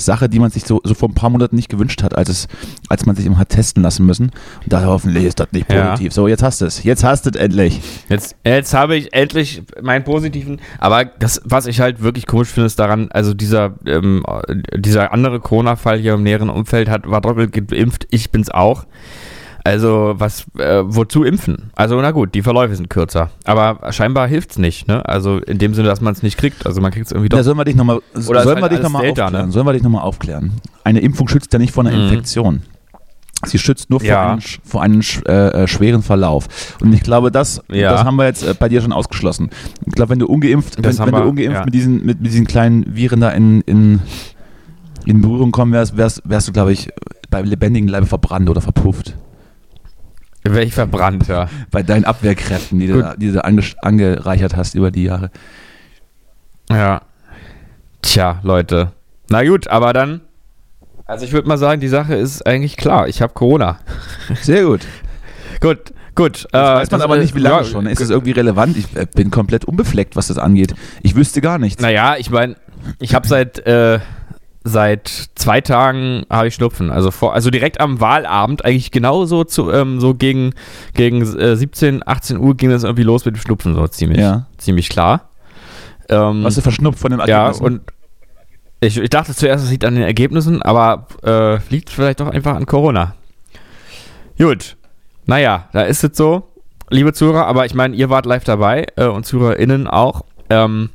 Sache, 0.00 0.28
die 0.28 0.38
man 0.38 0.50
sich 0.50 0.64
so, 0.64 0.80
so 0.84 0.94
vor 0.94 1.08
ein 1.08 1.14
paar 1.14 1.30
Monaten 1.30 1.56
nicht 1.56 1.68
gewünscht 1.68 2.02
hat, 2.02 2.16
als, 2.16 2.28
es, 2.28 2.48
als 2.88 3.06
man 3.06 3.16
sich 3.16 3.26
immer 3.26 3.38
hat 3.38 3.50
testen 3.50 3.82
lassen 3.82 4.04
müssen. 4.06 4.26
Und 4.62 4.72
da 4.72 4.84
hoffentlich 4.84 5.24
ist 5.24 5.38
das 5.40 5.48
nicht 5.52 5.70
Ja. 5.70 5.90
positiv. 5.90 6.12
So, 6.12 6.26
jetzt 6.28 6.42
hast 6.42 6.60
du 6.60 6.66
es. 6.66 6.82
Jetzt 6.82 7.04
hast 7.04 7.26
du 7.26 7.30
es 7.30 7.36
endlich. 7.36 7.80
Jetzt, 8.08 8.36
jetzt 8.44 8.74
habe 8.74 8.96
ich 8.96 9.12
endlich 9.12 9.62
meinen 9.82 10.04
positiven, 10.04 10.60
aber 10.78 11.04
das, 11.04 11.40
was 11.44 11.66
ich 11.66 11.80
halt 11.80 12.02
wirklich 12.02 12.26
komisch 12.26 12.48
finde, 12.48 12.66
ist 12.66 12.78
daran, 12.78 13.08
also 13.12 13.34
dieser, 13.34 13.74
ähm, 13.86 14.24
dieser 14.76 15.12
andere 15.12 15.40
Corona-Fall 15.40 15.98
hier 15.98 16.14
im 16.14 16.22
näheren 16.22 16.50
Umfeld 16.50 16.88
hat, 16.88 17.08
war 17.08 17.20
doppelt 17.20 17.52
geimpft, 17.52 18.06
ich 18.10 18.30
bin's 18.30 18.50
auch. 18.50 18.84
Also, 19.62 20.14
was, 20.16 20.46
äh, 20.58 20.82
wozu 20.84 21.22
impfen? 21.22 21.70
Also, 21.76 22.00
na 22.00 22.12
gut, 22.12 22.34
die 22.34 22.42
Verläufe 22.42 22.74
sind 22.74 22.88
kürzer. 22.88 23.30
Aber 23.44 23.92
scheinbar 23.92 24.26
hilft's 24.26 24.56
nicht, 24.58 24.88
ne? 24.88 25.06
Also, 25.06 25.38
in 25.38 25.58
dem 25.58 25.74
Sinne, 25.74 25.88
dass 25.88 26.00
man 26.00 26.14
es 26.14 26.22
nicht 26.22 26.38
kriegt. 26.38 26.64
Also, 26.66 26.80
man 26.80 26.90
kriegt 26.92 27.06
es 27.06 27.12
irgendwie 27.12 27.28
doch. 27.28 27.36
Ja, 27.36 27.42
sollen 27.42 27.58
wir 27.58 27.64
dich 27.64 27.76
nochmal 27.76 28.00
sollen 28.14 28.44
wir 28.46 28.62
halt 28.62 28.72
dich 28.72 28.80
noch 28.82 28.90
mal 28.90 29.02
Delta, 29.02 29.24
aufklären? 29.26 29.46
ne? 29.46 29.52
Sollen 29.52 29.66
wir 29.66 29.72
dich 29.74 29.82
nochmal 29.82 30.02
aufklären? 30.02 30.52
Eine 30.84 31.00
Impfung 31.00 31.28
schützt 31.28 31.52
ja 31.52 31.58
nicht 31.58 31.72
vor 31.74 31.84
einer 31.84 31.94
Mhm. 31.96 32.04
Infektion. 32.04 32.62
Sie 33.46 33.58
schützt 33.58 33.88
nur 33.90 34.00
vor 34.00 34.08
Ja. 34.08 34.32
einem, 34.32 34.40
vor 34.64 34.82
einem 34.82 35.00
sch- 35.00 35.26
äh, 35.26 35.62
äh, 35.62 35.66
schweren 35.66 36.02
Verlauf. 36.02 36.46
Und 36.82 36.92
ich 36.92 37.02
glaube, 37.02 37.30
das, 37.30 37.62
Ja. 37.70 37.90
das 37.92 38.04
haben 38.04 38.16
wir 38.16 38.26
jetzt 38.26 38.42
äh, 38.42 38.54
bei 38.58 38.68
dir 38.68 38.80
schon 38.82 38.92
ausgeschlossen. 38.92 39.48
Ich 39.86 39.92
glaube, 39.94 40.10
wenn 40.10 40.18
du 40.18 40.26
ungeimpft, 40.26 40.76
wenn, 40.76 40.98
wenn 40.98 41.10
du 41.14 41.22
ungeimpft 41.22 41.58
ja. 41.58 41.64
mit, 41.64 41.72
diesen, 41.74 42.04
mit, 42.04 42.20
mit 42.20 42.32
diesen 42.32 42.46
kleinen 42.46 42.84
Viren 42.94 43.20
da 43.20 43.30
in, 43.30 43.60
in, 43.62 44.00
in 45.06 45.22
Berührung 45.22 45.52
kommen 45.52 45.72
wärst, 45.72 45.96
wärst, 45.96 46.22
wärst 46.24 46.48
du, 46.48 46.52
glaube 46.52 46.72
ich, 46.72 46.90
bei 47.30 47.40
lebendigen 47.42 47.88
Leibe 47.88 48.06
verbrannt 48.06 48.50
oder 48.50 48.60
verpufft. 48.60 49.14
Wäre 50.42 50.64
ich 50.64 50.72
verbrannt, 50.74 51.28
ja. 51.28 51.48
Bei 51.70 51.82
deinen 51.82 52.04
Abwehrkräften, 52.04 52.78
die 52.80 52.86
du, 52.86 52.94
Gut. 52.94 53.02
da- 53.04 53.16
die 53.16 53.30
du 53.32 53.44
ange, 53.44 53.62
angereichert 53.82 54.56
hast 54.56 54.74
über 54.74 54.90
die 54.90 55.04
Jahre. 55.04 55.30
Ja. 56.70 57.02
Tja, 58.02 58.40
Leute. 58.42 58.92
Na 59.28 59.44
gut, 59.44 59.68
aber 59.68 59.92
dann. 59.92 60.20
Also 61.04 61.24
ich 61.24 61.32
würde 61.32 61.48
mal 61.48 61.58
sagen, 61.58 61.80
die 61.80 61.88
Sache 61.88 62.14
ist 62.14 62.46
eigentlich 62.46 62.76
klar. 62.76 63.08
Ich 63.08 63.20
habe 63.20 63.32
Corona. 63.34 63.78
Sehr 64.42 64.64
gut. 64.64 64.80
Gut, 65.60 65.92
gut. 66.14 66.46
Das 66.52 66.78
weiß 66.80 66.90
man 66.92 67.00
das- 67.00 67.04
aber 67.04 67.16
nicht, 67.18 67.34
wie 67.34 67.40
lange 67.40 67.58
ja, 67.58 67.64
schon. 67.64 67.86
Ist 67.86 68.00
es 68.00 68.10
irgendwie 68.10 68.30
relevant? 68.32 68.76
Ich 68.76 68.96
äh, 68.96 69.06
bin 69.12 69.30
komplett 69.30 69.64
unbefleckt, 69.64 70.16
was 70.16 70.28
das 70.28 70.38
angeht. 70.38 70.74
Ich 71.02 71.16
wüsste 71.16 71.40
gar 71.40 71.58
nichts. 71.58 71.82
Naja, 71.82 72.14
ich 72.16 72.30
meine, 72.30 72.56
ich 72.98 73.14
habe 73.14 73.26
seit, 73.28 73.58
äh, 73.66 73.98
seit 74.62 75.08
zwei 75.34 75.60
Tagen 75.60 76.24
habe 76.28 76.48
ich 76.48 76.54
Schnupfen. 76.54 76.90
Also, 76.90 77.10
vor, 77.10 77.32
also 77.34 77.50
direkt 77.50 77.80
am 77.80 78.00
Wahlabend, 78.00 78.64
eigentlich 78.64 78.90
genauso 78.90 79.44
zu, 79.44 79.70
ähm, 79.72 80.00
so 80.00 80.14
gegen, 80.14 80.52
gegen 80.94 81.22
äh, 81.38 81.56
17, 81.56 82.02
18 82.06 82.38
Uhr 82.38 82.56
ging 82.56 82.70
das 82.70 82.84
irgendwie 82.84 83.02
los 83.04 83.24
mit 83.24 83.36
dem 83.36 83.40
Schnupfen, 83.40 83.74
so 83.74 83.86
ziemlich, 83.88 84.20
Ja. 84.20 84.46
ziemlich 84.58 84.88
klar. 84.88 85.28
Ähm, 86.08 86.44
Warst 86.44 86.56
du 86.58 86.62
verschnupft 86.62 86.98
von 87.00 87.10
den 87.12 87.20
ja, 87.20 87.46
Ergebnissen? 87.46 87.64
und 87.64 87.80
ich, 88.80 88.98
ich 88.98 89.10
dachte 89.10 89.34
zuerst, 89.34 89.64
es 89.64 89.70
liegt 89.70 89.84
an 89.84 89.94
den 89.94 90.04
Ergebnissen, 90.04 90.62
aber 90.62 91.06
äh, 91.22 91.58
liegt 91.70 91.90
vielleicht 91.90 92.20
doch 92.20 92.28
einfach 92.28 92.56
an 92.56 92.66
Corona. 92.66 93.14
Gut. 94.38 94.76
Naja, 95.26 95.68
da 95.72 95.82
ist 95.82 96.02
es 96.02 96.16
so, 96.16 96.48
liebe 96.88 97.12
Zuhörer, 97.12 97.46
aber 97.46 97.66
ich 97.66 97.74
meine, 97.74 97.94
ihr 97.94 98.10
wart 98.10 98.26
live 98.26 98.44
dabei 98.44 98.86
äh, 98.96 99.06
und 99.06 99.24
ZuhörerInnen 99.26 99.86
auch. 99.86 100.24
Ähm, 100.48 100.90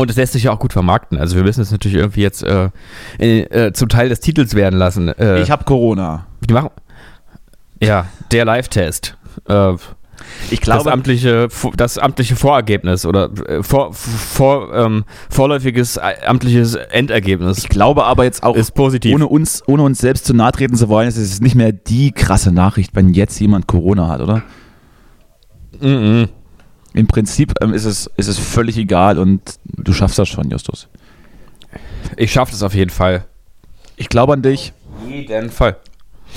und 0.00 0.10
es 0.10 0.16
lässt 0.16 0.32
sich 0.32 0.44
ja 0.44 0.52
auch 0.52 0.58
gut 0.58 0.72
vermarkten. 0.72 1.18
Also 1.18 1.36
wir 1.36 1.42
müssen 1.42 1.60
es 1.60 1.70
natürlich 1.70 1.98
irgendwie 1.98 2.22
jetzt 2.22 2.42
äh, 2.42 2.70
in, 3.18 3.50
äh, 3.50 3.72
zum 3.72 3.88
Teil 3.88 4.08
des 4.08 4.20
Titels 4.20 4.54
werden 4.54 4.78
lassen. 4.78 5.08
Äh, 5.08 5.42
ich 5.42 5.50
habe 5.50 5.64
Corona. 5.64 6.26
die 6.48 6.54
machen, 6.54 6.70
ja, 7.82 8.06
der 8.32 8.44
Live-Test. 8.44 9.16
Äh, 9.48 9.74
Ich 10.50 10.60
das 10.60 10.64
glaube, 10.64 10.92
amtliche, 10.92 11.48
das 11.76 11.98
amtliche 11.98 12.36
Vorergebnis 12.36 13.04
oder 13.06 13.30
äh, 13.46 13.62
vor, 13.62 13.92
vor, 13.92 14.74
ähm, 14.74 15.04
vorläufiges 15.28 15.96
äh, 15.96 16.14
amtliches 16.26 16.74
Endergebnis 16.74 17.58
ich 17.58 17.68
glaube 17.68 18.04
aber 18.04 18.24
jetzt 18.24 18.42
auch, 18.42 18.54
ist 18.56 18.72
positiv. 18.74 19.14
ohne 19.14 19.26
uns, 19.26 19.62
ohne 19.66 19.82
uns 19.82 19.98
selbst 19.98 20.26
zu 20.26 20.34
nahe 20.34 20.52
treten 20.52 20.76
zu 20.76 20.88
wollen, 20.88 21.08
ist 21.08 21.16
es 21.16 21.40
nicht 21.40 21.54
mehr 21.54 21.72
die 21.72 22.12
krasse 22.12 22.52
Nachricht, 22.52 22.94
wenn 22.94 23.14
jetzt 23.14 23.38
jemand 23.40 23.66
Corona 23.66 24.08
hat, 24.08 24.20
oder? 24.20 24.42
Mhm. 25.80 26.28
Im 26.92 27.06
Prinzip 27.06 27.54
ähm, 27.60 27.72
ist, 27.72 27.84
es, 27.84 28.10
ist 28.16 28.26
es 28.28 28.38
völlig 28.38 28.76
egal 28.76 29.18
und 29.18 29.40
du 29.64 29.92
schaffst 29.92 30.18
das 30.18 30.28
schon, 30.28 30.50
Justus. 30.50 30.88
Ich 32.16 32.32
schaffe 32.32 32.52
das 32.52 32.62
auf 32.62 32.74
jeden 32.74 32.90
Fall. 32.90 33.24
Ich 33.96 34.08
glaube 34.08 34.32
an 34.32 34.42
dich 34.42 34.72
Jeden 35.08 35.50
Fall. 35.50 35.76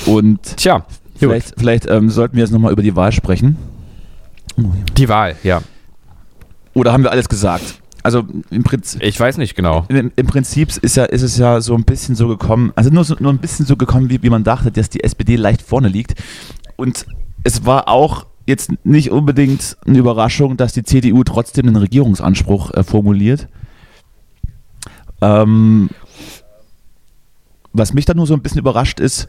und 0.05 0.57
Tja, 0.57 0.79
gut. 0.79 0.85
vielleicht, 1.17 1.53
vielleicht 1.57 1.85
ähm, 1.87 2.09
sollten 2.09 2.35
wir 2.35 2.43
jetzt 2.43 2.51
nochmal 2.51 2.71
über 2.71 2.83
die 2.83 2.95
Wahl 2.95 3.11
sprechen. 3.11 3.57
die 4.97 5.09
Wahl, 5.09 5.35
ja. 5.43 5.61
Oder 6.73 6.93
haben 6.93 7.03
wir 7.03 7.11
alles 7.11 7.29
gesagt? 7.29 7.79
Also 8.03 8.23
im 8.49 8.63
Prinzip, 8.63 9.01
Ich 9.01 9.17
weiß 9.19 9.37
nicht 9.37 9.55
genau. 9.55 9.85
Im, 9.87 10.11
Im 10.15 10.27
Prinzip 10.27 10.69
ist, 10.81 10.97
ja, 10.97 11.05
ist 11.05 11.21
es 11.21 11.37
ja 11.37 11.61
so 11.61 11.73
ein 11.73 11.85
bisschen 11.85 12.15
so 12.15 12.27
gekommen, 12.27 12.73
also 12.75 12.89
nur, 12.89 13.05
so, 13.05 13.15
nur 13.19 13.31
ein 13.31 13.37
bisschen 13.37 13.65
so 13.65 13.77
gekommen, 13.77 14.09
wie, 14.09 14.21
wie 14.21 14.29
man 14.29 14.43
dachte, 14.43 14.71
dass 14.71 14.89
die 14.89 15.03
SPD 15.03 15.37
leicht 15.37 15.61
vorne 15.61 15.87
liegt. 15.87 16.21
Und 16.75 17.05
es 17.43 17.65
war 17.65 17.87
auch 17.87 18.25
jetzt 18.45 18.71
nicht 18.85 19.11
unbedingt 19.11 19.77
eine 19.85 19.97
Überraschung, 19.97 20.57
dass 20.57 20.73
die 20.73 20.83
CDU 20.83 21.23
trotzdem 21.23 21.67
einen 21.67 21.75
Regierungsanspruch 21.77 22.71
äh, 22.71 22.83
formuliert. 22.83 23.47
Ähm, 25.21 25.89
was 27.71 27.93
mich 27.93 28.05
dann 28.05 28.17
nur 28.17 28.27
so 28.27 28.33
ein 28.33 28.41
bisschen 28.41 28.59
überrascht 28.59 28.99
ist, 28.99 29.27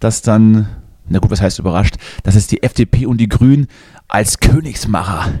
dass 0.00 0.22
dann, 0.22 0.66
na 1.08 1.18
gut, 1.18 1.30
was 1.30 1.40
heißt 1.40 1.58
überrascht, 1.58 1.96
dass 2.22 2.34
es 2.34 2.46
die 2.46 2.62
FDP 2.62 3.06
und 3.06 3.18
die 3.18 3.28
Grünen 3.28 3.66
als 4.08 4.40
Königsmacher 4.40 5.32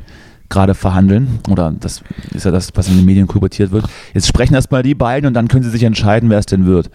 gerade 0.50 0.74
verhandeln. 0.74 1.40
Oder 1.50 1.72
das 1.72 2.02
ist 2.32 2.44
ja 2.44 2.50
das, 2.50 2.70
was 2.74 2.88
in 2.88 2.96
den 2.96 3.04
Medien 3.06 3.26
kolportiert 3.26 3.72
wird. 3.72 3.86
Jetzt 4.12 4.28
sprechen 4.28 4.54
erstmal 4.54 4.82
die 4.82 4.94
beiden 4.94 5.26
und 5.26 5.34
dann 5.34 5.48
können 5.48 5.64
sie 5.64 5.70
sich 5.70 5.82
entscheiden, 5.82 6.30
wer 6.30 6.38
es 6.38 6.46
denn 6.46 6.66
wird. 6.66 6.90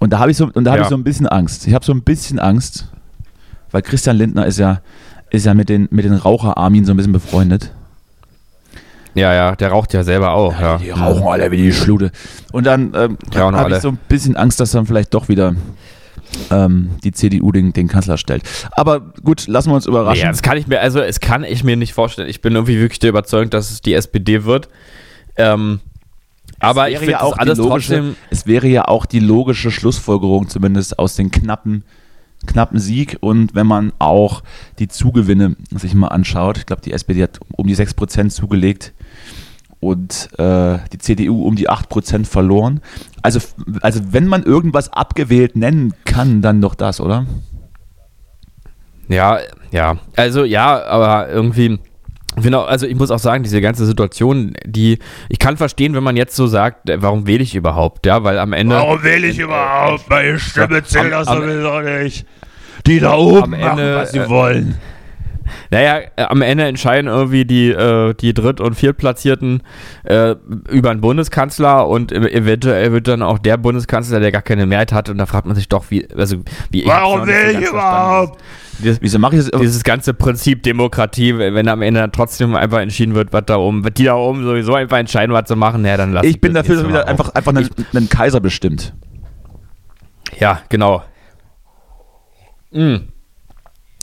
Und 0.00 0.12
da 0.12 0.18
habe 0.18 0.30
ich, 0.30 0.36
so, 0.36 0.50
und 0.52 0.64
da 0.64 0.72
hab 0.72 0.78
Ja. 0.78 0.82
ich 0.84 0.90
so 0.90 0.96
ein 0.96 1.04
bisschen 1.04 1.26
Angst. 1.26 1.66
Ich 1.66 1.74
habe 1.74 1.84
so 1.84 1.92
ein 1.92 2.02
bisschen 2.02 2.38
Angst, 2.38 2.88
weil 3.70 3.82
Christian 3.82 4.16
Lindner 4.16 4.46
ist 4.46 4.58
ja, 4.58 4.80
ist 5.30 5.46
ja 5.46 5.54
mit 5.54 5.68
den, 5.68 5.88
mit 5.90 6.04
den 6.04 6.14
Raucherarmien 6.14 6.84
so 6.84 6.92
ein 6.92 6.96
bisschen 6.96 7.12
befreundet. 7.12 7.72
Ja, 9.14 9.32
ja, 9.32 9.54
der 9.54 9.68
raucht 9.68 9.92
ja 9.92 10.02
selber 10.02 10.32
auch. 10.32 10.58
Ja. 10.60 10.78
Die 10.78 10.90
rauchen 10.90 11.26
alle 11.26 11.50
wie 11.50 11.58
die 11.58 11.72
Schlude. 11.72 12.10
Und 12.52 12.66
dann 12.66 12.92
ähm, 12.94 13.18
habe 13.34 13.70
ich 13.70 13.78
so 13.78 13.88
ein 13.88 13.98
bisschen 14.08 14.36
Angst, 14.36 14.58
dass 14.58 14.72
dann 14.72 14.86
vielleicht 14.86 15.14
doch 15.14 15.28
wieder 15.28 15.54
ähm, 16.50 16.90
die 17.04 17.12
CDU 17.12 17.52
den, 17.52 17.72
den 17.72 17.86
Kanzler 17.86 18.18
stellt. 18.18 18.42
Aber 18.72 19.00
gut, 19.22 19.46
lassen 19.46 19.70
wir 19.70 19.76
uns 19.76 19.86
überraschen. 19.86 20.24
Ja, 20.24 20.30
das 20.30 20.42
kann 20.42 20.56
ich 20.56 20.66
mir, 20.66 20.80
also 20.80 21.00
es 21.00 21.20
kann 21.20 21.44
ich 21.44 21.62
mir 21.62 21.76
nicht 21.76 21.94
vorstellen. 21.94 22.28
Ich 22.28 22.40
bin 22.40 22.54
irgendwie 22.54 22.80
wirklich 22.80 22.98
der 22.98 23.10
Überzeugung, 23.10 23.50
dass 23.50 23.70
es 23.70 23.80
die 23.80 23.94
SPD 23.94 24.44
wird. 24.44 24.68
Ähm, 25.36 25.80
aber 26.58 26.88
ich 26.88 26.98
finde 26.98 27.12
ja 27.12 27.22
auch 27.22 27.36
alles 27.36 27.58
logische, 27.58 27.94
trotzdem. 27.94 28.16
es 28.30 28.46
wäre 28.46 28.66
ja 28.66 28.86
auch 28.86 29.06
die 29.06 29.20
logische 29.20 29.70
Schlussfolgerung, 29.70 30.48
zumindest 30.48 30.98
aus 30.98 31.16
den 31.16 31.30
knappen, 31.30 31.84
knappen 32.46 32.78
Sieg 32.78 33.18
und 33.20 33.54
wenn 33.54 33.66
man 33.66 33.92
auch 33.98 34.42
die 34.78 34.88
Zugewinne 34.88 35.56
sich 35.74 35.94
mal 35.94 36.08
anschaut. 36.08 36.58
Ich 36.58 36.66
glaube, 36.66 36.82
die 36.82 36.92
SPD 36.92 37.22
hat 37.22 37.40
um 37.56 37.66
die 37.66 37.76
6% 37.76 38.30
zugelegt 38.30 38.92
und 39.80 40.30
äh, 40.38 40.78
die 40.92 40.98
CDU 40.98 41.42
um 41.42 41.56
die 41.56 41.68
8% 41.68 42.24
verloren. 42.24 42.80
Also, 43.22 43.40
also 43.82 44.00
wenn 44.10 44.26
man 44.26 44.42
irgendwas 44.42 44.92
abgewählt 44.92 45.56
nennen 45.56 45.94
kann, 46.04 46.40
dann 46.42 46.60
doch 46.60 46.74
das, 46.74 47.00
oder? 47.00 47.26
Ja, 49.08 49.38
ja. 49.70 49.98
Also 50.16 50.44
ja, 50.44 50.82
aber 50.84 51.28
irgendwie. 51.28 51.78
Genau, 52.36 52.62
also 52.62 52.86
ich 52.86 52.96
muss 52.96 53.10
auch 53.10 53.18
sagen, 53.18 53.44
diese 53.44 53.60
ganze 53.60 53.86
Situation, 53.86 54.54
die, 54.64 54.98
ich 55.28 55.38
kann 55.38 55.56
verstehen, 55.56 55.94
wenn 55.94 56.02
man 56.02 56.16
jetzt 56.16 56.34
so 56.34 56.46
sagt, 56.46 56.90
äh, 56.90 57.00
warum 57.00 57.26
wähle 57.26 57.42
ich 57.42 57.54
überhaupt, 57.54 58.06
ja, 58.06 58.24
weil 58.24 58.38
am 58.38 58.52
Ende. 58.52 58.76
will 58.76 59.24
ich 59.24 59.38
überhaupt? 59.38 60.08
Meine 60.10 60.38
Stimme 60.38 60.82
zählt 60.82 61.12
das 61.12 61.28
sowieso 61.28 61.80
nicht. 61.80 62.26
Die 62.86 63.00
da 63.00 63.14
oben 63.14 63.52
machen, 63.52 63.94
was 63.94 64.12
sie 64.12 64.18
äh, 64.18 64.28
wollen. 64.28 64.78
Naja, 65.70 66.00
äh, 66.16 66.22
am 66.22 66.42
Ende 66.42 66.64
entscheiden 66.64 67.08
irgendwie 67.08 67.44
die, 67.44 67.70
äh, 67.70 68.14
die 68.14 68.34
Dritt- 68.34 68.60
und 68.60 68.74
Viertplatzierten 68.74 69.62
äh, 70.04 70.34
über 70.70 70.90
einen 70.90 71.00
Bundeskanzler 71.00 71.86
und 71.88 72.12
ev- 72.12 72.28
eventuell 72.30 72.92
wird 72.92 73.08
dann 73.08 73.22
auch 73.22 73.38
der 73.38 73.56
Bundeskanzler, 73.56 74.20
der 74.20 74.32
gar 74.32 74.42
keine 74.42 74.66
Mehrheit 74.66 74.92
hat, 74.92 75.08
und 75.08 75.18
da 75.18 75.26
fragt 75.26 75.46
man 75.46 75.56
sich 75.56 75.68
doch, 75.68 75.86
wie, 75.90 76.08
also, 76.16 76.36
wie 76.70 76.86
Warum 76.86 77.26
will 77.26 77.60
ich 77.60 77.68
überhaupt? 77.68 78.40
Dieses, 78.80 79.00
Wieso 79.00 79.20
mache 79.20 79.36
ich 79.36 79.48
das? 79.48 79.60
dieses 79.60 79.84
ganze 79.84 80.14
Prinzip 80.14 80.64
Demokratie, 80.64 81.38
wenn 81.38 81.68
am 81.68 81.80
Ende 81.80 82.00
dann 82.00 82.10
trotzdem 82.10 82.56
einfach 82.56 82.80
entschieden 82.80 83.14
wird, 83.14 83.32
was 83.32 83.44
da 83.46 83.56
oben, 83.56 83.84
die 83.94 84.04
da 84.04 84.16
oben 84.16 84.42
sowieso 84.42 84.74
einfach 84.74 84.98
entscheiden, 84.98 85.32
was 85.32 85.44
zu 85.44 85.54
machen, 85.54 85.82
naja, 85.82 85.96
dann 85.96 86.12
lass 86.12 86.24
Ich 86.26 86.40
bin 86.40 86.54
das 86.54 86.66
dafür, 86.66 86.82
dass 86.82 86.88
wieder 86.88 87.06
einfach, 87.06 87.28
einfach 87.34 87.54
einen, 87.54 87.68
einen 87.94 88.08
Kaiser 88.08 88.40
bestimmt. 88.40 88.92
Ja, 90.40 90.62
genau. 90.68 91.04
Mm. 92.72 92.96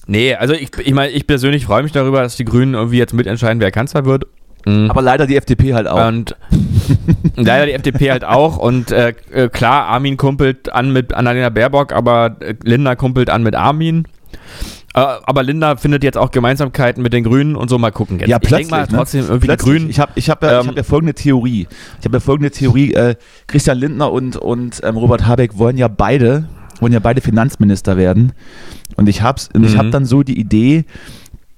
Nee, 0.07 0.35
also 0.35 0.53
ich, 0.53 0.71
ich 0.77 0.93
meine, 0.93 1.11
ich 1.11 1.27
persönlich 1.27 1.65
freue 1.65 1.83
mich 1.83 1.91
darüber, 1.91 2.21
dass 2.21 2.35
die 2.35 2.45
Grünen 2.45 2.73
irgendwie 2.73 2.97
jetzt 2.97 3.13
mitentscheiden, 3.13 3.61
wer 3.61 3.71
Kanzler 3.71 4.05
wird. 4.05 4.25
Mm. 4.65 4.89
Aber 4.89 5.01
leider 5.01 5.27
die 5.27 5.35
FDP 5.35 5.73
halt 5.73 5.87
auch. 5.87 6.07
Und 6.07 6.35
leider 7.35 7.65
die 7.65 7.73
FDP 7.73 8.11
halt 8.11 8.23
auch. 8.23 8.57
Und 8.57 8.91
äh, 8.91 9.13
äh, 9.31 9.49
klar, 9.49 9.85
Armin 9.87 10.17
kumpelt 10.17 10.71
an 10.71 10.91
mit 10.91 11.13
Annalena 11.13 11.49
Baerbock, 11.49 11.93
aber 11.93 12.37
äh, 12.39 12.55
Linda 12.63 12.95
kumpelt 12.95 13.29
an 13.29 13.43
mit 13.43 13.55
Armin. 13.55 14.07
Äh, 14.93 14.99
aber 14.99 15.43
Linda 15.43 15.77
findet 15.77 16.03
jetzt 16.03 16.17
auch 16.17 16.31
Gemeinsamkeiten 16.31 17.01
mit 17.01 17.13
den 17.13 17.23
Grünen 17.23 17.55
und 17.55 17.69
so 17.69 17.77
mal 17.77 17.91
gucken. 17.91 18.19
Jetzt. 18.19 18.29
Ja, 18.29 18.37
ich 18.41 18.47
plötzlich. 18.47 18.71
mal 18.71 18.81
ne? 18.81 18.87
trotzdem 18.89 19.21
irgendwie 19.21 19.47
plötzlich. 19.47 19.65
die 19.65 19.77
Grünen. 19.79 19.89
Ich 19.89 19.99
habe 19.99 20.11
ich 20.15 20.29
hab 20.29 20.43
ja, 20.43 20.59
ich 20.59 20.63
Ähm, 20.63 20.67
hab 20.69 20.77
ja 20.77 20.83
folgende 20.83 21.13
Theorie. 21.13 21.67
Ich 21.99 22.05
habe 22.05 22.17
ja 22.17 22.19
folgende 22.19 22.51
Theorie. 22.51 22.93
Äh, 22.93 23.15
Christian 23.47 23.77
Lindner 23.77 24.11
und, 24.11 24.35
und 24.35 24.81
ähm, 24.83 24.97
Robert 24.97 25.25
Habeck 25.25 25.57
wollen 25.57 25.77
ja 25.77 25.87
beide 25.87 26.49
wollen 26.81 26.93
ja 26.93 26.99
beide 26.99 27.21
Finanzminister 27.21 27.97
werden. 27.97 28.33
Und 28.95 29.07
ich 29.07 29.21
hab's, 29.21 29.49
und 29.53 29.63
ich 29.63 29.73
Mhm. 29.73 29.77
habe 29.77 29.89
dann 29.91 30.05
so 30.05 30.23
die 30.23 30.39
Idee, 30.39 30.85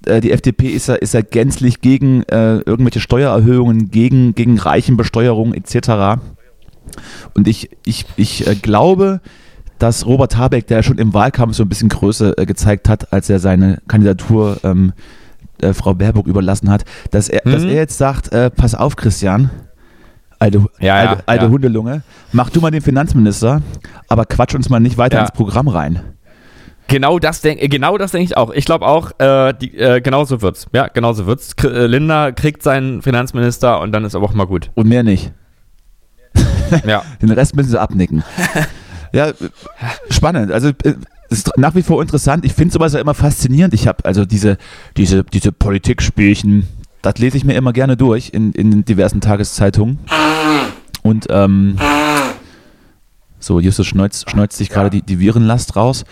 äh, 0.05 0.21
die 0.21 0.31
FDP 0.31 0.67
ist 0.67 0.87
ja, 0.87 0.95
ist 0.95 1.13
ja 1.13 1.21
gänzlich 1.21 1.81
gegen 1.81 2.23
äh, 2.23 2.57
irgendwelche 2.57 2.99
Steuererhöhungen, 2.99 3.89
gegen, 3.91 4.35
gegen 4.35 4.59
Reichenbesteuerung 4.59 5.53
etc. 5.53 6.19
Und 7.33 7.47
ich, 7.47 7.69
ich, 7.85 8.05
ich 8.17 8.45
äh, 8.47 8.55
glaube, 8.55 9.21
dass 9.79 10.05
Robert 10.05 10.37
Habeck, 10.37 10.67
der 10.67 10.77
ja 10.77 10.83
schon 10.83 10.97
im 10.97 11.13
Wahlkampf 11.13 11.55
so 11.55 11.63
ein 11.63 11.69
bisschen 11.69 11.89
Größe 11.89 12.37
äh, 12.37 12.45
gezeigt 12.45 12.87
hat, 12.89 13.11
als 13.11 13.29
er 13.29 13.39
seine 13.39 13.79
Kandidatur 13.87 14.57
ähm, 14.63 14.93
äh, 15.61 15.73
Frau 15.73 15.93
Baerbock 15.93 16.27
überlassen 16.27 16.69
hat, 16.69 16.85
dass 17.11 17.29
er, 17.29 17.41
dass 17.45 17.63
Mhm. 17.63 17.69
er 17.69 17.75
jetzt 17.75 17.97
sagt, 17.97 18.31
äh, 18.31 18.49
pass 18.49 18.75
auf 18.75 18.95
Christian, 18.95 19.49
alte, 20.39 20.65
Ja, 20.79 20.85
ja, 21.03 21.09
alte, 21.09 21.23
alte 21.27 21.45
ja. 21.45 21.51
Hundelunge, 21.51 22.03
mach 22.31 22.49
du 22.49 22.61
mal 22.61 22.71
den 22.71 22.81
Finanzminister, 22.81 23.61
aber 24.07 24.25
quatsch 24.25 24.55
uns 24.55 24.69
mal 24.69 24.79
nicht 24.79 24.97
weiter 24.97 25.21
ins 25.21 25.31
Programm 25.31 25.67
rein. 25.67 26.01
Genau 26.87 27.17
das 27.17 27.41
denke 27.41 27.69
genau 27.69 27.97
das 27.97 28.11
denk 28.11 28.25
ich 28.25 28.37
auch. 28.37 28.51
Ich 28.51 28.65
glaube 28.65 28.85
auch, 28.85 29.11
äh, 29.19 29.53
die, 29.53 29.77
äh, 29.77 30.01
genau 30.01 30.25
so 30.25 30.41
wird's. 30.41 30.67
Ja, 30.73 30.87
genau 30.87 31.13
so 31.13 31.25
wird's. 31.25 31.55
K 31.55 31.67
äh, 31.67 31.87
Linda 31.87 32.31
kriegt 32.31 32.61
seinen 32.61 33.01
Finanzminister 33.01 33.79
und 33.79 33.91
dann 33.93 34.03
ist 34.03 34.15
aber 34.15 34.25
auch 34.25 34.33
mal 34.33 34.45
gut. 34.45 34.69
Und 34.75 34.89
mehr 34.89 35.03
nicht. 35.03 35.31
Ja. 36.85 37.03
Den 37.21 37.31
Rest 37.31 37.55
müssen 37.55 37.69
sie 37.69 37.79
abnicken. 37.79 38.23
ja, 39.13 39.29
äh, 39.29 39.33
spannend. 40.09 40.51
Also 40.51 40.69
äh, 40.69 40.95
es 41.29 41.39
ist 41.39 41.57
nach 41.57 41.73
wie 41.73 41.81
vor 41.81 42.01
interessant. 42.01 42.45
Ich 42.45 42.53
finde 42.53 42.73
sowas 42.73 42.93
ja 42.93 42.99
immer 42.99 43.13
faszinierend. 43.13 43.73
Ich 43.73 43.87
habe 43.87 44.05
also 44.05 44.25
diese, 44.25 44.57
diese, 44.97 45.23
diese 45.23 45.51
Politikspielchen, 45.51 46.67
das 47.03 47.17
lese 47.17 47.37
ich 47.37 47.43
mir 47.43 47.53
immer 47.53 47.73
gerne 47.73 47.97
durch 47.97 48.29
in, 48.33 48.53
in 48.53 48.85
diversen 48.85 49.21
Tageszeitungen. 49.21 49.99
Und 51.03 51.27
ähm, 51.29 51.77
so, 53.39 53.59
Justus 53.59 53.85
schneuzt, 53.85 54.29
schneuzt 54.29 54.57
sich 54.57 54.69
gerade 54.69 54.89
die, 54.89 55.01
die 55.01 55.19
Virenlast 55.19 55.75
raus. 55.75 56.05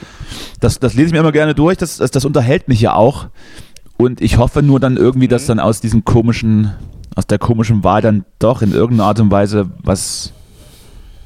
Das, 0.59 0.79
das 0.79 0.93
lese 0.93 1.07
ich 1.07 1.13
mir 1.13 1.19
immer 1.19 1.31
gerne 1.31 1.55
durch. 1.55 1.77
Das, 1.77 1.97
das, 1.97 2.11
das 2.11 2.25
unterhält 2.25 2.67
mich 2.67 2.81
ja 2.81 2.93
auch. 2.93 3.27
Und 3.95 4.19
ich 4.19 4.37
hoffe 4.37 4.61
nur 4.61 4.81
dann 4.81 4.97
irgendwie, 4.97 5.29
dass 5.29 5.45
dann 5.45 5.61
aus 5.61 5.79
diesem 5.79 6.03
komischen, 6.03 6.73
aus 7.15 7.25
der 7.25 7.39
komischen 7.39 7.85
Wahl 7.85 8.01
dann 8.01 8.25
doch 8.39 8.61
in 8.61 8.73
irgendeiner 8.73 9.07
Art 9.07 9.19
und 9.21 9.31
Weise 9.31 9.71
was, 9.81 10.33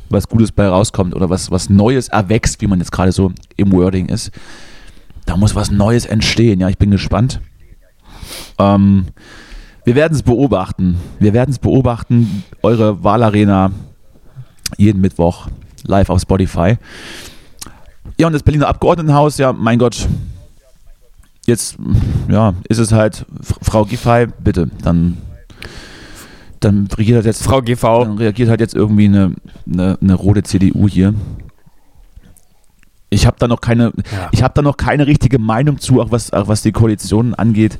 was 0.09 0.29
Gutes 0.29 0.51
bei 0.51 0.67
rauskommt 0.67 1.15
oder 1.15 1.31
was, 1.31 1.49
was 1.49 1.71
Neues 1.71 2.09
erwächst, 2.09 2.61
wie 2.61 2.67
man 2.67 2.77
jetzt 2.77 2.91
gerade 2.91 3.11
so 3.11 3.31
im 3.55 3.71
Wording 3.71 4.09
ist. 4.09 4.29
Da 5.25 5.37
muss 5.37 5.55
was 5.55 5.71
Neues 5.71 6.05
entstehen. 6.05 6.59
Ja, 6.59 6.69
ich 6.69 6.77
bin 6.77 6.91
gespannt. 6.91 7.41
Ähm, 8.59 9.07
wir 9.85 9.95
werden 9.95 10.13
es 10.13 10.23
beobachten. 10.23 10.97
Wir 11.19 11.33
werden 11.33 11.51
es 11.51 11.59
beobachten. 11.59 12.43
Eure 12.61 13.03
Wahlarena 13.03 13.71
jeden 14.77 14.99
Mittwoch 15.01 15.47
live 15.85 16.09
auf 16.09 16.21
Spotify. 16.21 16.77
Ja, 18.17 18.27
und 18.27 18.33
das 18.33 18.43
Berliner 18.43 18.67
Abgeordnetenhaus, 18.67 19.37
ja, 19.37 19.53
mein 19.53 19.79
Gott. 19.79 20.07
Jetzt, 21.45 21.77
ja, 22.29 22.53
ist 22.67 22.79
es 22.79 22.91
halt 22.91 23.25
Frau 23.61 23.85
Giffey, 23.85 24.27
bitte, 24.43 24.67
dann, 24.81 25.17
dann 26.59 26.87
regiert 26.97 27.17
halt 27.17 27.25
jetzt 27.27 27.43
Frau 27.43 27.61
GV. 27.61 28.03
dann 28.05 28.17
reagiert 28.17 28.49
halt 28.49 28.61
jetzt 28.61 28.73
irgendwie 28.73 29.05
eine, 29.05 29.35
eine, 29.71 29.97
eine 30.01 30.13
rote 30.15 30.41
CDU 30.41 30.87
hier. 30.89 31.13
Ich 33.11 33.27
habe 33.27 33.37
da 33.39 33.47
noch 33.47 33.61
keine, 33.61 33.93
Ja. 34.11 34.29
ich 34.31 34.41
habe 34.41 34.53
da 34.55 34.61
noch 34.63 34.75
keine 34.77 35.05
richtige 35.05 35.37
Meinung 35.37 35.77
zu, 35.77 36.01
auch 36.01 36.09
was, 36.11 36.33
auch 36.33 36.47
was 36.47 36.63
die 36.63 36.71
Koalition 36.71 37.35
angeht. 37.35 37.77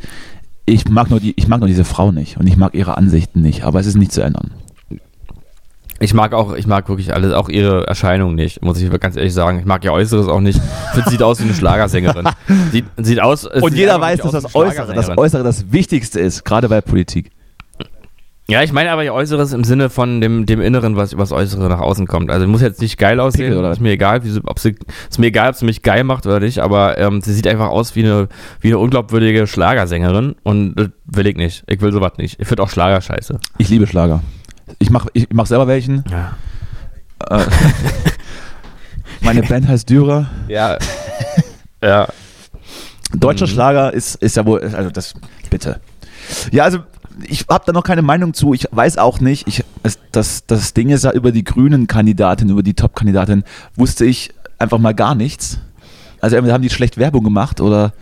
Ich 0.65 0.89
mag 0.89 1.09
nur 1.09 1.19
die, 1.19 1.33
ich 1.37 1.47
mag 1.47 1.59
nur 1.59 1.67
diese 1.67 1.85
Frau 1.85 2.11
nicht 2.11 2.37
und 2.37 2.47
ich 2.47 2.57
mag 2.57 2.73
ihre 2.73 2.97
Ansichten 2.97 3.41
nicht, 3.41 3.63
aber 3.63 3.79
es 3.79 3.85
ist 3.85 3.95
nicht 3.95 4.11
zu 4.11 4.21
ändern. 4.21 4.51
Ich 5.99 6.13
mag 6.13 6.33
auch, 6.33 6.53
ich 6.53 6.67
mag 6.67 6.89
wirklich 6.89 7.13
alles, 7.13 7.33
auch 7.33 7.47
ihre 7.47 7.87
Erscheinung 7.87 8.35
nicht, 8.35 8.61
muss 8.61 8.81
ich 8.81 8.91
ganz 8.99 9.15
ehrlich 9.15 9.33
sagen. 9.33 9.59
Ich 9.59 9.65
mag 9.65 9.83
ihr 9.85 9.93
Äußeres 9.93 10.27
auch 10.27 10.41
nicht. 10.41 10.59
Sie 10.93 11.09
sieht 11.09 11.23
aus 11.23 11.39
wie 11.39 11.45
eine 11.45 11.53
Schlagersängerin. 11.53 12.27
Sieht, 12.71 12.85
sieht 12.97 13.21
aus. 13.21 13.45
Und 13.45 13.69
sieht 13.69 13.79
jeder 13.79 14.01
weiß, 14.01 14.19
dass 14.19 14.31
das 14.31 14.55
Äußere, 14.55 14.93
das. 14.93 15.17
Äußere 15.17 15.43
das 15.43 15.71
Wichtigste 15.71 16.19
ist, 16.19 16.43
gerade 16.43 16.67
bei 16.67 16.81
Politik. 16.81 17.31
Ja, 18.47 18.61
ich 18.61 18.71
meine 18.71 18.91
aber 18.91 19.03
ihr 19.03 19.13
Äußeres 19.13 19.53
im 19.53 19.63
Sinne 19.63 19.89
von 19.89 20.21
dem, 20.21 20.45
dem 20.45 20.61
Inneren, 20.61 20.95
was 20.95 21.13
übers 21.13 21.31
Äußere 21.31 21.67
nach 21.67 21.79
außen 21.79 22.05
kommt. 22.05 22.29
Also 22.29 22.45
muss 22.45 22.61
jetzt 22.61 22.79
nicht 22.79 22.99
geil 22.99 23.19
aussehen, 23.19 23.47
Pickel, 23.47 23.57
oder 23.57 23.71
ist 23.71 23.81
mir 23.81 23.91
egal, 23.91 24.23
wie 24.23 24.29
sie, 24.29 24.41
ob 24.43 24.59
sie, 24.59 24.75
ist 25.09 25.17
mir 25.17 25.27
egal, 25.27 25.49
ob 25.49 25.55
sie 25.55 25.65
mich 25.65 25.81
geil 25.81 26.03
macht 26.03 26.27
oder 26.27 26.39
nicht, 26.39 26.59
aber 26.59 26.99
ähm, 26.99 27.21
sie 27.21 27.33
sieht 27.33 27.47
einfach 27.47 27.69
aus 27.69 27.95
wie 27.95 28.03
eine, 28.03 28.27
wie 28.61 28.67
eine 28.67 28.77
unglaubwürdige 28.77 29.47
Schlagersängerin 29.47 30.35
und 30.43 30.75
das 30.75 30.89
will 31.05 31.25
ich 31.25 31.35
nicht. 31.37 31.63
Ich 31.65 31.81
will 31.81 31.91
sowas 31.91 32.13
nicht. 32.17 32.39
Ich 32.39 32.47
finde 32.47 32.61
auch 32.61 32.69
Schlager 32.69 33.01
scheiße. 33.01 33.39
Ich 33.57 33.69
liebe 33.69 33.87
Schlager. 33.87 34.21
Ich 34.77 34.91
mache 34.91 35.09
ich 35.13 35.27
mach 35.33 35.47
selber 35.47 35.65
welchen. 35.67 36.03
Ja. 36.11 36.37
Äh, 37.27 37.45
meine 39.21 39.41
Band 39.41 39.67
heißt 39.67 39.89
Dürer. 39.89 40.29
Ja. 40.47 40.77
ja. 41.81 42.07
Deutscher 43.11 43.45
Mhm. 43.47 43.49
Schlager 43.49 43.91
ist, 43.93 44.15
ist 44.15 44.35
ja 44.35 44.45
wohl, 44.45 44.61
also 44.61 44.91
das, 44.91 45.15
bitte. 45.49 45.79
Ja, 46.51 46.63
also 46.63 46.79
ich 47.23 47.45
habe 47.49 47.63
da 47.65 47.71
noch 47.71 47.83
keine 47.83 48.01
Meinung 48.01 48.33
zu. 48.33 48.53
Ich 48.53 48.67
weiß 48.71 48.97
auch 48.97 49.19
nicht. 49.19 49.47
Ich, 49.47 49.63
es, 49.83 49.99
das, 50.11 50.45
das 50.45 50.73
Ding 50.73 50.89
ist 50.89 51.03
ja 51.03 51.11
über 51.11 51.31
die 51.31 51.43
grünen 51.43 51.87
Kandidatin, 51.87 52.49
über 52.49 52.63
die 52.63 52.73
Top-Kandidatin, 52.73 53.43
wusste 53.75 54.05
ich 54.05 54.33
einfach 54.59 54.79
mal 54.79 54.93
gar 54.93 55.15
nichts. 55.15 55.59
Also 56.21 56.35
entweder 56.35 56.53
haben 56.53 56.61
die 56.61 56.69
schlecht 56.69 56.97
Werbung 56.97 57.23
gemacht 57.23 57.61
oder, 57.61 57.93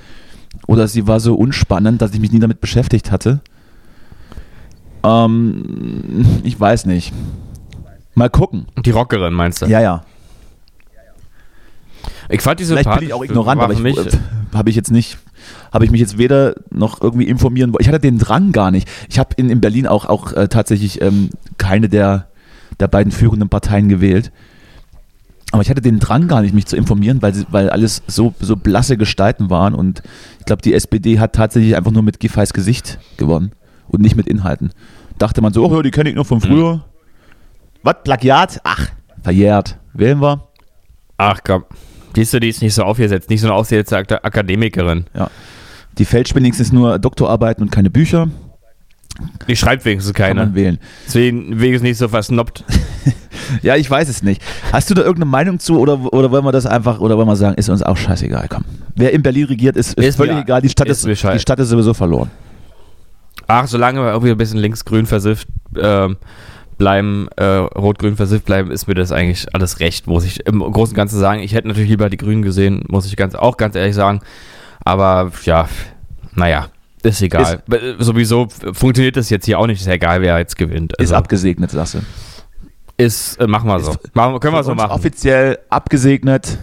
oder 0.67 0.87
sie 0.87 1.07
war 1.07 1.19
so 1.19 1.35
unspannend, 1.35 2.01
dass 2.01 2.13
ich 2.13 2.19
mich 2.19 2.31
nie 2.31 2.39
damit 2.39 2.61
beschäftigt 2.61 3.11
hatte. 3.11 3.41
Ähm, 5.03 6.41
ich 6.43 6.59
weiß 6.59 6.85
nicht. 6.85 7.13
Mal 8.15 8.29
gucken. 8.29 8.67
Die 8.85 8.91
Rockerin 8.91 9.33
meinst 9.33 9.61
du? 9.61 9.65
Ja, 9.65 9.81
ja. 9.81 10.03
Ich 12.29 12.41
fand 12.41 12.59
die 12.59 12.65
Vielleicht 12.65 12.89
bin 12.89 13.07
ich 13.07 13.13
auch 13.13 13.23
ignorant, 13.23 13.61
aber 13.61 13.73
ich, 13.73 14.09
habe 14.53 14.69
ich 14.69 14.75
jetzt 14.75 14.91
nicht, 14.91 15.17
habe 15.71 15.85
ich 15.85 15.91
mich 15.91 16.01
jetzt 16.01 16.17
weder 16.17 16.55
noch 16.69 17.01
irgendwie 17.01 17.27
informieren 17.27 17.71
wollen. 17.71 17.81
Ich 17.81 17.87
hatte 17.87 17.99
den 17.99 18.19
Drang 18.19 18.51
gar 18.51 18.71
nicht. 18.71 18.87
Ich 19.09 19.19
habe 19.19 19.29
in, 19.37 19.49
in 19.49 19.61
Berlin 19.61 19.87
auch, 19.87 20.05
auch 20.05 20.33
äh, 20.33 20.47
tatsächlich 20.47 21.01
ähm, 21.01 21.29
keine 21.57 21.89
der, 21.89 22.27
der 22.79 22.87
beiden 22.87 23.11
führenden 23.11 23.49
Parteien 23.49 23.89
gewählt. 23.89 24.31
Aber 25.51 25.61
ich 25.61 25.69
hatte 25.69 25.81
den 25.81 25.99
Drang 25.99 26.27
gar 26.27 26.41
nicht, 26.41 26.55
mich 26.55 26.65
zu 26.65 26.75
informieren, 26.75 27.21
weil, 27.21 27.33
weil 27.51 27.69
alles 27.69 28.01
so, 28.07 28.33
so 28.39 28.55
blasse 28.55 28.97
Gestalten 28.97 29.51
waren. 29.51 29.75
Und 29.75 30.01
ich 30.39 30.45
glaube, 30.45 30.63
die 30.63 30.73
SPD 30.73 31.19
hat 31.19 31.33
tatsächlich 31.33 31.75
einfach 31.75 31.91
nur 31.91 32.01
mit 32.01 32.19
Giffey's 32.19 32.53
Gesicht 32.53 32.97
gewonnen 33.17 33.51
und 33.87 34.01
nicht 34.01 34.15
mit 34.15 34.27
Inhalten. 34.27 34.71
Dachte 35.19 35.41
man 35.41 35.53
so, 35.53 35.63
oh, 35.63 35.81
die 35.83 35.91
kenne 35.91 36.09
ich 36.09 36.15
nur 36.15 36.25
von 36.25 36.41
früher. 36.41 36.85
Was? 37.83 37.97
Plagiat? 38.03 38.61
Ach, 38.63 38.89
verjährt. 39.21 39.77
Wählen 39.93 40.21
wir. 40.21 40.47
Ach 41.17 41.39
komm. 41.43 41.65
Siehst 42.15 42.33
du, 42.33 42.39
die 42.39 42.49
ist 42.49 42.61
nicht 42.61 42.73
so 42.75 42.83
aufgesetzt, 42.83 43.29
nicht 43.29 43.41
so 43.41 43.47
eine 43.47 43.55
aufgesetzte 43.55 43.97
Ak 43.97 44.11
Akademikerin. 44.23 45.05
Die 45.97 46.05
fälscht 46.05 46.35
wenigstens 46.35 46.71
nur 46.71 46.99
Doktorarbeiten 46.99 47.63
und 47.63 47.71
keine 47.71 47.89
Bücher. 47.89 48.27
Die 49.47 49.55
schreibt 49.55 49.85
wenigstens 49.85 50.13
Kann 50.13 50.35
man 50.35 50.45
keine. 50.45 50.55
wählen. 50.55 50.79
Deswegen 51.05 51.59
wenigstens 51.59 51.81
nicht 51.83 51.97
so 51.97 52.07
versnoppt. 52.07 52.63
Ja, 53.61 53.75
ich 53.75 53.89
weiß 53.89 54.07
es 54.07 54.23
nicht. 54.23 54.41
Hast 54.71 54.89
du 54.89 54.93
da 54.93 55.01
irgendeine 55.01 55.29
Meinung 55.29 55.59
zu 55.59 55.77
oder, 55.77 56.11
oder 56.13 56.31
wollen 56.31 56.45
wir 56.45 56.53
das 56.53 56.65
einfach, 56.65 56.99
oder 57.01 57.17
wollen 57.17 57.27
wir 57.27 57.35
sagen, 57.35 57.55
ist 57.55 57.67
uns 57.67 57.83
auch 57.83 57.97
scheißegal, 57.97 58.47
komm. 58.49 58.63
Wer 58.95 59.11
in 59.11 59.21
Berlin 59.21 59.45
regiert, 59.45 59.75
ist, 59.75 59.93
ist, 59.95 60.05
Ist 60.07 60.15
völlig 60.15 60.35
mir- 60.35 60.41
egal, 60.41 60.61
die 60.61 60.69
Stadt 60.69 60.87
ist 60.87 61.05
ist, 61.05 61.23
die 61.23 61.39
Stadt 61.39 61.59
ist 61.59 61.67
sowieso 61.67 61.93
verloren. 61.93 62.31
Ach, 63.47 63.67
solange 63.67 63.99
wir 63.99 64.11
irgendwie 64.11 64.31
ein 64.31 64.37
bisschen 64.37 64.59
links-grün 64.59 65.05
versifft 65.05 65.47
ähm, 65.77 66.15
bleiben, 66.83 67.29
äh, 67.37 67.45
rot-grün 67.45 68.17
versifft 68.17 68.43
bleiben, 68.43 68.69
ist 68.71 68.87
mir 68.87 68.93
das 68.93 69.13
eigentlich 69.13 69.47
alles 69.55 69.79
recht, 69.79 70.05
muss 70.05 70.25
ich 70.25 70.45
im 70.45 70.59
Großen 70.59 70.91
und 70.91 70.95
Ganzen 70.97 71.17
sagen. 71.17 71.39
Ich 71.41 71.53
hätte 71.53 71.69
natürlich 71.69 71.89
lieber 71.89 72.09
die 72.09 72.17
Grünen 72.17 72.41
gesehen, 72.41 72.83
muss 72.89 73.05
ich 73.05 73.15
ganz, 73.15 73.35
auch 73.35 73.55
ganz 73.55 73.75
ehrlich 73.77 73.95
sagen. 73.95 74.19
Aber 74.83 75.31
ja, 75.45 75.69
naja, 76.35 76.67
ist 77.01 77.21
egal. 77.21 77.63
Äh, 77.71 77.77
Sowieso 78.03 78.47
funktioniert 78.73 79.15
das 79.15 79.29
jetzt 79.29 79.45
hier 79.45 79.59
auch 79.59 79.67
nicht. 79.67 79.79
Ist 79.79 79.87
ja 79.87 79.93
egal, 79.93 80.21
wer 80.21 80.37
jetzt 80.39 80.57
gewinnt. 80.57 80.91
Ist 80.93 80.99
Also, 80.99 81.15
abgesegnet, 81.15 81.71
sagst 81.71 81.93
du. 81.93 81.99
ist 82.97 83.39
äh, 83.39 83.47
machen 83.47 83.69
wir 83.69 83.79
so. 83.79 83.91
Ist- 83.91 84.13
Machen, 84.13 84.37
können 84.41 84.53
wir 84.55 84.63
so 84.63 84.75
machen. 84.75 84.91
Offiziell 84.91 85.59
abgesegnet, 85.69 86.57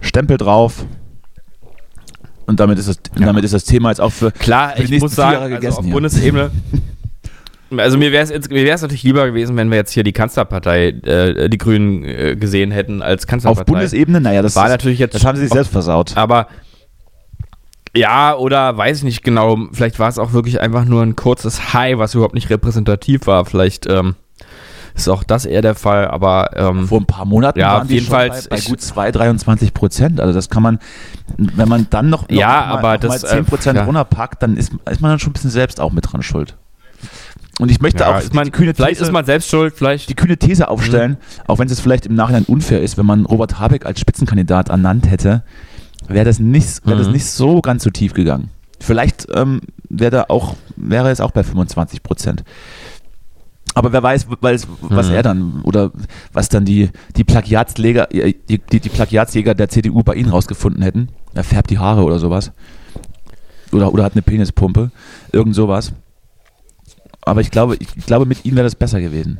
Stempel 0.00 0.38
drauf. 0.38 0.86
Und 2.46 2.58
damit 2.58 2.78
ist 2.78 2.88
das, 2.88 2.96
und 3.16 3.24
damit 3.26 3.44
ist 3.44 3.52
das 3.54 3.64
Thema 3.64 3.90
jetzt 3.90 4.00
auch 4.00 4.10
für. 4.12 4.32
Klar, 4.32 4.70
für 4.70 4.78
die 4.78 4.84
ich 4.84 4.90
nächsten 4.90 5.04
muss 5.04 5.14
sagen, 5.14 5.54
also 5.54 5.78
auf. 5.78 5.86
Bundesebene. 5.90 6.50
Also 7.76 7.98
mir 7.98 8.10
wäre 8.10 8.24
es 8.32 8.48
mir 8.48 8.64
wär's 8.64 8.82
natürlich 8.82 9.04
lieber 9.04 9.26
gewesen, 9.26 9.56
wenn 9.56 9.70
wir 9.70 9.76
jetzt 9.76 9.92
hier 9.92 10.02
die 10.02 10.12
Kanzlerpartei, 10.12 10.88
äh, 10.88 11.48
die 11.48 11.58
Grünen 11.58 12.04
äh, 12.04 12.36
gesehen 12.36 12.70
hätten 12.72 13.00
als 13.02 13.24
Auf 13.24 13.28
Kanzlerpartei. 13.28 13.64
Bundesebene, 13.72 14.20
naja, 14.20 14.42
das, 14.42 14.56
war 14.56 14.66
ist, 14.66 14.72
natürlich 14.72 14.98
jetzt. 14.98 15.14
das 15.14 15.24
haben 15.24 15.36
sie 15.36 15.42
sich 15.42 15.52
selbst 15.52 15.70
versaut. 15.70 16.16
Aber 16.16 16.48
ja, 17.94 18.34
oder 18.36 18.76
weiß 18.76 18.98
ich 18.98 19.04
nicht 19.04 19.22
genau. 19.22 19.56
Vielleicht 19.72 19.98
war 19.98 20.08
es 20.08 20.18
auch 20.18 20.32
wirklich 20.32 20.60
einfach 20.60 20.84
nur 20.84 21.02
ein 21.02 21.16
kurzes 21.16 21.72
High, 21.72 21.98
was 21.98 22.14
überhaupt 22.14 22.34
nicht 22.34 22.50
repräsentativ 22.50 23.26
war. 23.26 23.44
Vielleicht 23.44 23.88
ähm, 23.88 24.14
ist 24.94 25.08
auch 25.08 25.24
das 25.24 25.44
eher 25.44 25.62
der 25.62 25.74
Fall. 25.74 26.06
Aber 26.08 26.50
ähm, 26.56 26.86
Vor 26.86 27.00
ein 27.00 27.06
paar 27.06 27.24
Monaten 27.24 27.58
Ja, 27.58 27.72
waren 27.72 27.82
auf 27.82 27.88
die 27.88 27.94
jeden 27.94 28.06
schon 28.06 28.14
Fall. 28.14 28.28
bei, 28.30 28.56
bei 28.56 28.60
gut 28.60 28.80
2, 28.80 29.10
23 29.10 29.74
Prozent. 29.74 30.20
Also 30.20 30.32
das 30.32 30.50
kann 30.50 30.62
man, 30.62 30.78
wenn 31.36 31.68
man 31.68 31.88
dann 31.90 32.10
noch, 32.10 32.28
noch 32.28 32.30
Ja, 32.30 32.46
noch 32.46 32.66
mal, 32.66 32.78
aber 32.78 33.06
noch 33.06 33.08
mal 33.10 33.18
das, 33.18 33.30
10 33.30 33.44
Prozent 33.44 33.78
äh, 33.78 33.82
runterpackt, 33.82 34.42
dann 34.42 34.56
ist, 34.56 34.72
ist 34.88 35.00
man 35.00 35.10
dann 35.10 35.18
schon 35.18 35.30
ein 35.30 35.34
bisschen 35.34 35.50
selbst 35.50 35.80
auch 35.80 35.92
mit 35.92 36.12
dran 36.12 36.22
schuld. 36.22 36.56
Und 37.58 37.70
ich 37.70 37.80
möchte 37.80 38.00
ja, 38.00 38.14
auch 38.16 38.20
ist 38.20 38.32
man, 38.32 38.44
die 38.44 38.50
kühne 38.50 38.72
vielleicht 38.74 38.94
These, 38.98 39.04
ist 39.04 39.12
man 39.12 39.24
selbst 39.26 39.50
schuld. 39.50 39.74
Vielleicht 39.76 40.08
die 40.08 40.14
kühne 40.14 40.36
These 40.38 40.68
aufstellen, 40.68 41.18
auch 41.46 41.58
wenn 41.58 41.68
es 41.68 41.78
vielleicht 41.80 42.06
im 42.06 42.14
Nachhinein 42.14 42.44
unfair 42.44 42.80
ist, 42.80 42.96
wenn 42.96 43.04
man 43.06 43.26
Robert 43.26 43.58
Habeck 43.58 43.84
als 43.84 44.00
Spitzenkandidat 44.00 44.70
ernannt 44.70 45.10
hätte, 45.10 45.42
wäre 46.08 46.24
das 46.24 46.38
nicht, 46.38 46.86
wäre 46.86 46.96
das 46.98 47.08
Mhm. 47.08 47.12
nicht 47.14 47.26
so 47.26 47.60
ganz 47.60 47.82
so 47.84 47.90
tief 47.90 48.14
gegangen. 48.14 48.48
Vielleicht 48.80 49.26
ähm, 49.34 49.60
wäre 49.90 50.10
da 50.10 50.24
auch, 50.28 50.56
wäre 50.76 51.10
es 51.10 51.20
auch 51.20 51.32
bei 51.32 51.42
25 51.44 52.02
Prozent. 52.02 52.44
Aber 53.74 53.92
wer 53.92 54.02
weiß, 54.02 54.26
es- 54.42 54.66
was 54.80 55.08
Mhm. 55.08 55.14
er 55.14 55.22
dann 55.22 55.60
oder 55.62 55.92
was 56.32 56.48
dann 56.48 56.64
die, 56.64 56.88
die 57.16 57.24
Plagiatsleger, 57.24 58.12
äh, 58.14 58.32
die, 58.48 58.58
die, 58.58 58.80
die 58.80 58.88
Plagiatsjäger 58.88 59.54
der 59.54 59.68
CDU 59.68 60.02
bei 60.02 60.14
ihnen 60.14 60.30
rausgefunden 60.30 60.82
hätten. 60.82 61.08
Er 61.34 61.44
färbt 61.44 61.70
die 61.70 61.78
Haare 61.78 62.02
oder 62.04 62.18
sowas. 62.18 62.52
Oder, 63.70 63.92
oder 63.92 64.02
hat 64.02 64.14
eine 64.14 64.22
Penispumpe. 64.22 64.90
Irgend 65.30 65.54
sowas. 65.54 65.92
Aber 67.22 67.40
ich 67.40 67.50
glaube, 67.50 67.76
ich 67.76 68.06
glaube, 68.06 68.26
mit 68.26 68.44
ihm 68.44 68.56
wäre 68.56 68.64
das 68.64 68.74
besser 68.74 69.00
gewesen. 69.00 69.38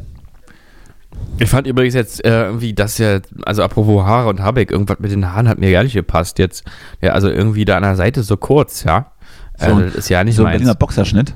Ich 1.39 1.49
fand 1.49 1.67
übrigens 1.67 1.95
jetzt 1.95 2.25
äh, 2.25 2.45
irgendwie, 2.45 2.73
dass 2.75 2.99
ja, 2.99 3.21
also 3.45 3.63
apropos 3.63 4.05
Haare 4.05 4.29
und 4.29 4.41
Habeck, 4.41 4.71
irgendwas 4.71 4.99
mit 5.01 5.11
den 5.11 5.33
Haaren 5.33 5.49
hat 5.49 5.59
mir 5.59 5.73
gar 5.73 5.83
nicht 5.83 5.95
gepasst 5.95 6.39
jetzt. 6.39 6.65
Ja, 7.01 7.13
also 7.13 7.29
irgendwie 7.29 7.65
da 7.65 7.77
an 7.77 7.83
der 7.83 7.97
Seite 7.97 8.23
so 8.23 8.37
kurz, 8.37 8.85
ja. 8.85 9.13
So 9.59 9.67
Also, 9.67 9.81
das 9.81 9.95
ist 9.95 10.09
ja 10.09 10.23
nicht 10.25 10.37
so 10.37 10.45
ein. 10.45 10.53
Berliner 10.53 10.75
Boxerschnitt. 10.75 11.35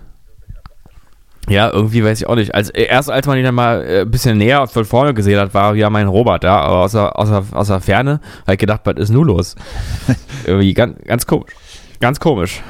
Ja, 1.48 1.70
irgendwie 1.70 2.02
weiß 2.02 2.20
ich 2.20 2.26
auch 2.26 2.36
nicht. 2.36 2.54
Als, 2.54 2.70
erst 2.70 3.10
als 3.10 3.26
man 3.26 3.36
ihn 3.36 3.44
dann 3.44 3.54
mal 3.54 3.82
äh, 3.82 4.00
ein 4.02 4.10
bisschen 4.10 4.38
näher 4.38 4.66
von 4.66 4.84
vorne 4.84 5.12
gesehen 5.12 5.38
hat, 5.38 5.52
war 5.52 5.74
ja 5.74 5.90
mein 5.90 6.08
Robert, 6.08 6.42
ja, 6.44 6.58
aber 6.58 6.78
außer, 6.78 7.18
außer, 7.18 7.44
außer 7.52 7.80
Ferne 7.80 8.20
habe 8.42 8.54
ich 8.54 8.58
gedacht, 8.58 8.80
was 8.84 8.96
ist 8.96 9.10
nun 9.10 9.26
los? 9.26 9.54
irgendwie 10.46 10.72
ganz, 10.72 10.96
ganz 11.04 11.26
komisch. 11.26 11.52
Ganz 12.00 12.18
komisch. 12.18 12.62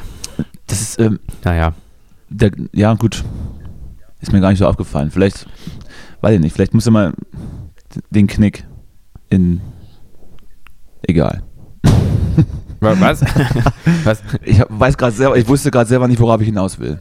Das 0.66 0.80
ist, 0.80 0.98
ähm, 0.98 1.20
Naja. 1.44 1.74
der, 2.30 2.50
ja 2.72 2.94
gut, 2.94 3.22
ist 4.28 4.32
mir 4.32 4.40
gar 4.40 4.50
nicht 4.50 4.58
so 4.58 4.66
aufgefallen. 4.66 5.10
Vielleicht, 5.10 5.46
weiß 6.20 6.34
ich 6.34 6.40
nicht, 6.40 6.52
vielleicht 6.54 6.74
muss 6.74 6.87
er 6.87 6.92
mal 6.92 7.12
den 8.10 8.26
Knick 8.26 8.64
in, 9.30 9.60
egal. 11.02 11.42
Wa- 12.80 12.96
Was? 12.98 13.22
Was? 14.04 14.22
Ich 14.42 14.60
hab, 14.60 14.68
weiß 14.70 14.96
gerade 14.98 15.12
selber, 15.12 15.37
ich 15.37 15.46
wusste 15.48 15.70
gerade 15.70 15.88
selber 15.88 16.08
nicht, 16.08 16.20
worauf 16.20 16.40
ich 16.40 16.46
hinaus 16.46 16.78
will. 16.78 17.00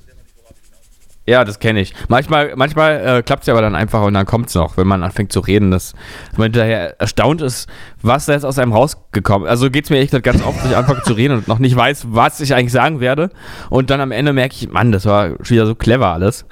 Ja, 1.26 1.46
das 1.46 1.60
kenne 1.60 1.80
ich. 1.80 1.94
Manchmal, 2.10 2.54
manchmal 2.58 3.20
äh, 3.20 3.24
klappt 3.24 3.44
es 3.44 3.48
ja 3.48 3.54
aber 3.54 3.62
dann 3.62 3.76
einfach 3.76 4.04
und 4.04 4.14
dann 4.14 4.26
kommt 4.26 4.50
es 4.50 4.56
noch, 4.56 4.76
wenn 4.76 4.88
man 4.88 5.04
anfängt 5.04 5.32
zu 5.32 5.40
reden, 5.40 5.72
dass 5.72 5.94
man 6.36 6.46
hinterher 6.46 7.00
erstaunt 7.00 7.42
ist, 7.42 7.70
was 8.02 8.26
da 8.26 8.34
jetzt 8.34 8.44
aus 8.44 8.60
einem 8.60 8.74
rausgekommen 8.74 9.46
ist. 9.46 9.52
Also 9.52 9.72
geht 9.72 9.86
es 9.86 9.90
mir 9.90 10.00
echt 10.00 10.12
ganz 10.22 10.44
oft, 10.44 10.60
dass 10.60 10.70
ich 10.70 10.76
anfange 10.76 11.02
zu 11.04 11.14
reden 11.14 11.38
und 11.38 11.48
noch 11.48 11.60
nicht 11.60 11.78
weiß, 11.78 12.08
was 12.10 12.42
ich 12.42 12.54
eigentlich 12.54 12.74
sagen 12.74 13.00
werde. 13.00 13.30
Und 13.70 13.90
dann 13.90 14.02
am 14.02 14.12
Ende 14.12 14.34
merke 14.34 14.56
ich, 14.56 14.70
Mann, 14.70 14.92
das 14.92 15.06
war 15.06 15.30
schon 15.44 15.56
wieder 15.56 15.66
so 15.66 15.76
clever 15.76 16.08
alles. 16.08 16.46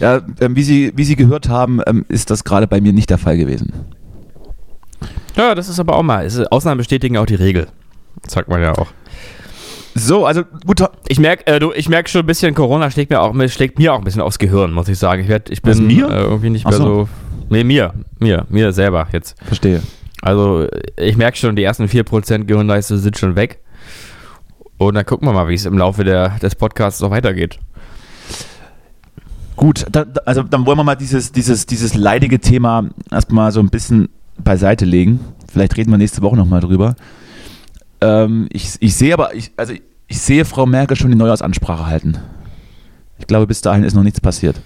Ja, 0.00 0.20
ähm, 0.40 0.56
wie, 0.56 0.64
Sie, 0.64 0.92
wie 0.96 1.04
Sie 1.04 1.14
gehört 1.14 1.48
haben, 1.48 1.80
ähm, 1.86 2.04
ist 2.08 2.30
das 2.30 2.42
gerade 2.42 2.66
bei 2.66 2.80
mir 2.80 2.92
nicht 2.92 3.10
der 3.10 3.18
Fall 3.18 3.36
gewesen. 3.36 3.72
Ja, 5.36 5.54
das 5.54 5.68
ist 5.68 5.78
aber 5.78 5.94
auch 5.94 6.02
mal. 6.02 6.28
Ausnahmen 6.50 6.78
bestätigen 6.78 7.16
auch 7.16 7.26
die 7.26 7.34
Regel. 7.36 7.68
Sagt 8.26 8.48
man 8.48 8.60
ja 8.60 8.72
auch. 8.72 8.88
So, 9.98 10.26
also 10.26 10.42
gut, 10.66 10.82
Ich 11.08 11.18
merke 11.18 11.46
äh, 11.46 11.58
du- 11.58 11.72
ich 11.72 11.88
merk 11.88 12.08
schon 12.08 12.20
ein 12.20 12.26
bisschen, 12.26 12.54
Corona 12.54 12.90
schlägt 12.90 13.10
mir 13.10 13.20
auch, 13.20 13.34
schlägt 13.48 13.78
mir 13.78 13.94
auch 13.94 13.98
ein 13.98 14.04
bisschen 14.04 14.20
aufs 14.20 14.38
Gehirn, 14.38 14.72
muss 14.72 14.88
ich 14.88 14.98
sagen. 14.98 15.22
Ich, 15.22 15.28
werd, 15.28 15.48
ich 15.50 15.62
bin 15.62 15.72
Was, 15.72 15.80
mir? 15.80 16.08
Äh, 16.10 16.22
irgendwie 16.22 16.50
nicht 16.50 16.64
mehr 16.66 16.76
so. 16.76 16.84
so. 16.84 17.08
Nee, 17.48 17.64
mir. 17.64 17.94
Mir. 18.18 18.44
Mir 18.50 18.72
selber 18.72 19.08
jetzt. 19.12 19.36
verstehe. 19.46 19.82
Also, 20.20 20.66
ich 20.96 21.16
merke 21.16 21.36
schon, 21.38 21.56
die 21.56 21.62
ersten 21.62 21.84
4% 21.84 22.44
Gehirnleiste 22.44 22.98
sind 22.98 23.16
schon 23.16 23.36
weg. 23.36 23.60
Und 24.78 24.94
dann 24.94 25.06
gucken 25.06 25.26
wir 25.28 25.32
mal, 25.32 25.48
wie 25.48 25.54
es 25.54 25.64
im 25.64 25.78
Laufe 25.78 26.04
der, 26.04 26.38
des 26.40 26.54
Podcasts 26.54 27.00
noch 27.00 27.10
weitergeht. 27.10 27.58
Gut, 29.56 29.86
da, 29.90 30.04
also 30.26 30.42
dann 30.42 30.66
wollen 30.66 30.78
wir 30.78 30.84
mal 30.84 30.96
dieses, 30.96 31.32
dieses, 31.32 31.64
dieses 31.64 31.94
leidige 31.94 32.38
Thema 32.40 32.84
erstmal 33.10 33.52
so 33.52 33.60
ein 33.60 33.70
bisschen 33.70 34.10
beiseite 34.36 34.84
legen. 34.84 35.20
Vielleicht 35.50 35.76
reden 35.78 35.90
wir 35.90 35.96
nächste 35.98 36.20
Woche 36.20 36.36
nochmal 36.36 36.60
drüber. 36.60 36.94
Ähm, 38.06 38.46
ich, 38.52 38.76
ich 38.80 38.94
sehe 38.94 39.12
aber, 39.14 39.34
ich, 39.34 39.50
also 39.56 39.72
ich, 39.72 39.82
ich 40.06 40.20
sehe 40.20 40.44
Frau 40.44 40.66
Merkel 40.66 40.96
schon 40.96 41.10
die 41.10 41.16
Neujahrsansprache 41.16 41.86
halten. 41.86 42.18
Ich 43.18 43.26
glaube, 43.26 43.46
bis 43.46 43.60
dahin 43.62 43.82
ist 43.84 43.94
noch 43.94 44.02
nichts 44.02 44.20
passiert. 44.20 44.60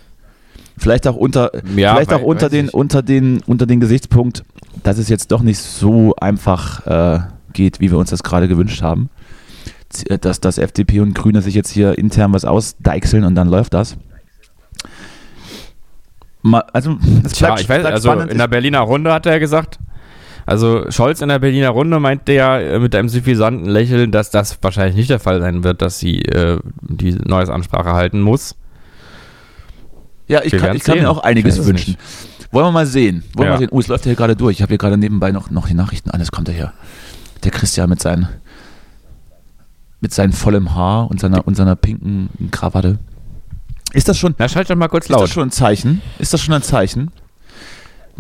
Vielleicht 0.77 1.07
auch 1.07 1.17
unter, 1.17 1.51
Ja, 1.77 1.95
vielleicht 1.95 2.13
auch 2.13 2.23
unter 2.23 2.49
den, 2.49 2.69
unter, 2.69 3.03
den, 3.03 3.41
unter 3.47 3.67
den 3.67 3.81
Gesichtspunkt, 3.81 4.45
dass 4.83 4.99
es 4.99 5.09
jetzt 5.09 5.31
doch 5.31 5.43
nicht 5.43 5.59
so 5.59 6.15
einfach 6.17 6.87
äh, 6.87 7.21
geht, 7.53 7.81
wie 7.81 7.91
wir 7.91 7.99
uns 7.99 8.11
das 8.11 8.23
gerade 8.23 8.49
gewünscht 8.49 8.83
haben. 8.83 9.09
Z- 9.91 10.25
Dass, 10.25 10.41
dass 10.41 10.59
FDP 10.59 11.01
und 11.01 11.15
Grüne 11.15 11.43
sich 11.43 11.55
jetzt 11.55 11.71
hier 11.71 11.99
intern 11.99 12.33
was 12.33 12.45
ausdeichseln 12.45 13.25
und 13.25 13.35
dann 13.35 13.49
läuft 13.49 13.75
das. 13.75 13.97
Mal, 16.43 16.65
also, 16.73 16.97
es 17.25 17.33
Tja, 17.33 17.49
bleibt, 17.49 17.61
ich 17.61 17.69
weiß, 17.69 17.81
bleibt 17.83 17.95
also 17.95 18.09
spannend. 18.11 18.33
in 18.33 18.39
der 18.39 18.49
Berliner 18.49 18.81
Runde 18.81 19.13
hat 19.13 19.27
er 19.27 19.39
gesagt, 19.39 19.79
also 20.51 20.91
Scholz 20.91 21.21
in 21.23 21.29
der 21.29 21.39
Berliner 21.39 21.71
Runde 21.71 22.01
meinte 22.01 22.33
ja 22.33 22.59
äh, 22.59 22.79
mit 22.79 22.95
einem 22.95 23.09
suffisanten 23.09 23.67
Lächeln, 23.69 24.11
dass 24.11 24.31
das 24.31 24.59
wahrscheinlich 24.63 24.97
nicht 24.97 25.09
der 25.11 25.21
Fall 25.21 25.41
sein 25.41 25.63
wird, 25.65 25.81
dass 25.81 25.99
sie 25.99 26.23
äh, 26.23 26.59
die 26.83 27.13
neues 27.13 27.49
Ansprache 27.49 27.93
halten 27.93 28.21
muss. 28.21 28.57
ja, 30.27 30.43
ich 30.45 30.53
wir 30.53 30.59
kann, 30.61 30.77
ich 30.77 30.83
kann 30.85 30.99
mir 30.99 31.11
auch 31.11 31.23
einiges 31.23 31.65
wünschen. 31.65 31.97
Wollen 32.53 32.67
wir 32.67 32.73
mal 32.73 32.87
sehen. 32.87 33.23
Wollen 33.35 33.39
wir 33.39 33.45
Ja. 33.47 33.51
mal 33.53 33.59
sehen. 33.59 33.69
Oh, 33.71 33.79
es 33.79 33.87
läuft 33.87 34.05
ja 34.07 34.11
hier 34.11 34.17
gerade 34.17 34.35
durch. 34.35 34.57
Ich 34.57 34.63
habe 34.63 34.71
hier 34.71 34.79
gerade 34.79 34.97
nebenbei 34.99 35.31
noch, 35.31 35.51
noch 35.51 35.69
die 35.69 35.75
Nachrichten 35.75 36.11
an. 36.11 36.21
Es 36.21 36.33
kommt 36.33 36.49
ja 36.49 36.55
hier. 36.55 36.73
Der 37.45 37.53
Christian 37.53 37.89
mit 37.89 38.01
seinen 38.03 38.29
mit 40.01 40.13
seinem 40.15 40.33
vollem 40.33 40.75
Haar 40.75 41.11
und 41.11 41.21
seiner, 41.21 41.47
und 41.47 41.57
seiner 41.57 41.77
pinken 41.77 42.31
Krawatte. 42.51 42.99
Ist 43.93 44.09
das 44.09 44.19
schon, 44.19 44.35
Na, 44.39 44.49
schalt 44.49 44.71
doch 44.71 44.75
mal 44.77 44.89
kurz 44.89 45.05
ist 45.05 45.11
das 45.11 45.21
laut. 45.21 45.29
schon 45.31 45.49
ein 45.49 45.51
Zeichen? 45.53 46.01
Ist 46.19 46.33
das 46.33 46.41
schon 46.43 46.55
ein 46.55 46.63
Zeichen? 46.63 47.11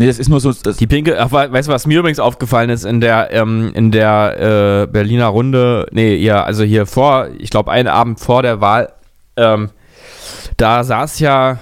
Nee, 0.00 0.06
das 0.06 0.18
ist 0.18 0.30
nur 0.30 0.40
so. 0.40 0.50
Die 0.52 0.86
pinke, 0.86 1.20
ach, 1.20 1.30
we- 1.30 1.52
weißt 1.52 1.68
du, 1.68 1.72
was 1.72 1.86
mir 1.86 1.98
übrigens 1.98 2.18
aufgefallen 2.20 2.70
ist 2.70 2.84
in 2.84 3.02
der, 3.02 3.32
ähm, 3.32 3.70
in 3.74 3.90
der 3.90 4.84
äh, 4.84 4.86
Berliner 4.90 5.26
Runde, 5.26 5.86
nee, 5.92 6.14
ja, 6.16 6.42
also 6.42 6.64
hier 6.64 6.86
vor, 6.86 7.28
ich 7.38 7.50
glaube, 7.50 7.70
einen 7.70 7.86
Abend 7.86 8.18
vor 8.18 8.42
der 8.42 8.62
Wahl, 8.62 8.94
ähm, 9.36 9.68
da 10.56 10.84
saß 10.84 11.18
ja 11.20 11.58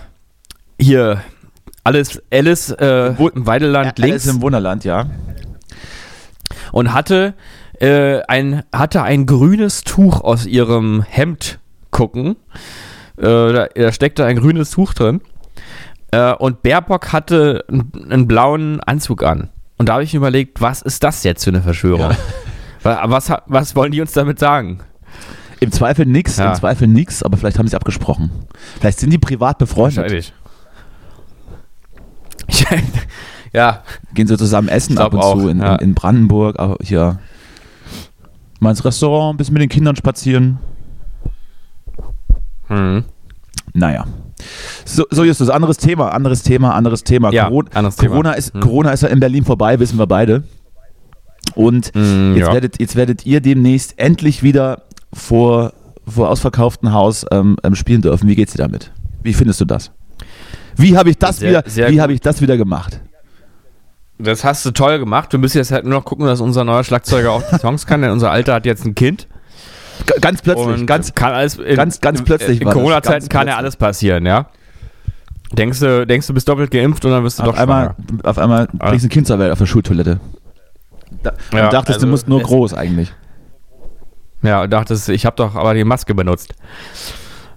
hier 0.81 1.20
alles 1.83 2.22
Alice 2.33 2.70
äh, 2.70 3.09
im 3.09 3.46
Weideland 3.46 3.98
Alice 3.98 4.09
links 4.24 4.27
im 4.27 4.40
Wunderland, 4.40 4.85
ja. 4.85 5.07
und 6.70 6.94
hatte, 6.94 7.35
äh, 7.81 8.20
ein, 8.29 8.62
hatte 8.72 9.03
ein 9.03 9.27
grünes 9.27 9.83
Tuch 9.83 10.20
aus 10.20 10.46
ihrem 10.46 11.03
Hemd 11.03 11.59
gucken. 11.90 12.37
Äh, 13.16 13.22
da, 13.53 13.66
da 13.74 13.90
steckte 13.92 14.24
ein 14.24 14.37
grünes 14.38 14.70
Tuch 14.70 14.94
drin. 14.94 15.22
Äh, 16.11 16.33
und 16.35 16.62
Baerbock 16.62 17.12
hatte 17.12 17.64
einen, 17.68 18.27
blauen 18.27 18.81
Anzug 18.81 19.23
an. 19.23 19.51
Und 19.77 19.88
da 19.88 19.94
habe 19.94 20.05
ich 20.05 20.12
mir 20.12 20.18
überlegt, 20.18 20.61
was 20.61 20.83
ist 20.83 21.05
das 21.05 21.23
jetzt 21.25 21.44
für 21.44 21.51
eine 21.51 21.62
Verschwörung? 21.62 22.11
Wa- 22.83 23.03
Was, 23.07 23.31
was 23.47 23.77
wollen 23.77 23.92
die 23.92 24.01
uns 24.01 24.12
damit 24.12 24.38
sagen? 24.38 24.81
Im 25.61 25.73
Zweifel 25.73 26.07
nix, 26.07 26.37
Ja. 26.37 26.51
im 26.51 26.55
Zweifel 26.55 26.87
nix, 26.88 27.23
aber 27.23 27.37
vielleicht 27.37 27.59
haben 27.59 27.66
sie 27.68 27.77
abgesprochen. 27.77 28.31
Vielleicht 28.81 29.01
sind 29.01 29.11
die 29.11 29.18
privat 29.18 29.59
befreundet. 29.59 30.33
ja, 33.53 33.83
Gehen 34.14 34.27
sie 34.27 34.37
zusammen 34.37 34.68
essen 34.68 34.99
ab 34.99 35.12
und 35.12 35.21
zu 35.21 35.27
auch, 35.27 35.38
in, 35.47 35.61
ja. 35.61 35.77
in 35.77 35.94
Brandenburg, 35.94 36.59
aber 36.59 36.77
hier 36.81 37.18
mal 38.61 38.71
ins 38.71 38.85
Restaurant, 38.85 39.35
ein 39.35 39.37
bisschen 39.37 39.55
mit 39.55 39.62
den 39.62 39.68
Kindern 39.68 39.97
spazieren. 39.97 40.59
hm. 42.68 43.05
Naja. 43.75 44.07
So, 44.85 45.05
so 45.11 45.24
Justus, 45.24 45.48
anderes 45.51 45.77
Thema, 45.79 46.11
anderes 46.12 46.42
Thema, 46.42 46.74
anderes 46.74 47.05
Thema. 47.05 47.33
Ja, 47.33 47.44
Corona, 47.48 47.70
anderes 47.74 47.96
Thema. 47.96 48.11
Corona, 48.11 48.33
ist, 48.33 48.55
Hm. 48.55 48.61
Corona 48.61 48.90
ist 48.92 49.03
ja 49.03 49.09
in 49.09 49.20
Berlin 49.20 49.44
vorbei, 49.44 49.79
wissen 49.81 49.98
wir 49.98 50.07
beide. 50.07 50.44
Und 51.55 51.90
Hm, 51.94 52.37
jetzt, 52.37 52.46
ja. 52.46 52.53
werdet, 52.53 52.81
jetzt 52.81 52.96
werdet 52.96 53.27
ihr 53.27 53.40
demnächst 53.40 53.98
endlich 53.98 54.42
wieder 54.42 54.83
vor, 55.12 55.72
vor 56.07 56.29
ausverkauftem 56.29 56.92
Haus 56.92 57.24
ähm, 57.31 57.57
ähm, 57.64 57.74
spielen 57.74 58.03
dürfen. 58.03 58.29
Wie 58.29 58.35
geht's 58.37 58.53
dir 58.53 58.59
damit? 58.62 58.92
Wie 59.22 59.33
findest 59.35 59.61
du 59.61 59.64
das? 59.64 59.90
Wie 60.77 60.96
habe 60.96 61.11
ich 61.11 61.18
das 61.18 61.38
Sehr- 61.38 61.51
wieder? 61.51 61.64
sehr 61.66 61.90
Wie 61.90 62.01
habe 62.01 62.12
ich 62.12 62.20
das 62.20 62.40
wieder 62.40 62.57
gemacht? 62.57 63.01
Das 64.20 64.44
hast 64.44 64.64
du 64.66 64.72
toll 64.72 64.98
gemacht. 64.98 65.33
Wir 65.33 65.38
müssen 65.38 65.59
jetzt 65.59 65.70
halt 65.70 65.85
nur 65.85 65.94
noch 65.94 66.05
gucken, 66.05 66.27
dass 66.27 66.40
unser 66.40 66.64
neuer 66.64 66.83
Schlagzeuger 66.85 67.31
auch 67.33 67.42
die 67.53 67.57
Songs 67.59 67.87
kann, 67.87 68.03
denn 68.03 68.11
unser 68.11 68.31
Alter 68.33 68.55
hat 68.55 68.66
jetzt 68.66 68.85
ein 68.85 68.94
Kind. 68.96 69.29
Ganz 70.21 70.42
plötzlich, 70.42 70.66
und 70.66 70.87
ganz 70.87 71.14
kann 71.14 71.33
alles 71.33 71.57
in, 71.59 71.77
ganz- 71.77 72.01
ganz 72.01 72.23
plötzlich 72.23 72.61
In 72.61 72.68
Corona-Zeiten 72.68 73.29
kann 73.29 73.47
ja 73.49 73.57
alles 73.57 73.77
passieren, 73.77 74.27
ja. 74.27 74.47
Denkst 75.53 75.81
du, 75.81 76.07
denkst 76.07 76.27
du 76.27 76.35
bist 76.35 76.49
doppelt 76.49 76.71
geimpft 76.71 77.05
und 77.05 77.11
dann 77.11 77.25
wirst 77.25 77.38
du 77.38 77.42
auf 77.44 77.51
doch 77.51 77.57
einmal, 77.57 77.94
schwanger. 78.09 78.21
auf 78.29 78.38
einmal 78.38 78.68
Ah. 78.79 78.88
bringst 78.90 79.05
du 79.05 79.09
ein 79.09 79.11
Kind 79.11 79.27
zur 79.27 79.38
Welt 79.38 79.51
auf 79.51 79.59
der 79.59 79.66
Schultoilette. 79.66 80.21
Da, 81.23 81.33
Ja, 81.55 81.64
und 81.64 81.73
dachtest, 81.73 81.97
du 82.01 82.05
also 82.05 82.07
musst 82.09 82.29
nur 82.29 82.42
groß 82.42 82.75
eigentlich. 82.75 83.12
Ja, 84.42 84.62
und 84.62 84.71
dachtest, 84.71 85.09
ich 85.09 85.25
habe 85.27 85.37
doch 85.37 85.55
aber 85.55 85.75
die 85.75 85.85
Maske 85.85 86.14
benutzt. 86.14 86.55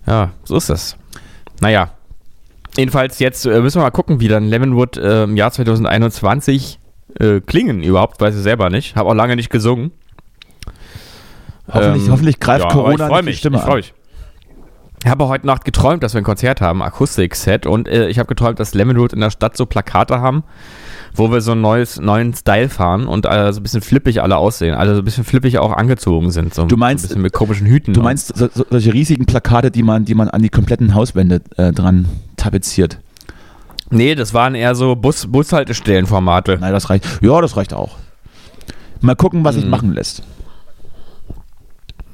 Ja, 0.08 0.32
so 0.44 0.56
ist 0.58 0.70
das. 0.70 0.96
Naja. 1.60 1.92
Jedenfalls 2.78 3.20
jetzt 3.20 3.46
äh, 3.46 3.60
müssen 3.60 3.80
wir 3.80 3.84
mal 3.84 3.92
gucken, 3.92 4.22
wie 4.22 4.30
dann 4.30 4.46
Lemonwood 4.46 4.96
äh, 4.98 5.24
im 5.26 5.36
Jahr 5.36 5.52
2021 5.52 6.80
äh, 7.20 7.42
klingen 7.42 7.84
überhaupt, 7.84 8.22
weiß 8.22 8.36
ich 8.36 8.42
selber 8.42 8.70
nicht. 8.70 8.96
Habe 8.96 9.10
auch 9.10 9.14
lange 9.14 9.36
nicht 9.36 9.50
gesungen. 9.50 9.92
Hoffentlich, 11.74 12.06
Ähm, 12.06 12.12
hoffentlich 12.12 12.40
greift 12.40 12.66
ja, 12.66 12.72
Corona 12.72 12.94
ich 12.94 13.00
nicht 13.12 13.22
die 13.22 13.26
mich, 13.26 13.38
Stimme 13.38 13.58
ich 13.58 13.64
freu 13.64 13.72
an. 13.72 13.78
mich. 13.78 13.94
Ich 15.04 15.10
habe 15.10 15.28
heute 15.28 15.48
Nacht 15.48 15.66
geträumt, 15.66 16.04
dass 16.04 16.14
wir 16.14 16.22
ein 16.22 16.24
Konzert 16.24 16.62
haben, 16.62 16.84
Akustik-Set. 16.84 17.66
Und 17.66 17.88
äh, 17.88 18.08
ich 18.10 18.20
habe 18.20 18.28
geträumt, 18.28 18.60
dass 18.60 18.76
Lemonwood 18.76 19.14
in 19.14 19.20
der 19.20 19.32
Stadt 19.32 19.58
so 19.58 19.66
Plakate 19.66 20.22
haben, 20.22 20.44
wo 21.16 21.32
wir 21.32 21.42
so 21.42 21.54
einen 21.54 21.62
neues, 21.62 22.00
neuen 22.00 22.36
Style 22.36 22.70
fahren 22.70 23.08
und 23.08 23.26
äh, 23.26 23.52
so 23.52 23.62
ein 23.62 23.64
bisschen 23.64 23.82
flippig 23.82 24.22
alle 24.22 24.38
aussehen. 24.38 24.76
Also 24.76 24.94
so 24.94 25.02
ein 25.02 25.06
bisschen 25.06 25.24
flippig 25.24 25.58
auch 25.58 25.72
angezogen 25.74 26.30
sind. 26.30 26.54
So, 26.54 26.66
Du 26.66 26.78
meinst- 26.78 27.02
so 27.02 27.08
ein 27.08 27.10
bisschen 27.10 27.22
mit 27.24 27.34
komischen 27.34 27.66
Hüten. 27.66 27.94
Du 27.96 28.04
meinst 28.04 28.38
so, 28.38 28.48
so, 28.54 28.64
solche 28.70 28.94
riesigen 28.94 29.26
Plakate, 29.26 29.72
die 29.72 29.82
man, 29.82 30.06
die 30.06 30.14
man 30.14 30.30
an 30.30 30.44
die 30.44 30.50
kompletten 30.50 30.94
Hauswände 30.94 31.42
äh, 31.58 31.72
dran 31.72 32.06
tapeziert? 32.38 33.00
Nee, 33.90 34.14
das 34.14 34.36
waren 34.36 34.54
eher 34.54 34.76
so 34.76 34.96
Bus 34.96 35.26
Bushaltestellenformate. 35.28 36.60
Nein, 36.62 36.74
das 36.74 36.92
reicht. 36.92 37.06
Ja, 37.22 37.42
das 37.42 37.58
reicht 37.58 37.74
auch. 37.74 37.98
Mal 39.02 39.16
gucken, 39.16 39.44
was 39.44 39.56
sich 39.56 39.64
Mhm. 39.66 39.72
machen 39.72 39.94
lässt. 39.94 40.22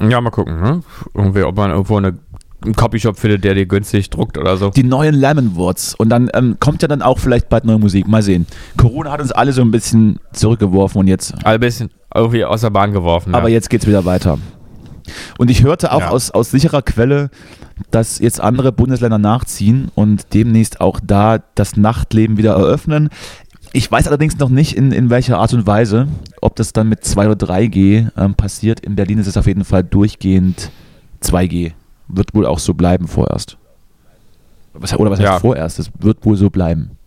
Ja, 0.02 0.22
mal 0.22 0.30
gucken, 0.30 0.62
ne? 0.62 0.82
Irgendwie, 1.14 1.44
ob 1.44 1.56
man 1.56 1.72
irgendwo 1.72 1.98
eine, 1.98 2.18
einen 2.64 2.76
Copyshop 2.76 3.18
findet, 3.18 3.44
der 3.44 3.54
dir 3.56 3.66
günstig 3.66 4.10
druckt 4.10 4.38
oder 4.38 4.58
so. 4.58 4.70
Die 4.70 4.84
neuen 4.84 5.16
Lemonwoods. 5.16 5.96
Und 5.96 6.10
dann 6.10 6.30
ähm, 6.34 6.58
kommt 6.60 6.82
ja 6.82 6.88
dann 6.88 7.02
auch 7.02 7.20
vielleicht 7.20 7.50
bald 7.50 7.66
neue 7.66 7.80
Musik. 7.80 8.08
Mal 8.08 8.22
sehen. 8.22 8.46
Corona 8.78 9.12
hat 9.12 9.22
uns 9.22 9.32
alle 9.32 9.54
so 9.54 9.62
ein 9.62 9.72
bisschen 9.72 10.20
zurückgeworfen 10.34 11.00
und 11.00 11.08
jetzt 11.08 11.34
ein 11.46 11.60
bisschen 11.60 11.90
irgendwie 12.14 12.46
aus 12.46 12.62
der 12.62 12.70
Bahn 12.70 12.94
geworfen. 12.94 13.36
Aber 13.36 13.50
ja. 13.50 13.56
jetzt 13.56 13.70
geht's 13.70 13.88
wieder 13.88 14.06
weiter. 14.06 14.38
Und 15.38 15.50
ich 15.50 15.64
hörte 15.64 15.92
auch 15.92 16.02
Ja. 16.02 16.10
aus, 16.10 16.32
aus 16.32 16.52
sicherer 16.52 16.82
Quelle, 16.82 17.30
dass 17.92 18.20
jetzt 18.20 18.42
andere 18.42 18.72
Bundesländer 18.72 19.18
nachziehen 19.20 19.90
und 19.96 20.34
demnächst 20.34 20.82
auch 20.82 21.00
da 21.02 21.40
das 21.56 21.78
Nachtleben 21.78 22.38
wieder 22.38 22.54
eröffnen. 22.54 23.10
Ich 23.78 23.92
weiß 23.92 24.08
allerdings 24.08 24.40
noch 24.40 24.50
nicht, 24.50 24.76
in, 24.76 24.92
in 24.92 25.12
welcher 25.12 25.38
Art 25.38 25.54
und 25.54 25.68
Weise, 25.68 26.08
ob 26.42 26.56
das 26.56 26.74
dann 26.74 26.90
mit 26.90 27.04
2 27.06 27.30
oder 27.30 27.46
3G 27.46 28.10
ähm, 28.18 28.34
passiert. 28.34 28.80
In 28.80 28.96
Berlin 28.96 29.20
ist 29.20 29.28
es 29.28 29.38
auf 29.38 29.46
jeden 29.46 29.66
Fall 29.66 29.84
durchgehend 29.84 30.72
2G. 31.22 31.74
Wird 32.08 32.34
wohl 32.34 32.48
auch 32.48 32.58
so 32.58 32.74
bleiben 32.74 33.08
vorerst. 33.08 33.56
Was, 34.74 34.98
oder 34.98 35.12
was 35.12 35.20
heißt 35.20 35.28
Ja. 35.28 35.40
vorerst? 35.40 35.78
Es 35.78 35.92
wird 36.00 36.26
wohl 36.26 36.36
so 36.38 36.50
bleiben. 36.50 36.98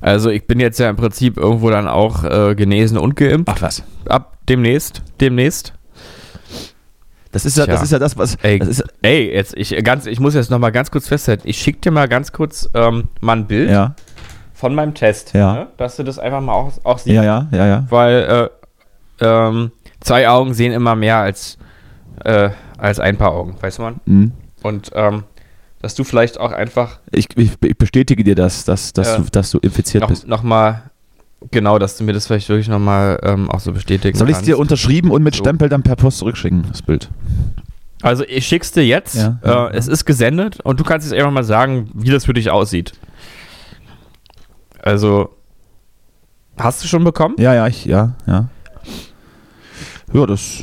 Also 0.00 0.30
ich 0.30 0.46
bin 0.46 0.58
jetzt 0.58 0.78
ja 0.80 0.88
im 0.88 0.96
Prinzip 0.96 1.36
irgendwo 1.36 1.68
dann 1.68 1.86
auch 1.86 2.24
äh, 2.24 2.54
genesen 2.54 2.96
und 2.96 3.14
geimpft. 3.14 3.52
Ach 3.54 3.60
was. 3.60 3.82
Ab 4.08 4.38
demnächst. 4.48 5.02
Demnächst. 5.20 5.74
Das 7.30 7.44
ist 7.44 7.58
ja, 7.58 7.66
das, 7.66 7.82
ist 7.82 7.92
ja 7.92 7.98
das, 7.98 8.16
was. 8.16 8.36
Ey, 8.36 8.58
Das 8.58 8.68
ist, 8.68 8.84
ey 9.02 9.34
jetzt, 9.34 9.54
ich, 9.54 9.76
ganz, 9.84 10.06
ich 10.06 10.18
muss 10.18 10.32
jetzt 10.32 10.50
nochmal 10.50 10.72
ganz 10.72 10.90
kurz 10.90 11.08
festhalten. 11.08 11.46
Ich 11.46 11.58
schicke 11.58 11.80
dir 11.80 11.90
mal 11.90 12.08
ganz 12.08 12.32
kurz 12.32 12.70
ähm, 12.72 13.08
mal 13.20 13.36
ein 13.36 13.46
Bild 13.46 13.68
ja, 13.68 13.94
von 14.64 14.74
meinem 14.74 14.94
Test. 14.94 15.34
Ja. 15.34 15.52
Ne? 15.52 15.66
Dass 15.76 15.96
du 15.96 16.04
das 16.04 16.18
einfach 16.18 16.40
mal 16.40 16.54
auch, 16.54 16.72
auch 16.84 16.96
siehst. 16.98 17.14
ja, 17.14 17.22
ja, 17.22 17.46
ja, 17.52 17.66
ja. 17.66 17.86
Weil 17.90 18.48
äh, 19.20 19.24
ähm, 19.26 19.72
zwei 20.00 20.26
Augen 20.26 20.54
sehen 20.54 20.72
immer 20.72 20.94
mehr 20.96 21.18
als, 21.18 21.58
äh, 22.24 22.48
als 22.78 22.98
ein 22.98 23.18
paar 23.18 23.32
Augen, 23.32 23.56
weiß 23.60 23.78
man. 23.78 24.00
Mhm. 24.06 24.32
Und 24.62 24.90
ähm, 24.94 25.24
dass 25.82 25.94
du 25.94 26.02
vielleicht 26.02 26.40
auch 26.40 26.50
einfach 26.52 26.98
Ich, 27.12 27.28
ich, 27.36 27.50
ich 27.62 27.76
bestätige 27.76 28.24
dir 28.24 28.34
das, 28.34 28.64
dass, 28.64 28.94
dass, 28.94 29.08
Ja. 29.08 29.16
du, 29.18 29.24
dass 29.30 29.50
du 29.50 29.58
infiziert 29.58 30.00
noch, 30.00 30.08
bist. 30.08 30.26
noch 30.26 30.42
mal, 30.42 30.84
genau, 31.50 31.78
dass 31.78 31.98
du 31.98 32.04
mir 32.04 32.14
das 32.14 32.26
vielleicht 32.26 32.48
wirklich 32.48 32.68
nochmal 32.68 33.20
ähm, 33.22 33.50
auch 33.50 33.60
so 33.60 33.70
bestätigen 33.70 34.16
Soll 34.16 34.30
ich 34.30 34.36
es 34.36 34.42
dir 34.44 34.58
unterschrieben 34.58 35.10
und 35.10 35.22
mit 35.22 35.34
So. 35.34 35.44
Stempel 35.44 35.68
dann 35.68 35.82
per 35.82 35.96
Post 35.96 36.20
zurückschicken, 36.20 36.64
das 36.70 36.80
Bild? 36.80 37.10
Also 38.00 38.24
ich 38.26 38.46
schick's 38.46 38.72
dir 38.72 38.86
jetzt. 38.86 39.16
Ja, 39.16 39.38
äh, 39.42 39.48
ja, 39.48 39.68
Es 39.68 39.88
ist 39.88 40.06
gesendet 40.06 40.60
und 40.62 40.80
du 40.80 40.84
kannst 40.84 41.06
jetzt 41.06 41.18
einfach 41.18 41.32
mal 41.32 41.44
sagen, 41.44 41.90
wie 41.92 42.08
das 42.08 42.24
für 42.24 42.32
dich 42.32 42.48
aussieht. 42.48 42.94
Also, 44.84 45.30
hast 46.58 46.84
du 46.84 46.88
schon 46.88 47.04
bekommen? 47.04 47.36
Ja, 47.38 47.54
ja, 47.54 47.66
ich, 47.66 47.86
ja, 47.86 48.16
ja. 48.26 48.48
Ja, 50.12 50.26
das 50.26 50.62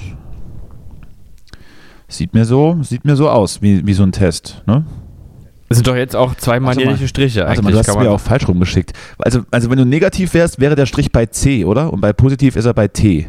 sieht 2.07 2.33
mir 2.35 2.45
so, 2.45 2.77
sieht 2.83 3.03
mir 3.03 3.15
so 3.15 3.27
aus, 3.29 3.63
wie, 3.63 3.85
wie 3.85 3.93
so 3.93 4.03
ein 4.03 4.11
Test, 4.11 4.61
ne? 4.67 4.85
Es 5.69 5.77
sind 5.77 5.87
doch 5.87 5.95
jetzt 5.95 6.15
auch 6.15 6.35
zwei 6.35 6.59
manierliche 6.59 7.07
Striche. 7.07 7.47
Also 7.47 7.63
du 7.63 7.75
hast 7.75 7.87
es 7.87 7.95
mir 7.95 8.11
auch 8.11 8.19
falsch 8.19 8.47
rumgeschickt. 8.47 8.91
Also, 9.17 9.41
also 9.49 9.71
wenn 9.71 9.77
du 9.77 9.85
negativ 9.85 10.33
wärst, 10.35 10.59
wäre 10.59 10.75
der 10.75 10.85
Strich 10.85 11.11
bei 11.11 11.25
C, 11.25 11.65
oder? 11.65 11.91
Und 11.91 12.01
bei 12.01 12.13
positiv 12.13 12.57
ist 12.57 12.65
er 12.65 12.73
bei 12.75 12.89
T. 12.89 13.27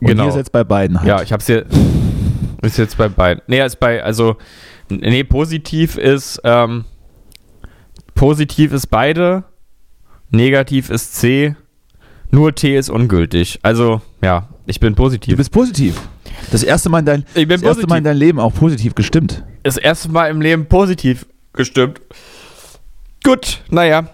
Und 0.00 0.08
Genau. 0.08 0.24
hier 0.24 0.30
ist 0.30 0.36
jetzt 0.36 0.52
bei 0.52 0.64
beiden 0.64 0.98
halt. 0.98 1.08
Ja, 1.08 1.22
ich 1.22 1.32
hab's 1.32 1.46
hier. 1.46 1.64
Ist 2.60 2.76
jetzt 2.76 2.98
bei 2.98 3.08
beiden. 3.08 3.42
Nee, 3.46 3.64
ist 3.64 3.78
bei, 3.80 4.02
also, 4.02 4.36
nee, 4.90 5.22
positiv 5.24 5.96
ist, 5.96 6.40
ähm, 6.44 6.84
positiv 8.24 8.72
ist 8.72 8.86
beide, 8.86 9.44
negativ 10.30 10.88
ist 10.88 11.14
C, 11.14 11.56
nur 12.30 12.54
T 12.54 12.74
ist 12.74 12.88
ungültig. 12.88 13.58
Also, 13.60 14.00
ja, 14.22 14.48
ich 14.64 14.80
bin 14.80 14.94
du 14.94 15.02
positiv. 15.02 15.36
bist 15.36 15.52
positiv. 15.52 16.00
Das 16.50 16.62
erste 16.62 16.88
Mal 16.88 17.00
in 17.00 17.04
dein, 17.04 17.24
das 17.34 17.60
erste 17.60 17.86
Mal 17.86 17.98
in 17.98 18.04
deinem 18.04 18.16
Leben 18.16 18.40
auch 18.40 18.54
positiv 18.54 18.94
gestimmt. 18.94 19.44
Das 19.62 19.76
erste 19.76 20.08
Mal 20.08 20.30
im 20.30 20.40
Leben 20.40 20.64
positiv 20.64 21.26
gestimmt. 21.52 22.00
Gut, 23.22 23.60
naja. 23.68 24.08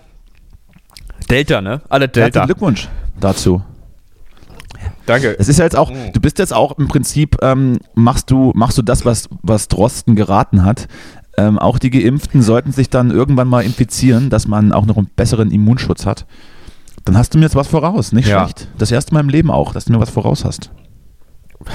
Delta, 1.31 1.61
ne? 1.61 1.81
Alle 1.88 2.09
Delta. 2.09 2.40
Herzlichen 2.40 2.46
Glückwunsch 2.46 2.88
dazu. 3.20 3.62
Danke. 5.07 5.37
Es 5.38 5.49
ist 5.49 5.59
ja 5.59 5.64
jetzt 5.64 5.77
auch, 5.77 5.90
du 5.90 6.20
bist 6.20 6.38
jetzt 6.40 6.53
auch 6.53 6.79
im 6.79 6.88
Prinzip, 6.88 7.37
ähm, 7.42 7.79
machst 7.94 8.31
du, 8.31 8.51
machst 8.57 8.77
du 8.77 8.83
das, 8.83 9.05
was, 9.05 9.29
was 9.42 9.68
Drosten 9.68 10.16
geraten 10.16 10.64
hat. 10.64 10.88
Ähm, 11.40 11.59
auch 11.59 11.79
die 11.79 11.90
Geimpften 11.90 12.42
sollten 12.42 12.72
sich 12.72 12.90
dann 12.90 13.11
irgendwann 13.11 13.48
mal 13.48 13.64
infizieren, 13.64 14.29
dass 14.29 14.46
man 14.46 14.72
auch 14.72 14.85
noch 14.85 14.96
einen 14.98 15.09
besseren 15.16 15.50
Immunschutz 15.50 16.05
hat. 16.05 16.26
Dann 17.05 17.16
hast 17.16 17.33
du 17.33 17.38
mir 17.38 17.44
jetzt 17.44 17.55
was 17.57 17.68
voraus, 17.68 18.12
nicht 18.12 18.29
Ja. 18.29 18.44
schlecht. 18.44 18.68
Das 18.76 18.90
erste 18.92 19.14
Mal 19.14 19.20
im 19.20 19.31
Leben 19.31 19.50
auch, 19.50 19.72
dass 19.72 19.87
du 19.87 19.92
mir 19.92 20.00
was 20.00 20.11
voraus 20.11 20.44
hast. 20.44 20.70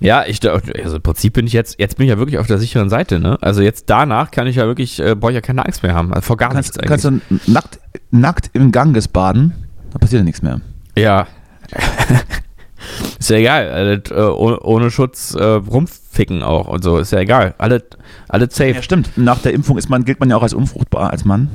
Ja, 0.00 0.24
ich, 0.26 0.40
also 0.46 0.96
im 0.96 1.02
Prinzip 1.02 1.32
bin 1.34 1.46
ich 1.46 1.52
jetzt, 1.54 1.78
jetzt 1.78 1.96
bin 1.96 2.04
ich 2.04 2.10
ja 2.10 2.18
wirklich 2.18 2.38
auf 2.38 2.46
der 2.46 2.58
sicheren 2.58 2.90
Seite, 2.90 3.20
ne? 3.20 3.38
Also 3.40 3.62
jetzt 3.62 3.88
danach 3.88 4.30
kann 4.32 4.46
ich 4.46 4.56
ja 4.56 4.66
wirklich, 4.66 5.00
äh, 5.00 5.14
brauche 5.14 5.30
ich 5.30 5.36
ja 5.36 5.40
keine 5.40 5.64
Angst 5.64 5.82
mehr 5.82 5.94
haben. 5.94 6.12
Also 6.12 6.26
vor 6.26 6.36
gar 6.36 6.50
Kannst, 6.50 6.76
nichts 6.76 6.88
kannst 6.88 7.04
du 7.04 7.20
nackt, 7.50 7.78
nackt 8.10 8.50
im 8.52 8.70
Ganges 8.72 9.08
baden, 9.08 9.54
da 9.92 9.98
passiert 9.98 10.20
ja 10.20 10.24
nichts 10.24 10.42
mehr. 10.42 10.60
Ja. 10.98 11.26
ist 13.18 13.30
ja 13.30 13.36
egal. 13.36 13.70
Also, 13.70 14.14
äh, 14.14 14.34
ohne, 14.36 14.60
ohne 14.60 14.90
Schutz 14.90 15.34
äh, 15.36 15.66
rumficken 16.14 16.42
auch 16.42 16.68
und 16.68 16.82
so. 16.82 16.98
Ist 16.98 17.12
ja 17.12 17.20
egal. 17.20 17.54
Alle, 17.58 17.82
alle 18.28 18.50
safe. 18.50 18.70
Ja, 18.70 18.82
stimmt. 18.82 19.16
Nach 19.16 19.38
der 19.40 19.52
Impfung 19.52 19.78
ist 19.78 19.88
man, 19.88 20.04
gilt 20.04 20.20
man 20.20 20.30
ja 20.30 20.36
auch 20.36 20.42
als 20.42 20.54
unfruchtbar 20.54 21.10
als 21.10 21.24
Mann. 21.24 21.48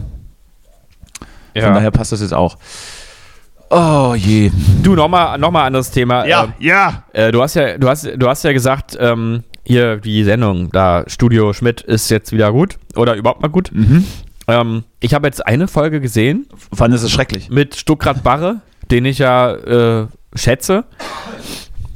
Von 1.55 1.73
daher 1.73 1.91
passt 1.91 2.11
das 2.11 2.21
jetzt 2.21 2.33
auch. 2.33 2.57
Oh 3.69 4.15
je. 4.15 4.51
Du, 4.81 4.95
nochmal 4.95 5.37
noch 5.37 5.51
mal 5.51 5.65
anderes 5.65 5.91
Thema. 5.91 6.25
Ähm, 6.25 6.53
ja. 6.59 7.03
Äh, 7.13 7.31
du 7.31 7.41
hast 7.41 7.55
ja, 7.55 7.77
du 7.77 7.87
hast, 7.87 8.09
du 8.15 8.27
hast 8.27 8.43
ja 8.43 8.53
gesagt, 8.53 8.97
ähm, 8.99 9.43
hier 9.63 9.97
die 9.97 10.23
Sendung, 10.23 10.71
da 10.71 11.03
Studio 11.07 11.53
Schmidt 11.53 11.81
ist 11.81 12.09
jetzt 12.09 12.31
wieder 12.31 12.51
gut 12.51 12.77
oder 12.95 13.15
überhaupt 13.15 13.41
mal 13.41 13.49
gut. 13.49 13.71
Mhm. 13.73 14.05
Ähm, 14.47 14.83
ich 14.99 15.13
habe 15.13 15.27
jetzt 15.27 15.45
eine 15.45 15.67
Folge 15.67 16.01
gesehen 16.01 16.47
Fandest 16.73 17.03
es 17.03 17.11
schrecklich. 17.11 17.49
mit 17.49 17.75
Stuckrad 17.75 18.23
Barre, 18.23 18.61
den 18.89 19.05
ich 19.05 19.19
ja 19.19 19.53
äh, 19.53 20.07
schätze. 20.33 20.85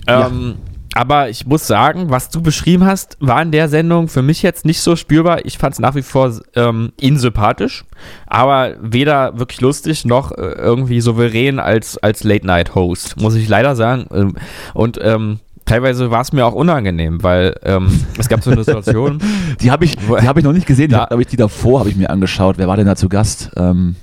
Ähm, 0.05 0.57
Aber 0.96 1.30
ich 1.30 1.46
muss 1.48 1.66
sagen, 1.66 2.12
was 2.12 2.30
du 2.30 2.41
beschrieben 2.41 2.86
hast, 2.86 3.18
war 3.20 3.41
in 3.41 3.52
der 3.52 3.68
Sendung 3.68 4.08
für 4.08 4.22
mich 4.22 4.44
jetzt 4.44 4.64
nicht 4.64 4.80
so 4.82 4.96
spürbar. 4.96 5.44
Ich 5.46 5.58
fand 5.58 5.74
es 5.74 5.80
nach 5.80 5.96
wie 5.96 6.04
vor 6.04 6.32
ähm, 6.56 6.91
insympathisch, 7.00 7.84
aber 8.28 8.76
weder 8.80 9.39
wirklich 9.39 9.60
lustig 9.62 10.06
noch 10.06 10.32
äh, 10.32 10.36
irgendwie 10.41 11.02
souverän 11.02 11.58
als, 11.60 11.98
als 11.98 12.24
Late-Night-Host, 12.24 13.20
muss 13.20 13.34
ich 13.36 13.48
leider 13.50 13.76
sagen. 13.76 14.06
Ähm, 14.14 14.36
Und 14.76 15.00
ähm, 15.02 15.39
teilweise 15.66 16.12
war 16.12 16.22
es 16.22 16.32
mir 16.32 16.46
auch 16.46 16.54
unangenehm, 16.54 17.24
weil 17.24 17.56
ähm, 17.64 17.88
es 18.20 18.30
gab 18.30 18.44
so 18.44 18.52
eine 18.52 18.64
Situation. 18.64 19.20
Die 19.62 19.72
habe 19.72 19.86
ich, 19.86 19.96
die 19.96 20.28
hab 20.28 20.38
ich 20.38 20.44
noch 20.44 20.54
nicht 20.54 20.68
gesehen. 20.68 20.89
Die 20.89 20.94
Da- 20.96 21.02
hab, 21.02 21.10
glaub 21.10 21.22
ich, 21.22 21.28
die 21.28 21.38
davor 21.38 21.80
habe 21.80 21.89
ich 21.89 21.96
mir 21.96 22.10
angeschaut. 22.12 22.58
Wer 22.60 22.68
war 22.68 22.78
denn 22.78 22.86
da 22.86 22.96
zu 22.96 23.10
Gast? 23.10 23.50
Ähm, 23.56 23.96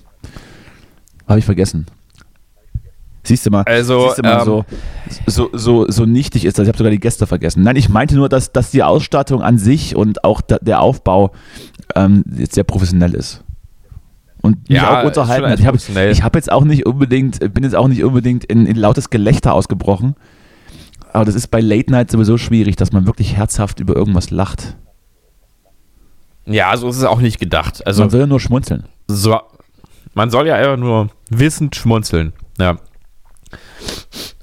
habe 1.28 1.38
ich 1.38 1.44
vergessen. 1.44 1.86
Siehst 3.22 3.44
du 3.46 3.50
mal, 3.50 3.62
Also, 3.64 4.06
siehst 4.08 4.18
du 4.18 4.22
mal 4.22 4.38
ähm, 4.38 4.44
so, 4.44 4.64
so, 5.26 5.50
so, 5.52 5.90
so 5.90 6.06
nichtig 6.06 6.44
ist 6.44 6.58
das. 6.58 6.64
Ich 6.64 6.68
habe 6.68 6.78
sogar 6.78 6.90
die 6.90 7.00
Gäste 7.00 7.26
vergessen. 7.26 7.62
Nein, 7.62 7.76
ich 7.76 7.88
meinte 7.88 8.14
nur, 8.16 8.28
dass, 8.28 8.52
dass 8.52 8.70
die 8.70 8.82
Ausstattung 8.82 9.42
an 9.42 9.58
sich 9.58 9.94
und 9.94 10.24
auch 10.24 10.40
da, 10.40 10.58
der 10.60 10.80
Aufbau 10.80 11.32
ähm, 11.94 12.24
jetzt 12.36 12.54
sehr 12.54 12.64
professionell 12.64 13.14
ist. 13.14 13.44
Und 14.42 14.70
mich 14.70 14.78
Ja, 14.78 15.00
auch 15.00 15.04
unterhalten. 15.04 15.60
Ich 15.60 15.66
habe 15.66 15.76
ich 16.10 16.22
hab 16.22 16.34
jetzt 16.34 16.50
auch 16.50 16.64
nicht 16.64 16.86
unbedingt, 16.86 17.40
bin 17.52 17.62
jetzt 17.62 17.76
auch 17.76 17.88
nicht 17.88 18.02
unbedingt 18.02 18.44
in, 18.44 18.64
in 18.64 18.76
lautes 18.76 19.10
Gelächter 19.10 19.52
ausgebrochen. 19.52 20.14
Aber 21.12 21.26
das 21.26 21.34
ist 21.34 21.48
bei 21.48 21.60
Late 21.60 21.90
Night 21.90 22.10
sowieso 22.10 22.38
schwierig, 22.38 22.76
dass 22.76 22.92
man 22.92 23.06
wirklich 23.06 23.36
herzhaft 23.36 23.80
über 23.80 23.94
irgendwas 23.96 24.30
lacht. 24.30 24.76
Ja, 26.46 26.74
so 26.76 26.88
ist 26.88 26.96
es 26.96 27.04
auch 27.04 27.20
nicht 27.20 27.38
gedacht. 27.38 27.86
Also, 27.86 28.02
man 28.02 28.12
will 28.12 28.20
ja 28.20 28.26
nur 28.26 28.40
schmunzeln. 28.40 28.84
so, 29.08 29.38
man 30.14 30.30
soll 30.30 30.46
ja 30.46 30.54
einfach 30.54 30.76
nur 30.76 31.08
wissend 31.28 31.76
schmunzeln. 31.76 32.32
Ja. 32.58 32.78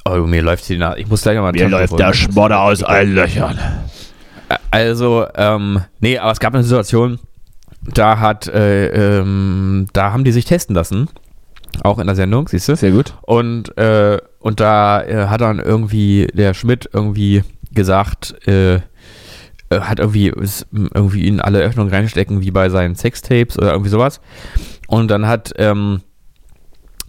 Oh, 0.05 0.15
mir 0.25 0.41
läuft 0.41 0.67
die 0.69 0.77
Nase. 0.77 0.99
Ich 0.99 1.07
muss 1.07 1.21
gleich 1.21 1.37
mal 1.37 1.53
Schmodder 2.13 2.61
aus 2.61 2.83
allen 2.83 3.13
Löchern. 3.13 3.59
Also, 4.71 5.27
ähm, 5.35 5.81
nee, 5.99 6.17
aber 6.17 6.31
es 6.31 6.39
gab 6.39 6.53
eine 6.53 6.63
Situation, 6.63 7.19
da 7.81 8.19
hat, 8.19 8.47
äh, 8.47 9.19
ähm, 9.19 9.87
da 9.93 10.11
haben 10.13 10.23
die 10.23 10.31
sich 10.31 10.45
testen 10.45 10.75
lassen. 10.75 11.09
Auch 11.83 11.99
in 11.99 12.07
der 12.07 12.15
Sendung, 12.15 12.47
siehst 12.47 12.69
du? 12.69 12.75
Sehr 12.75 12.91
gut. 12.91 13.13
Und, 13.21 13.77
äh, 13.77 14.19
und 14.39 14.59
da 14.59 15.03
äh, 15.03 15.27
hat 15.27 15.41
dann 15.41 15.59
irgendwie 15.59 16.27
der 16.33 16.53
Schmidt 16.53 16.89
irgendwie 16.93 17.43
gesagt, 17.71 18.35
äh, 18.47 18.75
äh, 19.69 19.81
hat 19.81 19.99
irgendwie, 19.99 20.33
irgendwie 20.71 21.27
in 21.27 21.41
alle 21.41 21.59
Öffnungen 21.59 21.93
reinstecken, 21.93 22.41
wie 22.41 22.51
bei 22.51 22.69
seinen 22.69 22.95
Sextapes 22.95 23.57
oder 23.57 23.71
irgendwie 23.71 23.89
sowas. 23.89 24.21
Und 24.87 25.09
dann 25.09 25.27
hat, 25.27 25.53
ähm, 25.57 26.01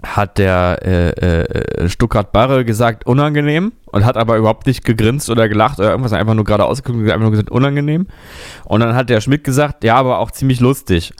hat 0.02 0.38
der 0.38 0.78
äh, 0.82 1.40
äh, 1.42 1.88
Stuttgart 1.88 2.30
Barre 2.32 2.64
gesagt, 2.64 3.06
unangenehm 3.06 3.72
und 3.86 4.04
hat 4.04 4.16
aber 4.16 4.36
überhaupt 4.36 4.66
nicht 4.66 4.84
gegrinst 4.84 5.28
oder 5.30 5.48
gelacht 5.48 5.78
oder 5.80 5.90
irgendwas, 5.90 6.12
einfach 6.12 6.34
nur 6.34 6.44
gerade 6.44 6.64
ausgeguckt 6.64 7.02
und 7.04 7.10
einfach 7.10 7.22
nur 7.22 7.30
gesagt, 7.32 7.50
unangenehm. 7.50 8.06
Und 8.64 8.80
dann 8.80 8.94
hat 8.94 9.10
der 9.10 9.20
Schmidt 9.20 9.42
gesagt, 9.44 9.82
ja, 9.84 9.96
aber 9.96 10.18
auch 10.18 10.30
ziemlich 10.30 10.60
lustig. 10.60 11.12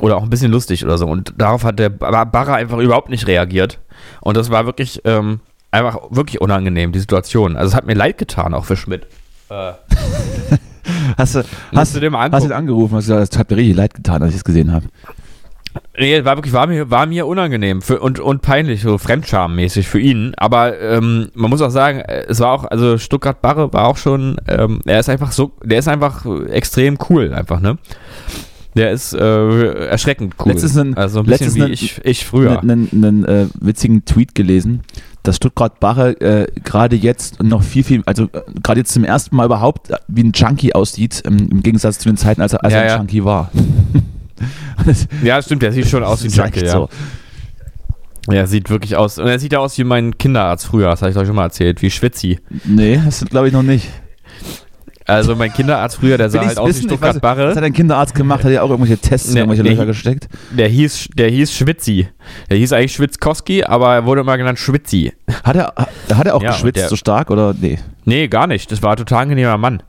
Oder 0.00 0.16
auch 0.16 0.22
ein 0.22 0.30
bisschen 0.30 0.50
lustig 0.50 0.84
oder 0.84 0.98
so. 0.98 1.06
Und 1.06 1.34
darauf 1.36 1.64
hat 1.64 1.78
der 1.78 1.90
Bar- 1.90 2.26
Barre 2.26 2.54
einfach 2.54 2.78
überhaupt 2.78 3.08
nicht 3.10 3.26
reagiert. 3.28 3.78
Und 4.20 4.36
das 4.36 4.50
war 4.50 4.66
wirklich 4.66 5.02
ähm, 5.04 5.40
einfach 5.70 5.98
wirklich 6.10 6.40
unangenehm, 6.40 6.92
die 6.92 6.98
Situation. 6.98 7.56
Also 7.56 7.68
es 7.68 7.74
hat 7.76 7.86
mir 7.86 7.94
leid 7.94 8.18
getan, 8.18 8.54
auch 8.54 8.64
für 8.64 8.76
Schmidt. 8.76 9.06
Äh, 9.48 9.72
Hast 11.16 11.36
du, 11.36 11.44
hast, 11.76 11.94
du 11.94 12.00
dir 12.00 12.10
mal 12.10 12.22
hast 12.22 12.30
du 12.30 12.36
angucken. 12.36 12.52
angerufen? 12.52 12.96
Hast 12.96 13.08
du 13.08 13.12
gesagt, 13.14 13.32
es 13.34 13.38
hat 13.38 13.50
mir 13.50 13.56
richtig 13.58 13.76
leid 13.76 13.94
getan, 13.94 14.20
als 14.22 14.30
ich 14.32 14.38
es 14.38 14.44
gesehen 14.44 14.72
habe. 14.72 14.86
Nee, 15.98 16.24
war 16.24 16.36
wirklich, 16.36 16.52
war 16.54 16.66
mir, 16.66 16.90
war 16.90 17.06
mir 17.06 17.26
unangenehm 17.26 17.82
für, 17.82 18.00
und, 18.00 18.18
und 18.20 18.42
peinlich, 18.42 18.82
so 18.82 18.98
fremdschammäßig 18.98 19.86
für 19.88 20.00
ihn. 20.00 20.32
Aber 20.36 20.78
ähm, 20.80 21.28
man 21.34 21.50
muss 21.50 21.60
auch 21.62 21.70
sagen, 21.70 22.00
äh, 22.00 22.24
es 22.28 22.40
war 22.40 22.52
auch, 22.52 22.64
also 22.64 22.98
Stuttgart 22.98 23.40
Barre 23.42 23.72
war 23.72 23.86
auch 23.88 23.96
schon, 23.96 24.36
ähm, 24.48 24.80
er 24.86 25.00
ist 25.00 25.08
einfach 25.08 25.32
so, 25.32 25.52
der 25.62 25.78
ist 25.78 25.88
einfach 25.88 26.24
extrem 26.50 26.98
cool, 27.10 27.32
einfach, 27.32 27.60
ne? 27.60 27.78
Der 28.74 28.90
ist 28.90 29.12
äh, 29.12 29.86
erschreckend 29.88 30.34
cool. 30.40 30.52
Letztens 30.52 30.78
ein- 30.78 30.96
also 30.96 31.20
ein 31.20 31.26
bisschen 31.26 31.54
wie 31.56 31.62
ein- 31.62 31.72
ich, 31.72 32.00
ich 32.04 32.24
früher. 32.24 32.60
einen, 32.60 32.88
einen 32.92 33.24
äh, 33.26 33.46
witzigen 33.60 34.04
Tweet 34.06 34.34
gelesen, 34.34 34.80
dass 35.24 35.36
Stuttgart 35.36 35.78
Barre 35.78 36.18
äh, 36.22 36.46
gerade 36.64 36.96
jetzt 36.96 37.42
noch 37.42 37.62
viel, 37.62 37.84
viel, 37.84 38.02
also 38.06 38.24
äh, 38.32 38.40
gerade 38.62 38.80
jetzt 38.80 38.92
zum 38.94 39.04
ersten 39.04 39.36
Mal 39.36 39.44
überhaupt 39.44 39.90
äh, 39.90 39.96
wie 40.08 40.24
ein 40.24 40.32
Junkie 40.34 40.74
aussieht, 40.74 41.22
ähm, 41.26 41.48
im 41.50 41.62
Gegensatz 41.62 41.98
zu 41.98 42.08
den 42.08 42.16
Zeiten, 42.16 42.40
als 42.40 42.54
er, 42.54 42.64
als 42.64 42.72
Ja, 42.72 42.78
er 42.80 42.84
ein 42.84 42.88
ja. 42.90 42.96
Junkie 42.96 43.24
war. 43.24 43.50
Ja, 45.22 45.40
stimmt, 45.42 45.62
der 45.62 45.72
sieht 45.72 45.88
schon 45.88 46.02
aus 46.04 46.22
wie 46.22 46.28
ein 46.28 46.32
Junkie, 46.32 46.64
ja. 46.64 46.72
so. 46.72 46.88
Er 48.28 48.46
sieht 48.46 48.70
wirklich 48.70 48.94
aus. 48.96 49.18
Und 49.18 49.26
er 49.26 49.38
sieht 49.38 49.52
ja 49.52 49.58
aus 49.58 49.76
wie 49.78 49.84
mein 49.84 50.16
Kinderarzt 50.16 50.66
früher, 50.66 50.88
das 50.90 51.02
habe 51.02 51.10
ich 51.10 51.16
euch 51.16 51.26
schon 51.26 51.34
mal 51.36 51.44
erzählt, 51.44 51.82
wie 51.82 51.90
Schwitzi. 51.90 52.38
Nee, 52.64 53.00
das 53.04 53.24
glaube 53.24 53.48
ich 53.48 53.52
noch 53.52 53.62
nicht. 53.64 53.88
Also 55.04 55.34
mein 55.34 55.52
Kinderarzt 55.52 55.96
früher, 55.96 56.16
der 56.16 56.30
sah 56.30 56.46
halt 56.46 56.58
aus 56.58 56.78
wie 56.78 56.84
Stuttgart 56.86 57.20
Barre. 57.20 57.48
Was 57.48 57.56
hat 57.56 57.64
ein 57.64 57.72
Kinderarzt 57.72 58.14
gemacht? 58.14 58.44
Hat 58.44 58.52
er 58.52 58.62
auch 58.62 58.70
irgendwelche 58.70 58.98
Tests 58.98 59.30
in 59.30 59.36
irgendwelche. 59.36 59.64
Löcher 59.64 59.84
gesteckt? 59.84 60.28
Der 60.52 60.68
hieß, 60.68 61.08
der 61.16 61.28
hieß 61.28 61.52
Schwitzi. 61.52 62.08
Der 62.48 62.56
hieß 62.58 62.72
eigentlich 62.72 62.92
Schwitzkowski, 62.94 63.64
aber 63.64 63.94
er 63.94 64.06
wurde 64.06 64.20
immer 64.20 64.38
genannt 64.38 64.60
Schwitzi. 64.60 65.12
Hat 65.42 65.56
er, 65.56 65.74
hat 65.76 66.26
er 66.26 66.36
auch 66.36 66.42
Ja, 66.42 66.52
geschwitzt 66.52 66.76
der- 66.76 66.88
so 66.88 66.94
stark 66.96 67.30
oder 67.30 67.52
nee? 67.60 67.80
Nee, 68.04 68.28
gar 68.28 68.46
nicht. 68.46 68.70
Das 68.70 68.80
war 68.82 68.92
ein 68.92 68.96
total 68.96 69.22
angenehmer 69.24 69.58
Mann. 69.58 69.82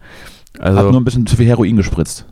Hat 0.60 0.66
Also, 0.78 0.92
nur 0.92 1.00
ein 1.02 1.04
bisschen 1.06 1.28
zu 1.28 1.36
viel 1.36 1.46
Heroin 1.48 1.78
gespritzt. 1.78 2.26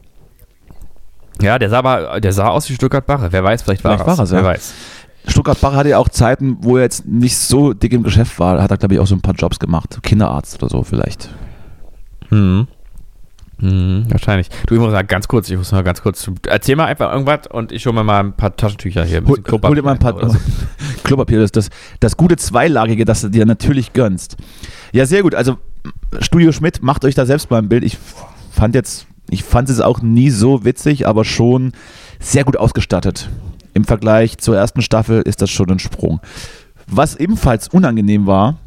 Ja, 1.41 1.59
der 1.59 1.69
sah 1.69 1.79
aber, 1.79 2.19
der 2.19 2.33
sah 2.33 2.47
aus 2.47 2.69
wie 2.69 2.75
Stuttgart 2.75 3.05
Barre. 3.05 3.31
Wer 3.31 3.43
weiß, 3.43 3.61
vielleicht 3.63 3.83
war 3.83 3.97
Vielleicht 3.97 4.07
er's. 4.07 4.17
war 4.17 4.23
er's, 4.23 4.31
Wer 4.31 4.39
ja. 4.39 4.45
weiß. 4.45 4.73
Stuttgart 5.27 5.59
Barre 5.61 5.75
hatte 5.75 5.89
ja 5.89 5.97
auch 5.97 6.09
Zeiten, 6.09 6.57
wo 6.61 6.77
er 6.77 6.83
jetzt 6.83 7.05
nicht 7.05 7.37
so 7.37 7.73
dick 7.73 7.93
im 7.93 8.03
Geschäft 8.03 8.39
war. 8.39 8.57
Da 8.57 8.63
hat 8.63 8.71
er, 8.71 8.77
glaube 8.77 8.95
ich, 8.95 8.99
auch 8.99 9.07
so 9.07 9.15
ein 9.15 9.21
paar 9.21 9.35
Jobs 9.35 9.59
gemacht. 9.59 9.99
Kinderarzt 10.01 10.61
oder 10.61 10.69
so 10.69 10.83
vielleicht. 10.83 11.29
Hm. 12.29 12.67
Hm, 13.59 14.05
wahrscheinlich. 14.09 14.49
Du, 14.65 14.73
ich 14.73 14.81
muss 14.81 14.91
mal 14.91 15.03
ganz 15.03 15.27
kurz, 15.27 15.49
ich 15.49 15.57
muss 15.57 15.71
mal 15.71 15.83
ganz 15.83 16.01
kurz, 16.01 16.29
erzähl 16.47 16.75
mal 16.75 16.85
einfach 16.85 17.11
irgendwas 17.11 17.45
und 17.47 17.71
ich 17.71 17.85
hole 17.85 17.93
mir 17.93 18.03
mal 18.03 18.19
ein 18.19 18.33
paar 18.33 18.55
Taschentücher 18.55 19.05
hier. 19.05 19.19
ein 19.19 19.27
Hol, 19.27 19.37
hol 19.47 19.75
dir 19.75 19.83
mal 19.83 19.91
ein 19.91 19.99
paar 19.99 20.29
so. 20.29 20.35
Klopapier, 21.03 21.39
das, 21.39 21.51
das, 21.51 21.69
das 21.99 22.17
gute 22.17 22.37
Zweilagige, 22.37 23.05
das 23.05 23.21
du 23.21 23.29
dir 23.29 23.45
natürlich 23.45 23.93
gönnst. 23.93 24.35
Ja, 24.93 25.05
sehr 25.05 25.21
gut. 25.21 25.35
Also 25.35 25.57
Studio 26.19 26.51
Schmidt, 26.51 26.81
macht 26.81 27.05
euch 27.05 27.13
da 27.13 27.27
selbst 27.27 27.51
mal 27.51 27.59
ein 27.59 27.69
Bild. 27.69 27.83
Ich 27.83 27.99
fand 28.51 28.73
jetzt, 28.73 29.05
ich 29.31 29.43
fand 29.43 29.69
es 29.69 29.79
auch 29.79 30.01
nie 30.01 30.29
so 30.29 30.63
witzig, 30.65 31.07
aber 31.07 31.25
schon 31.25 31.71
sehr 32.19 32.43
gut 32.43 32.57
ausgestattet. 32.57 33.29
Im 33.73 33.85
Vergleich 33.85 34.37
zur 34.37 34.57
ersten 34.57 34.81
Staffel 34.81 35.21
ist 35.21 35.41
das 35.41 35.49
schon 35.49 35.71
ein 35.71 35.79
Sprung. 35.79 36.19
Was 36.85 37.15
ebenfalls 37.15 37.69
unangenehm 37.69 38.27
war, 38.27 38.57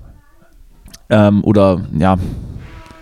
ähm, 1.11 1.45
oder 1.45 1.83
ja, 1.97 2.17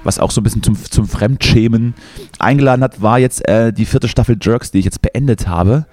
was 0.03 0.19
auch 0.19 0.33
so 0.33 0.41
ein 0.41 0.45
bisschen 0.45 0.65
zum, 0.65 0.77
zum 0.77 1.07
Fremdschämen 1.07 1.95
eingeladen 2.41 2.83
hat, 2.83 3.01
war 3.01 3.21
jetzt 3.21 3.49
äh, 3.49 3.73
die 3.73 3.87
vierte 3.87 4.09
Staffel 4.09 4.37
Jerks, 4.41 4.73
die 4.73 4.81
ich 4.81 4.85
jetzt 4.85 5.01
beendet 5.01 5.47
habe 5.47 5.87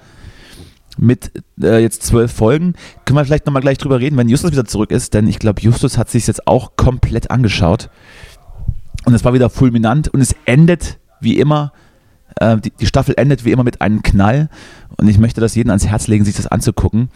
mit 0.97 1.32
äh, 1.61 1.82
jetzt 1.82 2.01
zwölf 2.01 2.32
Folgen. 2.32 2.74
Können 3.05 3.17
wir 3.17 3.26
vielleicht 3.26 3.45
nochmal 3.45 3.61
gleich 3.61 3.78
drüber 3.78 3.99
reden, 3.99 4.17
wenn 4.17 4.28
Justus 4.28 4.51
wieder 4.51 4.65
zurück 4.65 4.89
ist, 4.89 5.13
denn 5.13 5.28
ich 5.28 5.38
glaube, 5.38 5.61
Justus 5.61 5.99
hat 5.99 6.09
sich 6.09 6.26
jetzt 6.26 6.47
auch 6.47 6.76
komplett 6.76 7.30
angeschaut. 7.30 7.89
Und 9.05 9.13
es 9.13 9.24
war 9.24 9.34
wieder 9.34 9.49
fulminant 9.49 10.09
und 10.09 10.20
es 10.20 10.36
endet 10.45 10.99
wie 11.20 11.38
immer, 11.38 11.72
äh, 12.39 12.57
die, 12.57 12.72
die 12.72 12.86
Staffel 12.86 13.15
endet 13.17 13.45
wie 13.45 13.51
immer 13.51 13.63
mit 13.63 13.82
einem 13.82 14.03
Knall. 14.03 14.49
Und 14.97 15.07
ich 15.07 15.20
möchte 15.20 15.41
das 15.41 15.55
jedem 15.55 15.70
ans 15.70 15.88
Herz 15.88 16.07
legen, 16.07 16.26
sich 16.26 16.36
das 16.36 16.47
anzugucken. 16.47 17.09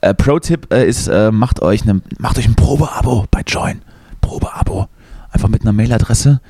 Äh, 0.00 0.14
Pro-Tipp 0.14 0.72
äh, 0.72 0.86
ist, 0.86 1.08
äh, 1.08 1.30
macht, 1.30 1.62
euch 1.62 1.84
ne, 1.84 2.00
macht 2.18 2.38
euch 2.38 2.46
ein 2.46 2.54
Probeabo 2.54 3.26
bei 3.30 3.42
Join. 3.46 3.82
Probeabo. 4.20 4.88
Einfach 5.30 5.48
mit 5.48 5.62
einer 5.62 5.72
Mailadresse 5.72 6.40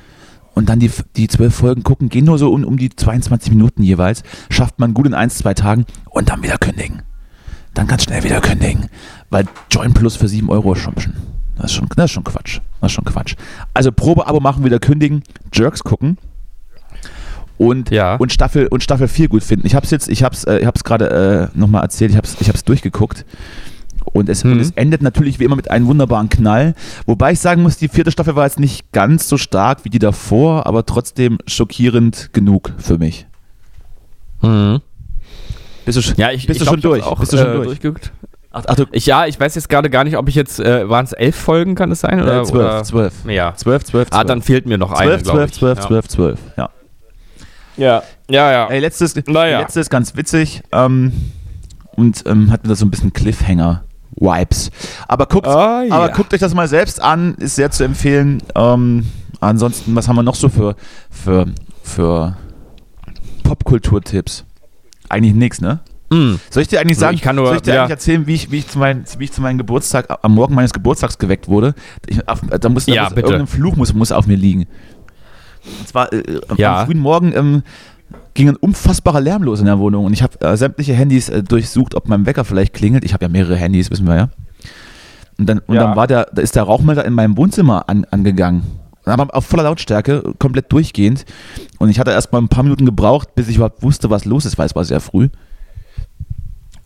und 0.53 0.69
dann 0.69 0.79
die, 0.79 0.91
die 1.15 1.27
zwölf 1.27 1.55
Folgen 1.55 1.83
gucken, 1.83 2.09
gehen 2.09 2.25
nur 2.25 2.37
so 2.37 2.51
um, 2.51 2.63
um 2.63 2.77
die 2.77 2.89
22 2.89 3.51
Minuten 3.51 3.83
jeweils, 3.83 4.23
schafft 4.49 4.79
man 4.79 4.93
gut 4.93 5.05
in 5.05 5.13
ein, 5.13 5.29
zwei 5.29 5.53
Tagen 5.53 5.85
und 6.09 6.29
dann 6.29 6.43
wieder 6.43 6.57
kündigen. 6.57 7.03
Dann 7.73 7.87
ganz 7.87 8.03
schnell 8.03 8.23
wieder 8.23 8.41
kündigen, 8.41 8.87
weil 9.29 9.45
Join 9.69 9.93
Plus 9.93 10.17
für 10.17 10.27
7 10.27 10.49
Euro 10.49 10.73
bisschen, 10.73 11.15
das 11.55 11.67
ist 11.67 11.73
schon, 11.73 11.87
das 11.95 12.05
ist 12.05 12.11
schon 12.11 12.23
Quatsch. 12.23 12.59
Das 12.81 12.91
ist 12.91 12.95
schon 12.95 13.05
Quatsch. 13.05 13.35
Also 13.73 13.91
Probeabo 13.91 14.39
machen, 14.39 14.65
wieder 14.65 14.79
kündigen, 14.79 15.23
Jerks 15.53 15.83
gucken 15.83 16.17
und, 17.67 17.91
Ja. 17.91 18.15
und, 18.15 18.31
Staffel, 18.31 18.67
und 18.67 18.83
Staffel 18.83 19.07
4 19.07 19.27
gut 19.29 19.43
finden. 19.43 19.67
Ich 19.67 19.75
habe 19.75 19.85
es 19.85 19.91
jetzt, 19.91 20.09
ich 20.09 20.23
habe 20.23 20.35
es 20.35 20.43
äh, 20.45 20.65
gerade 20.83 21.49
äh, 21.53 21.57
nochmal 21.57 21.83
erzählt, 21.83 22.11
ich 22.11 22.17
habe 22.17 22.25
es 22.27 22.35
ich 22.41 22.49
hab's 22.49 22.63
durchgeguckt. 22.63 23.25
Und 24.13 24.29
es, 24.29 24.43
und 24.43 24.55
Mhm. 24.55 24.59
es 24.59 24.71
endet 24.71 25.03
natürlich 25.03 25.39
wie 25.39 25.43
immer 25.43 25.55
mit 25.55 25.69
einem 25.69 25.85
wunderbaren 25.85 26.27
Knall. 26.27 26.73
Wobei 27.05 27.33
ich 27.33 27.39
sagen 27.39 27.61
muss, 27.61 27.77
die 27.77 27.87
vierte 27.87 28.11
Staffel 28.11 28.35
war 28.35 28.45
jetzt 28.45 28.59
nicht 28.59 28.91
ganz 28.91 29.29
so 29.29 29.37
stark 29.37 29.85
wie 29.85 29.89
die 29.91 29.99
davor, 29.99 30.65
aber 30.65 30.85
trotzdem 30.87 31.37
schockierend 31.45 32.31
genug 32.33 32.73
für 32.79 32.97
mich. 32.97 33.27
Mhm. 34.41 34.81
Bist 35.85 35.97
du, 35.97 36.13
Ja, 36.17 36.31
ich, 36.31 36.47
bist 36.47 36.59
ich 36.61 36.65
du 36.67 36.71
schon 36.71 36.79
glaub, 36.81 36.95
ich 36.95 37.03
durch? 37.03 37.11
Auch, 37.11 37.19
bist 37.19 37.33
du 37.33 37.37
schon 37.37 37.47
äh, 37.47 37.53
durch? 37.53 37.65
durchgeguckt. 37.67 38.11
Ach, 38.51 38.63
ach 38.67 38.75
du, 38.75 38.85
Ich, 38.91 39.05
ja, 39.05 39.27
ich 39.27 39.39
weiß 39.39 39.53
jetzt 39.55 39.69
gerade 39.69 39.89
gar 39.89 40.03
nicht, 40.03 40.17
ob 40.17 40.27
ich 40.27 40.35
jetzt, 40.35 40.59
äh, 40.59 40.89
waren 40.89 41.05
es 41.05 41.13
elf 41.13 41.35
Folgen, 41.35 41.75
kann 41.75 41.91
es 41.91 42.01
sein? 42.01 42.21
Oder, 42.21 42.41
äh, 42.41 42.43
zwölf, 42.43 42.65
oder? 42.65 42.83
zwölf. 42.83 43.13
Ja. 43.27 43.53
Zwölf, 43.55 43.83
zwölf, 43.85 44.07
Ah, 44.11 44.23
dann 44.23 44.41
fehlt 44.41 44.65
mir 44.65 44.77
noch 44.79 44.91
eine, 44.91 45.11
zwölf, 45.11 45.23
glaube 45.23 45.37
zwölf, 45.39 45.51
zwölf, 45.51 45.77
ja. 45.79 45.87
zwölf, 45.87 46.07
zwölf, 46.07 46.39
ja. 46.57 46.69
Ja, 47.77 48.03
ja, 48.29 48.51
ja. 48.51 48.67
Ey, 48.67 48.79
letztes, 48.79 49.15
Naja. 49.27 49.57
die 49.57 49.63
letzte 49.63 49.79
ist 49.79 49.89
ganz 49.89 50.15
witzig 50.15 50.61
ähm, 50.71 51.11
und 51.95 52.23
ähm, 52.25 52.51
hat 52.51 52.63
mir 52.63 52.69
da 52.69 52.75
so 52.75 52.85
ein 52.85 52.91
bisschen 52.91 53.13
Cliffhanger-Vibes. 53.13 54.71
Aber 55.07 55.25
guckt, 55.25 55.47
Ah, 55.47 55.83
ja. 55.83 55.93
aber 55.95 56.09
guckt 56.09 56.33
euch 56.33 56.39
das 56.39 56.53
mal 56.53 56.67
selbst 56.67 57.01
an, 57.01 57.35
ist 57.35 57.55
sehr 57.55 57.71
zu 57.71 57.83
empfehlen. 57.83 58.41
Ähm, 58.55 59.05
ansonsten, 59.39 59.95
was 59.95 60.07
haben 60.07 60.15
wir 60.15 60.23
noch 60.23 60.35
so 60.35 60.49
für, 60.49 60.75
für, 61.09 61.45
für 61.83 62.35
Popkulturtipps? 63.43 64.45
Eigentlich 65.09 65.33
nichts, 65.35 65.61
ne? 65.61 65.79
Mm. 66.09 66.35
Soll 66.49 66.63
ich 66.63 66.67
dir 66.69 66.79
eigentlich 66.81 66.97
sagen, 66.97 67.15
ich 67.15 67.21
kann 67.21 67.35
nur- 67.37 67.47
soll 67.47 67.55
ich 67.57 67.61
dir 67.61 67.73
ja. 67.73 67.81
eigentlich 67.81 67.91
erzählen, 67.91 68.27
wie 68.27 68.33
ich, 68.35 68.51
wie, 68.51 68.57
ich 68.59 68.67
zu 68.67 68.79
mein, 68.79 69.05
wie 69.17 69.23
ich 69.25 69.31
zu 69.31 69.41
meinem 69.41 69.57
Geburtstag, 69.57 70.07
am 70.21 70.33
Morgen 70.35 70.55
meines 70.55 70.73
Geburtstags 70.73 71.17
geweckt 71.17 71.47
wurde? 71.47 71.73
Ich, 72.07 72.27
auf, 72.27 72.41
da 72.41 72.69
muss, 72.69 72.85
da 72.85 72.93
Ja, 72.93 73.03
muss 73.05 73.13
bitte. 73.15 73.27
irgendein 73.27 73.47
Fluch 73.47 73.75
muss, 73.77 73.93
muss 73.93 74.11
auf 74.11 74.27
mir 74.27 74.35
liegen. 74.37 74.67
Und 75.79 75.87
zwar 75.87 76.11
äh, 76.13 76.41
am- 76.47 76.57
Ja. 76.57 76.79
am 76.81 76.85
frühen 76.87 76.99
Morgen 76.99 77.33
ähm, 77.35 77.63
ging 78.33 78.49
ein 78.49 78.55
unfassbarer 78.55 79.21
Lärm 79.21 79.43
los 79.43 79.59
in 79.59 79.65
der 79.65 79.79
Wohnung 79.79 80.05
und 80.05 80.13
ich 80.13 80.23
habe 80.23 80.39
äh, 80.41 80.55
sämtliche 80.57 80.93
Handys 80.93 81.29
äh, 81.29 81.43
durchsucht, 81.43 81.95
ob 81.95 82.07
mein 82.07 82.25
Wecker 82.25 82.43
vielleicht 82.45 82.73
klingelt. 82.73 83.03
Ich 83.05 83.13
habe 83.13 83.25
ja 83.25 83.29
mehrere 83.29 83.55
Handys, 83.55 83.91
wissen 83.91 84.07
wir 84.07 84.15
ja. 84.15 84.29
Und 85.37 85.47
dann, 85.47 85.59
und 85.59 85.75
Ja. 85.75 85.83
dann 85.83 85.95
war 85.95 86.07
der, 86.07 86.27
da 86.33 86.41
ist 86.41 86.55
der 86.55 86.63
Rauchmelder 86.63 87.05
in 87.05 87.13
meinem 87.13 87.37
Wohnzimmer 87.37 87.87
an, 87.89 88.05
angegangen. 88.11 88.63
Aber 89.05 89.33
auf 89.35 89.45
voller 89.45 89.63
Lautstärke, 89.63 90.21
komplett 90.37 90.71
durchgehend. 90.71 91.25
Und 91.79 91.89
ich 91.89 91.99
hatte 91.99 92.11
erst 92.11 92.31
mal 92.31 92.39
ein 92.39 92.49
paar 92.49 92.63
Minuten 92.63 92.85
gebraucht, 92.85 93.33
bis 93.33 93.47
ich 93.47 93.55
überhaupt 93.55 93.81
wusste, 93.81 94.09
was 94.11 94.25
los 94.25 94.45
ist, 94.45 94.57
weil 94.59 94.67
es 94.67 94.75
war 94.75 94.85
sehr 94.85 94.99
früh. 94.99 95.29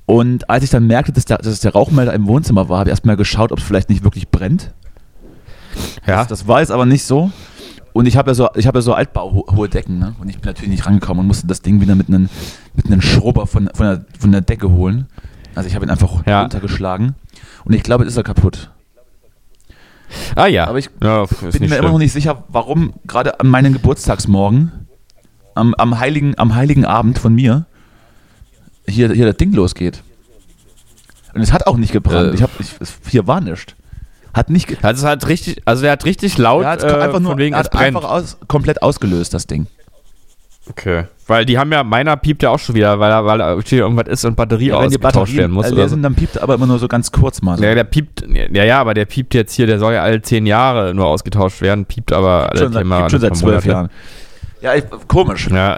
Und 0.06 0.50
als 0.50 0.64
ich 0.64 0.70
dann 0.70 0.86
merkte, 0.88 1.12
dass, 1.12 1.26
der, 1.26 1.38
dass 1.40 1.48
es 1.48 1.60
der 1.62 1.74
Rauchmelder 1.74 2.14
im 2.14 2.28
Wohnzimmer 2.28 2.70
war, 2.70 2.80
habe 2.80 2.90
ich 2.90 2.92
erst 2.94 3.06
mal 3.06 3.18
geschaut, 3.18 3.52
ob 3.52 3.58
es 3.58 3.64
vielleicht 3.66 3.90
nicht 3.90 4.04
wirklich 4.04 4.30
brennt. 4.30 4.72
Ja. 6.06 6.18
Das, 6.20 6.28
das 6.28 6.48
war 6.48 6.60
jetzt 6.62 6.72
aber 6.72 6.86
nicht 6.86 7.04
so. 7.04 7.32
Und 7.96 8.08
ich 8.08 8.18
habe 8.18 8.32
ja 8.32 8.36
so, 8.36 8.50
ich 8.56 8.68
habe 8.68 8.80
ja 8.80 8.82
so 8.82 8.94
altbauhohe 8.94 9.70
Decken, 9.70 10.00
ne? 10.00 10.16
Und 10.20 10.28
ich 10.28 10.36
bin 10.40 10.50
natürlich 10.50 10.70
nicht 10.70 10.86
rangekommen 10.86 11.22
und 11.22 11.28
musste 11.28 11.48
das 11.48 11.62
Ding 11.62 11.80
wieder 11.80 11.96
mit 11.96 12.10
einem 12.10 12.28
mit 12.74 12.88
einem 12.88 13.00
Schrubber 13.00 13.48
von, 13.48 13.70
von, 13.74 13.86
der, 13.86 14.06
von 14.20 14.34
der 14.34 14.42
Decke 14.42 14.70
holen. 14.70 15.06
Also 15.56 15.70
ich 15.70 15.76
habe 15.76 15.86
ihn 15.86 15.90
einfach 15.90 16.28
Ja. 16.28 16.42
runtergeschlagen. 16.42 17.16
Und 17.64 17.74
ich 17.74 17.84
glaube, 17.84 18.04
jetzt 18.04 18.12
ist 18.12 18.18
er 18.18 18.24
kaputt. 18.24 18.70
Ah 20.36 20.48
ja. 20.48 20.68
Aber 20.68 20.78
ich 20.78 20.90
ja, 21.02 21.24
bin 21.24 21.52
mir 21.52 21.58
immer 21.68 21.76
schlimm. 21.78 21.92
noch 21.94 21.98
nicht 22.00 22.12
sicher, 22.12 22.44
warum 22.50 22.92
gerade 23.08 23.40
an 23.40 23.48
meinem 23.48 23.72
Geburtstagsmorgen, 23.72 24.74
am, 25.54 25.74
am, 25.76 25.98
heiligen, 25.98 26.38
am 26.38 26.54
heiligen 26.54 26.84
Abend 26.84 27.18
von 27.18 27.34
mir, 27.34 27.66
hier, 28.90 29.10
hier 29.14 29.26
das 29.26 29.38
Ding 29.38 29.54
losgeht. 29.54 30.04
Und 31.34 31.40
es 31.40 31.54
hat 31.54 31.66
auch 31.66 31.78
nicht 31.78 31.94
gebrannt. 31.94 32.34
Äh. 32.34 32.36
ich 32.36 32.44
hab, 32.44 32.60
ich, 32.60 32.76
es, 32.82 32.96
hier 33.08 33.26
war 33.26 33.40
nichts. 33.40 33.74
Hat 34.36 34.50
nicht. 34.50 34.84
Also 34.84 35.06
es 35.06 35.10
hat 35.12 35.28
richtig, 35.30 35.62
also 35.64 35.84
der 35.84 35.94
hat 35.94 36.04
richtig 36.04 36.38
laut, 36.38 36.64
Ja, 36.64 36.74
äh, 36.76 37.02
einfach 37.04 37.22
nur, 37.22 37.32
von 37.32 37.40
wegen 37.40 37.56
er 37.56 37.62
es 37.62 37.66
hat 37.68 37.72
brennt. 37.72 37.96
einfach 37.96 38.10
aus, 38.10 38.38
komplett 38.50 38.82
ausgelöst, 38.82 39.34
das 39.34 39.48
Ding. 39.48 39.68
Okay. 40.70 41.06
Weil 41.28 41.46
die 41.46 41.58
haben 41.58 41.72
ja, 41.72 41.84
meiner 41.84 42.18
piept 42.18 42.44
ja 42.44 42.50
auch 42.50 42.60
schon 42.60 42.76
wieder, 42.76 43.00
weil 43.00 43.10
da, 43.10 43.24
weil 43.26 43.62
hier 43.64 43.80
irgendwas 43.80 44.08
ist 44.08 44.26
und 44.26 44.36
Batterie 44.36 44.68
Ja, 44.68 44.80
wenn 44.80 44.88
ausgetauscht 44.88 45.36
werden 45.36 45.52
muss. 45.54 45.70
leer 45.70 45.88
sind, 45.88 46.04
dann 46.04 46.16
piept 46.16 46.36
er 46.36 46.44
aber 46.44 46.56
immer 46.56 46.68
nur 46.68 46.80
so 46.80 46.88
ganz 46.88 47.12
kurz 47.12 47.42
mal. 47.42 47.58
So. 47.58 47.64
Ja, 47.64 47.76
der 47.76 47.84
piept, 47.84 48.26
ja, 48.28 48.64
ja, 48.64 48.82
aber 48.82 48.94
der 48.94 49.06
piept 49.06 49.34
jetzt 49.36 49.54
hier, 49.54 49.68
der 49.68 49.80
soll 49.80 49.94
ja 49.94 50.04
alle 50.04 50.22
zehn 50.22 50.46
Jahre 50.46 50.94
nur 50.94 51.06
ausgetauscht 51.06 51.62
werden, 51.62 51.86
piept 51.86 52.12
aber 52.12 52.50
alle 52.52 52.60
schon 52.60 52.74
Thema, 52.74 52.98
piept 53.00 53.12
schon 53.12 53.22
seit 53.22 53.38
zwölf. 53.38 53.66
Jahren. 53.66 53.90
Ja, 54.62 54.74
ich, 54.76 54.84
komisch. 55.08 55.48
Ja, 55.50 55.78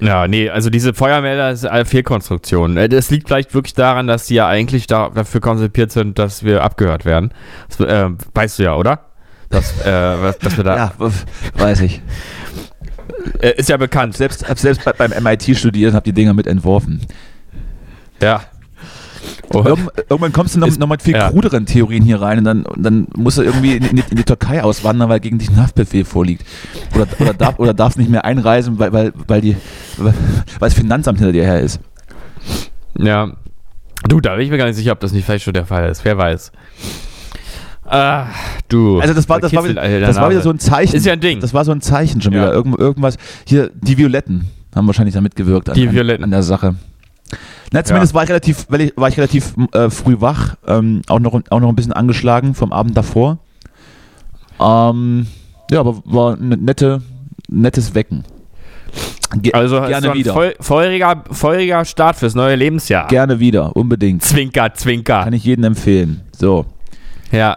ja, 0.00 0.28
nee, 0.28 0.50
also 0.50 0.68
diese 0.70 0.92
Feuermelder 0.92 1.50
ist 1.50 1.64
eine 1.64 1.84
Fehlkonstruktion. 1.84 2.76
Äh, 2.76 2.88
Das 2.88 3.10
liegt 3.10 3.28
vielleicht 3.28 3.54
wirklich 3.54 3.74
daran, 3.74 4.06
dass 4.06 4.26
die 4.26 4.34
ja 4.34 4.46
eigentlich 4.46 4.86
da, 4.86 5.08
dafür 5.08 5.40
konzipiert 5.40 5.90
sind, 5.92 6.18
dass 6.18 6.44
wir 6.44 6.62
abgehört 6.62 7.04
werden. 7.04 7.32
Das, 7.68 7.80
äh, 7.80 8.10
weißt 8.34 8.58
du 8.58 8.62
ja, 8.64 8.76
oder? 8.76 9.06
Dass, 9.48 9.80
äh, 9.80 10.32
dass 10.40 10.56
wir 10.56 10.64
da. 10.64 10.76
Ja, 11.00 11.10
weiß 11.54 11.80
ich. 11.80 12.02
Äh, 13.40 13.54
ist 13.56 13.68
ja 13.68 13.76
bekannt. 13.76 14.16
Selbst, 14.16 14.48
hab 14.48 14.58
selbst 14.58 14.84
bei, 14.84 14.92
beim 14.92 15.12
MIT 15.22 15.56
studiert 15.56 15.90
und 15.90 15.96
habe 15.96 16.04
die 16.04 16.12
Dinger 16.12 16.34
mit 16.34 16.46
entworfen. 16.46 17.00
Ja. 18.20 18.42
Irgend, 19.52 19.90
irgendwann 20.08 20.32
kommst 20.32 20.54
du 20.54 20.60
noch, 20.60 20.68
Ist- 20.68 20.78
noch 20.80 20.88
mit 20.88 21.02
viel 21.02 21.14
ja. 21.14 21.30
kruderen 21.30 21.66
Theorien 21.66 22.02
hier 22.04 22.20
rein 22.22 22.38
und 22.38 22.44
dann, 22.44 22.64
dann 22.76 23.06
musst 23.16 23.38
du 23.38 23.42
irgendwie 23.42 23.76
in, 23.76 23.84
in, 23.84 23.96
die, 23.96 24.04
in 24.10 24.16
die 24.16 24.24
Türkei 24.24 24.62
auswandern, 24.62 25.08
weil 25.08 25.20
gegen 25.20 25.38
dich 25.38 25.50
ein 25.50 25.56
Haftbefehl 25.60 26.04
vorliegt. 26.04 26.44
Oder, 26.94 27.06
oder, 27.18 27.34
darf, 27.34 27.58
oder 27.58 27.74
darfst 27.74 27.98
nicht 27.98 28.10
mehr 28.10 28.24
einreisen, 28.24 28.78
weil, 28.78 28.92
weil, 28.92 29.12
weil, 29.26 29.40
die, 29.40 29.56
weil 29.98 30.14
das 30.60 30.74
Finanzamt 30.74 31.18
hinter 31.18 31.32
dir 31.32 31.44
her 31.44 31.60
ist. 31.60 31.80
ja. 32.98 33.32
Du, 34.08 34.20
da 34.20 34.34
bin 34.34 34.44
ich 34.44 34.50
mir 34.50 34.58
gar 34.58 34.66
nicht 34.66 34.74
sicher, 34.74 34.90
ob 34.90 34.98
das 34.98 35.12
nicht 35.12 35.24
vielleicht 35.24 35.44
schon 35.44 35.54
der 35.54 35.64
Fall 35.64 35.88
ist. 35.88 36.04
Wer 36.04 36.18
weiß. 36.18 36.50
Ah, 37.84 38.26
du. 38.68 38.98
Also 38.98 39.14
das 39.14 39.28
war, 39.28 39.38
das 39.40 39.52
war, 39.54 39.64
wieder, 39.64 40.00
das 40.00 40.16
war 40.16 40.28
wieder 40.30 40.40
so 40.40 40.50
ein 40.50 40.58
Zeichen. 40.58 40.96
Ist 40.96 41.06
ja 41.06 41.12
ein 41.12 41.20
Ding. 41.20 41.38
Das 41.38 41.54
war 41.54 41.64
so 41.64 41.70
ein 41.70 41.80
Zeichen 41.80 42.20
schon 42.20 42.32
Ja. 42.32 42.42
wieder. 42.42 42.52
Irgend, 42.52 42.78
irgendwas. 42.80 43.16
Hier, 43.44 43.70
die 43.74 43.96
Violetten 43.98 44.48
haben 44.74 44.88
wahrscheinlich 44.88 45.14
da 45.14 45.20
mitgewirkt 45.20 45.68
an, 45.68 45.76
Die 45.76 45.92
Violetten. 45.92 46.24
an 46.24 46.30
der 46.32 46.42
Sache. 46.42 46.74
Na, 47.72 47.82
zumindest 47.82 48.12
war 48.14 48.22
ich 48.22 48.28
relativ, 48.28 48.66
weil 48.68 48.82
ich, 48.82 48.96
war 48.96 49.08
ich 49.08 49.16
relativ 49.16 49.54
äh, 49.72 49.88
früh 49.88 50.20
wach, 50.20 50.56
ähm, 50.66 51.02
auch, 51.08 51.18
noch, 51.18 51.40
auch 51.50 51.60
noch 51.60 51.68
ein 51.68 51.74
bisschen 51.74 51.94
angeschlagen 51.94 52.54
vom 52.54 52.72
Abend 52.72 52.96
davor. 52.96 53.38
Ähm, 54.60 55.26
ja, 55.70 55.80
aber 55.80 56.02
war 56.04 56.34
ein 56.34 56.48
nette, 56.48 57.02
nettes 57.48 57.94
Wecken. 57.94 58.24
Ge 59.36 59.52
Also 59.54 59.80
gerne 59.80 60.02
so 60.02 60.10
ein 60.10 60.18
wieder. 60.18 60.34
Feu 60.34 60.52
feuriger, 60.60 61.24
feuriger 61.30 61.84
Start 61.86 62.16
fürs 62.16 62.34
neue 62.34 62.56
Lebensjahr. 62.56 63.08
Gerne 63.08 63.40
wieder, 63.40 63.74
unbedingt. 63.74 64.22
Zwinker, 64.22 64.74
Zwinker. 64.74 65.24
Kann 65.24 65.32
ich 65.32 65.44
jedem 65.44 65.64
empfehlen. 65.64 66.20
So. 66.36 66.66
Ja. 67.30 67.56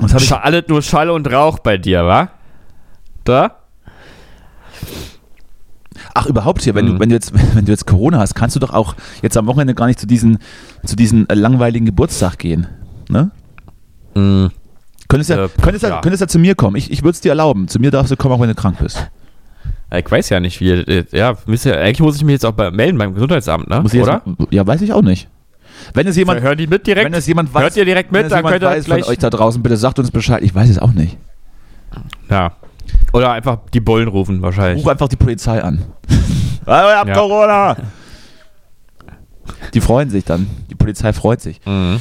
Was 0.00 0.14
habe 0.14 0.24
ich 0.24 0.32
alles 0.32 0.64
nur 0.68 0.80
Schall 0.80 1.10
und 1.10 1.30
Rauch 1.30 1.58
bei 1.58 1.76
dir, 1.76 2.06
wa? 2.06 2.30
Da? 3.24 3.58
Ach, 6.14 6.26
überhaupt 6.26 6.62
hier, 6.62 6.74
wenn, 6.74 6.84
Mhm. 6.86 6.92
du, 6.94 7.00
wenn, 7.00 7.08
du 7.08 7.14
jetzt, 7.14 7.32
wenn 7.56 7.64
du 7.64 7.72
jetzt 7.72 7.86
Corona 7.86 8.18
hast, 8.18 8.34
kannst 8.34 8.54
du 8.56 8.60
doch 8.60 8.70
auch 8.72 8.94
jetzt 9.22 9.36
am 9.36 9.46
Wochenende 9.46 9.74
gar 9.74 9.86
nicht 9.86 9.98
zu 9.98 10.06
diesen, 10.06 10.38
zu 10.84 10.96
diesen 10.96 11.26
langweiligen 11.32 11.86
Geburtstag 11.86 12.38
gehen. 12.38 12.66
Ne? 13.08 13.30
Mhm. 14.14 14.50
Könntest 15.08 15.30
ja, 15.30 15.44
Äh, 15.44 15.48
könntest 15.60 15.82
ja, 15.84 15.88
ja. 15.90 16.00
könntest 16.00 16.20
ja 16.22 16.28
zu 16.28 16.38
mir 16.38 16.54
kommen. 16.54 16.76
Ich, 16.76 16.90
ich 16.90 17.02
würde 17.02 17.10
es 17.12 17.20
dir 17.20 17.30
erlauben. 17.30 17.68
Zu 17.68 17.78
mir 17.80 17.90
darfst 17.90 18.10
du 18.12 18.16
kommen, 18.16 18.34
auch 18.34 18.40
wenn 18.40 18.48
du 18.48 18.54
krank 18.54 18.78
bist. 18.78 19.10
Ich 19.94 20.10
weiß 20.10 20.30
ja 20.30 20.40
nicht, 20.40 20.60
wie. 20.60 20.70
äh, 20.70 21.04
Ja, 21.12 21.34
müsst 21.46 21.66
ihr- 21.66 21.78
eigentlich 21.78 22.00
muss 22.00 22.16
ich 22.16 22.24
mich 22.24 22.32
jetzt 22.32 22.46
auch 22.46 22.52
bei, 22.52 22.70
melden 22.70 22.96
beim 22.96 23.12
Gesundheitsamt, 23.12 23.68
ne? 23.68 23.80
Muss 23.82 23.92
ich 23.92 23.98
jetzt 23.98 24.08
Oder? 24.08 24.22
Mal, 24.24 24.36
ja, 24.50 24.66
weiß 24.66 24.80
ich 24.80 24.92
auch 24.92 25.02
nicht. 25.02 25.28
Wenn 25.94 26.06
es 26.06 26.16
jemand, 26.16 26.40
Hören 26.40 26.56
die 26.56 26.66
mit 26.66 26.86
direkt? 26.86 27.04
wenn 27.06 27.14
es 27.14 27.26
jemand 27.26 27.52
weiß, 27.52 27.62
Hört 27.62 27.76
ihr 27.76 27.84
direkt 27.84 28.10
wenn 28.12 28.20
mit, 28.20 28.26
es 28.26 28.30
dann 28.30 28.38
jemand 28.38 28.52
könnt 28.54 28.62
ihr 28.62 28.68
weiß 28.76 28.86
von 28.86 29.02
euch 29.12 29.18
da 29.18 29.28
draußen, 29.30 29.62
bitte 29.62 29.76
sagt 29.76 29.98
uns 29.98 30.10
Bescheid. 30.10 30.42
Ich 30.42 30.54
weiß 30.54 30.70
es 30.70 30.78
auch 30.78 30.92
nicht. 30.92 31.18
Ja. 32.30 32.52
Oder 33.12 33.32
einfach 33.32 33.58
die 33.74 33.80
Bullen 33.80 34.08
rufen, 34.08 34.40
wahrscheinlich. 34.42 34.82
Ruf 34.84 34.90
einfach 34.90 35.08
die 35.08 35.16
Polizei 35.16 35.62
an. 35.62 35.82
Ah, 36.66 36.88
ich 36.92 36.96
hab 36.96 37.08
Ja. 37.08 37.14
Corona. 37.14 37.76
Die 39.74 39.80
freuen 39.80 40.10
sich 40.10 40.24
dann. 40.24 40.48
Die 40.70 40.74
Polizei 40.74 41.12
freut 41.12 41.40
sich. 41.40 41.60
Mhm. 41.66 42.00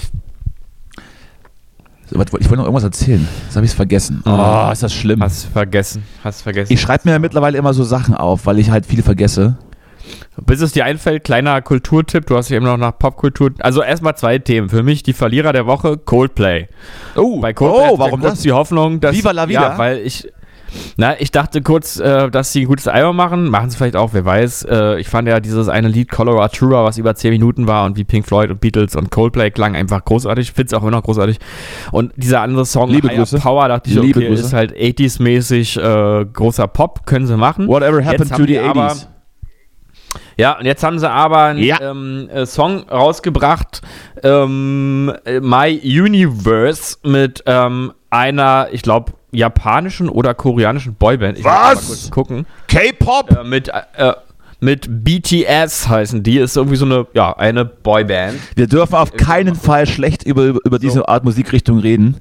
So, 2.09 2.19
Ich 2.19 2.31
wollte 2.33 2.55
noch 2.57 2.63
irgendwas 2.65 2.83
erzählen. 2.83 3.25
Das 3.47 3.55
habe 3.55 3.65
ich 3.65 3.71
vergessen. 3.73 4.21
Mhm. 4.25 4.31
Oh, 4.33 4.69
ist 4.71 4.83
das 4.83 4.93
schlimm. 4.93 5.21
Hast 5.21 5.45
vergessen. 5.45 6.03
Hast 6.23 6.41
vergessen. 6.41 6.73
Ich 6.73 6.81
schreibe 6.81 7.03
mir 7.05 7.11
ja 7.13 7.19
mittlerweile 7.19 7.57
immer 7.57 7.73
so 7.73 7.83
Sachen 7.83 8.15
auf, 8.15 8.45
weil 8.45 8.59
ich 8.59 8.69
halt 8.69 8.85
viel 8.85 9.01
vergesse. 9.01 9.57
Bis 10.45 10.61
es 10.61 10.71
dir 10.73 10.85
einfällt, 10.85 11.23
kleiner 11.23 11.61
Kulturtipp, 11.61 12.25
du 12.25 12.35
hast 12.35 12.49
ja 12.49 12.57
eben 12.57 12.65
noch 12.65 12.77
nach 12.77 12.97
Popkultur. 12.97 13.51
Also 13.59 13.81
erstmal 13.83 14.15
zwei 14.17 14.39
Themen. 14.39 14.69
Für 14.69 14.81
mich 14.83 15.03
die 15.03 15.13
Verlierer 15.13 15.53
der 15.53 15.65
Woche, 15.67 15.97
Coldplay. 15.97 16.67
Oh, 17.15 17.39
Bei 17.39 17.53
Coldplay 17.53 17.91
ja 17.93 17.99
warum 17.99 18.21
das? 18.21 18.41
die 18.41 18.51
Hoffnung, 18.51 18.99
dass. 18.99 19.15
Viva 19.15 19.31
la 19.31 19.47
vida. 19.47 19.61
Ja, 19.73 19.77
weil 19.77 19.99
ich. 19.99 20.27
Na, 20.97 21.19
ich 21.19 21.31
dachte 21.31 21.61
kurz, 21.61 21.99
äh, 21.99 22.29
dass 22.29 22.53
sie 22.53 22.61
ein 22.61 22.67
gutes 22.67 22.87
Album 22.87 23.15
machen. 23.15 23.49
Machen 23.49 23.69
sie 23.69 23.77
vielleicht 23.77 23.95
auch, 23.95 24.13
wer 24.13 24.23
weiß. 24.25 24.63
Äh, 24.69 24.99
ich 24.99 25.07
fand 25.09 25.27
ja 25.27 25.39
dieses 25.39 25.67
eine 25.69 25.87
Lied 25.87 26.09
Colorado 26.11 26.53
Tour, 26.55 26.83
was 26.83 26.97
über 26.97 27.13
10 27.15 27.31
Minuten 27.31 27.67
war 27.67 27.85
und 27.85 27.97
wie 27.97 28.03
Pink 28.03 28.25
Floyd 28.25 28.49
und 28.51 28.61
Beatles 28.61 28.95
und 28.95 29.11
Coldplay 29.11 29.51
klang 29.51 29.75
einfach 29.75 30.03
großartig. 30.05 30.51
Find's 30.53 30.73
auch 30.73 30.81
immer 30.81 30.91
noch 30.91 31.03
großartig. 31.03 31.37
Und 31.91 32.13
dieser 32.15 32.41
andere 32.41 32.65
Song, 32.65 32.89
Liebe 32.89 33.07
Higher 33.09 33.17
Grüße. 33.17 33.39
Power, 33.39 33.67
dachte 33.67 33.89
ich, 33.89 33.95
Liebe 33.95 34.19
okay, 34.19 34.27
Grüße. 34.29 34.43
ist 34.43 34.53
halt 34.53 34.73
80s-mäßig 34.75 35.77
äh, 35.79 36.25
großer 36.25 36.67
Pop, 36.67 37.05
können 37.05 37.27
sie 37.27 37.37
machen. 37.37 37.67
Whatever 37.67 38.03
happened 38.05 38.31
to 38.31 38.37
the 38.37 38.45
die 38.45 38.59
aber- 38.59 38.91
80s? 38.91 39.07
Ja, 40.37 40.57
und 40.57 40.65
jetzt 40.65 40.83
haben 40.83 40.99
sie 40.99 41.09
aber 41.09 41.43
einen 41.43 41.59
Ja. 41.59 41.79
ähm, 41.81 42.27
äh, 42.33 42.45
Song 42.45 42.83
rausgebracht, 42.89 43.81
ähm, 44.23 45.13
äh, 45.25 45.39
My 45.39 45.79
Universe, 45.83 46.97
mit 47.03 47.43
ähm, 47.45 47.93
einer, 48.09 48.67
ich 48.71 48.81
glaube, 48.81 49.13
japanischen 49.31 50.09
oder 50.09 50.33
koreanischen 50.33 50.95
Boyband. 50.95 51.37
Ich 51.37 51.43
muss 51.43 51.53
Was? 51.53 51.75
mal 51.81 51.87
kurz 51.87 52.11
gucken. 52.11 52.45
K-Pop? 52.67 53.31
Äh, 53.31 53.43
mit, 53.43 53.69
äh, 53.69 54.13
mit 54.59 54.87
BTS 55.03 55.87
heißen 55.89 56.21
die. 56.23 56.37
Ist 56.37 56.55
irgendwie 56.57 56.75
so 56.75 56.85
eine, 56.85 57.07
ja, 57.13 57.35
eine 57.37 57.65
Boyband. 57.65 58.37
Wir 58.55 58.67
dürfen 58.67 58.95
auf 58.95 59.13
keinen 59.13 59.55
Fall 59.55 59.87
schlecht 59.87 60.23
über, 60.23 60.53
über, 60.65 60.79
diese 60.79 61.07
Art 61.07 61.23
Musikrichtung 61.23 61.79
reden, 61.79 62.17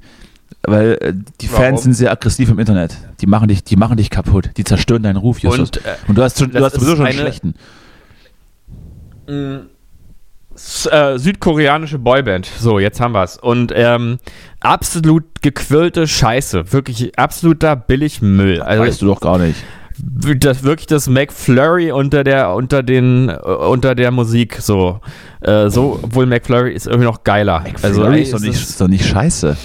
weil 0.63 0.97
äh, 1.01 1.13
die 1.41 1.47
Fans 1.47 1.61
Warum? 1.63 1.77
sind 1.77 1.93
sehr 1.93 2.11
aggressiv 2.11 2.49
im 2.49 2.59
Internet. 2.59 2.97
Die 3.19 3.27
machen 3.27 3.47
dich, 3.47 3.63
die 3.63 3.75
machen 3.75 3.97
dich 3.97 4.09
kaputt. 4.09 4.51
Die 4.57 4.63
zerstören 4.63 5.03
deinen 5.03 5.17
Ruf, 5.17 5.39
Justus. 5.39 5.69
Und, 5.69 5.77
äh, 5.85 5.95
Und 6.07 6.17
du 6.17 6.23
hast, 6.23 6.39
schon, 6.39 6.51
du 6.51 6.63
hast 6.63 6.73
sowieso 6.75 6.95
schon 6.95 7.05
einen 7.05 7.19
eine- 7.19 7.27
schlechten. 7.29 7.55
S 9.27 9.61
äh, 10.91 11.17
südkoreanische 11.17 11.99
Boyband. 11.99 12.45
So, 12.59 12.79
jetzt 12.79 12.99
haben 12.99 13.13
wir's. 13.13 13.37
Und 13.37 13.71
ähm, 13.75 14.17
absolut 14.59 15.23
gequirlte 15.41 16.07
Scheiße. 16.07 16.71
Wirklich 16.73 17.17
absoluter 17.17 17.75
Billigmüll. 17.75 18.61
Also, 18.61 18.83
weißt 18.83 19.01
du 19.01 19.05
doch 19.07 19.19
gar 19.21 19.37
nicht. 19.37 19.55
das 20.37 20.63
wirklich 20.63 20.87
das 20.87 21.07
McFlurry 21.07 21.91
unter 21.91 22.23
der 22.23 22.53
unter 22.55 22.81
den 22.83 23.29
äh, 23.29 23.33
unter 23.35 23.93
der 23.95 24.09
Musik 24.11 24.57
so 24.59 24.99
äh, 25.41 25.69
so 25.69 25.99
obwohl 26.01 26.25
McFlurry 26.25 26.73
ist 26.73 26.87
irgendwie 26.87 27.05
noch 27.05 27.23
geiler 27.23 27.63
also 27.83 28.01
Flurry 28.01 28.17
ey, 28.17 28.21
ist, 28.23 28.33
doch 28.33 28.37
es 28.39 28.43
nicht, 28.43 28.55
ist- 28.55 28.69
ist 28.71 28.81
doch 28.81 28.87
nicht 28.87 29.05
scheiße. 29.05 29.57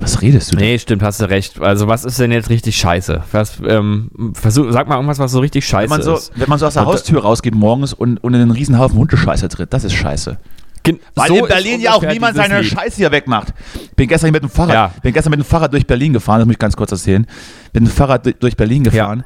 Was 0.00 0.22
redest 0.22 0.52
du 0.52 0.56
denn? 0.56 0.66
nee 0.66 0.78
stimmt 0.78 1.02
hast 1.02 1.20
du 1.20 1.28
recht 1.28 1.60
also 1.60 1.86
was 1.86 2.04
ist 2.04 2.18
denn 2.18 2.32
jetzt 2.32 2.48
richtig 2.50 2.76
scheiße 2.76 3.22
was 3.32 3.60
ähm, 3.66 4.10
versuch 4.34 4.66
sag 4.72 4.88
mal 4.88 4.94
irgendwas 4.96 5.18
was 5.18 5.30
so 5.32 5.40
richtig 5.40 5.64
Wenn 5.64 5.68
scheiße 5.70 5.88
man, 5.90 6.02
so, 6.02 6.14
ist 6.14 6.32
wenn 6.36 6.48
man 6.48 6.58
so 6.58 6.66
aus 6.66 6.74
der 6.74 6.82
Und 6.82 6.88
da- 6.88 6.92
Haustür 6.94 7.22
rausgeht 7.22 7.54
morgens 7.54 7.92
und, 7.92 8.16
und 8.24 8.34
in 8.34 8.40
einen 8.40 8.50
riesen 8.50 8.78
Haufen 8.78 8.98
Hundescheiße 8.98 9.48
tritt, 9.48 9.72
das 9.72 9.84
ist 9.84 9.92
scheiße. 9.94 10.38
Gen- 10.82 10.98
Weil 11.14 11.28
so 11.28 11.36
in 11.36 11.46
Berlin 11.46 11.80
ja 11.82 11.92
auch 11.92 12.02
niemand 12.02 12.36
seine 12.36 12.62
Lied. 12.62 12.72
Scheiße 12.72 12.96
hier 12.96 13.12
wegmacht. 13.12 13.52
Bin 13.96 14.08
gestern 14.08 14.30
mit 14.32 14.42
dem 14.42 14.48
Fahrrad, 14.48 14.72
Ja. 14.74 14.92
bin 15.02 15.12
gestern 15.12 15.30
mit 15.32 15.40
dem 15.40 15.44
Fahrrad 15.44 15.72
durch 15.74 15.86
Berlin 15.86 16.14
gefahren, 16.14 16.38
das 16.38 16.46
muss 16.46 16.54
ich 16.54 16.58
ganz 16.58 16.74
kurz 16.74 16.90
erzählen. 16.92 17.26
Bin 17.74 17.82
mit 17.82 17.92
dem 17.92 17.96
Fahrrad 17.96 18.42
durch- 18.42 18.56
Berlin 18.56 18.84
gefahren. 18.84 19.22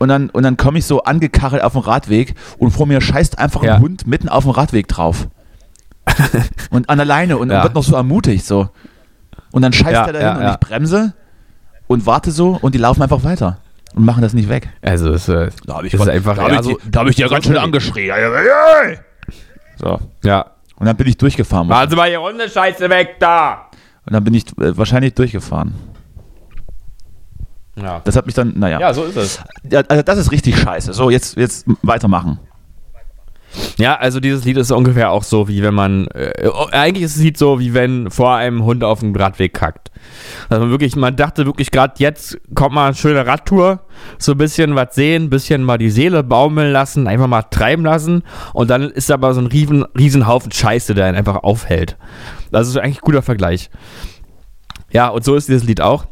Und 0.00 0.08
dann, 0.08 0.28
und 0.30 0.42
dann 0.42 0.56
komme 0.56 0.78
ich 0.80 0.84
so 0.86 1.02
angekachelt 1.04 1.62
auf 1.62 1.74
dem 1.74 1.82
Radweg 1.82 2.34
und 2.58 2.72
vor 2.72 2.86
mir 2.86 3.00
scheißt 3.00 3.38
einfach 3.38 3.62
Ja. 3.62 3.74
ein 3.76 3.80
Hund 3.82 4.06
mitten 4.08 4.28
auf 4.28 4.42
dem 4.44 4.50
Radweg 4.50 4.88
drauf. 4.88 5.28
und 6.70 6.88
an 6.90 6.98
alleine 7.00 7.38
und 7.38 7.50
Ja. 7.50 7.62
wird 7.62 7.74
noch 7.74 7.84
so 7.84 7.94
ermutigt, 7.94 8.44
so. 8.44 8.68
Und 9.52 9.62
dann 9.62 9.72
scheißt 9.72 9.92
Ja, 9.92 10.06
er 10.06 10.12
dahin 10.12 10.26
ja, 10.28 10.36
und 10.36 10.42
ja. 10.42 10.52
ich 10.52 10.58
bremse 10.60 11.14
und 11.86 12.06
warte 12.06 12.30
so 12.30 12.58
und 12.60 12.74
die 12.74 12.78
laufen 12.78 13.02
einfach 13.02 13.24
weiter 13.24 13.58
und 13.94 14.04
machen 14.04 14.22
das 14.22 14.34
nicht 14.34 14.48
weg. 14.48 14.68
Also 14.82 15.12
es, 15.12 15.28
äh, 15.28 15.50
Da 15.66 15.76
habe 15.76 15.86
ich, 15.86 15.94
ist 15.94 16.08
einfach 16.08 16.36
da 16.36 16.42
hab 16.42 16.50
ja, 16.52 16.56
ich, 16.60 16.62
so, 16.66 16.76
die- 16.78 16.90
da 16.90 17.00
hab 17.00 17.06
ich 17.08 17.16
dir 17.16 17.28
ganz 17.28 17.46
schön 17.46 17.56
angeschrien. 17.56 18.14
So. 19.76 19.98
Ja. 20.24 20.46
Und 20.76 20.86
dann 20.86 20.96
bin 20.96 21.06
ich 21.08 21.16
durchgefahren. 21.16 21.66
Machen 21.68 21.90
Sie 21.90 21.96
mal 21.96 22.08
Ihre 22.10 22.22
Hundescheiße 22.22 22.88
weg 22.90 23.16
da! 23.18 23.66
Und 24.06 24.12
dann 24.14 24.22
bin 24.24 24.34
ich 24.34 24.44
äh, 24.58 24.76
wahrscheinlich 24.76 25.14
durchgefahren. 25.14 25.74
Ja. 27.76 28.00
Das 28.04 28.16
hat 28.16 28.26
mich 28.26 28.34
dann, 28.34 28.54
naja. 28.58 28.80
ja, 28.80 28.92
so 28.94 29.04
ist 29.04 29.16
es. 29.16 29.40
Ja, 29.70 29.82
also 29.88 30.02
das 30.02 30.18
ist 30.18 30.32
richtig 30.32 30.58
scheiße. 30.58 30.92
So, 30.92 31.10
jetzt, 31.10 31.36
jetzt 31.36 31.64
weitermachen. 31.82 32.38
Ja, 33.78 33.96
also 33.96 34.20
dieses 34.20 34.44
Lied 34.44 34.56
ist 34.56 34.70
ungefähr 34.70 35.10
auch 35.10 35.22
so, 35.22 35.48
wie 35.48 35.62
wenn 35.62 35.74
man, 35.74 36.06
äh, 36.08 36.48
eigentlich 36.72 37.04
ist 37.04 37.16
das 37.16 37.22
Lied 37.22 37.38
so, 37.38 37.60
wie 37.60 37.74
wenn 37.74 38.10
vor 38.10 38.34
einem 38.34 38.64
Hund 38.64 38.84
auf 38.84 39.00
dem 39.00 39.14
Radweg 39.14 39.54
kackt. 39.54 39.90
Also 40.48 40.62
man 40.62 40.70
wirklich, 40.70 40.96
man 40.96 41.16
dachte 41.16 41.46
wirklich 41.46 41.70
gerade, 41.70 41.94
jetzt 41.98 42.38
kommt 42.54 42.74
mal 42.74 42.86
eine 42.86 42.94
schöne 42.94 43.26
Radtour, 43.26 43.80
so 44.18 44.32
ein 44.32 44.38
bisschen 44.38 44.74
was 44.74 44.94
sehen, 44.94 45.24
ein 45.24 45.30
bisschen 45.30 45.64
mal 45.64 45.78
die 45.78 45.90
Seele 45.90 46.22
baumeln 46.22 46.72
lassen, 46.72 47.06
einfach 47.06 47.26
mal 47.26 47.42
treiben 47.42 47.84
lassen 47.84 48.22
und 48.52 48.68
dann 48.68 48.90
ist 48.90 49.10
aber 49.10 49.32
so 49.34 49.40
ein 49.40 49.46
riesen, 49.46 49.84
riesen 49.96 50.24
Scheiße, 50.50 50.94
der 50.94 51.06
einen 51.06 51.16
einfach 51.16 51.42
aufhält. 51.42 51.96
Das 52.50 52.68
ist 52.68 52.76
eigentlich 52.76 52.98
ein 52.98 53.04
guter 53.04 53.22
Vergleich. 53.22 53.70
Ja, 54.90 55.08
und 55.08 55.24
so 55.24 55.34
ist 55.34 55.48
dieses 55.48 55.64
Lied 55.64 55.80
auch. 55.80 56.06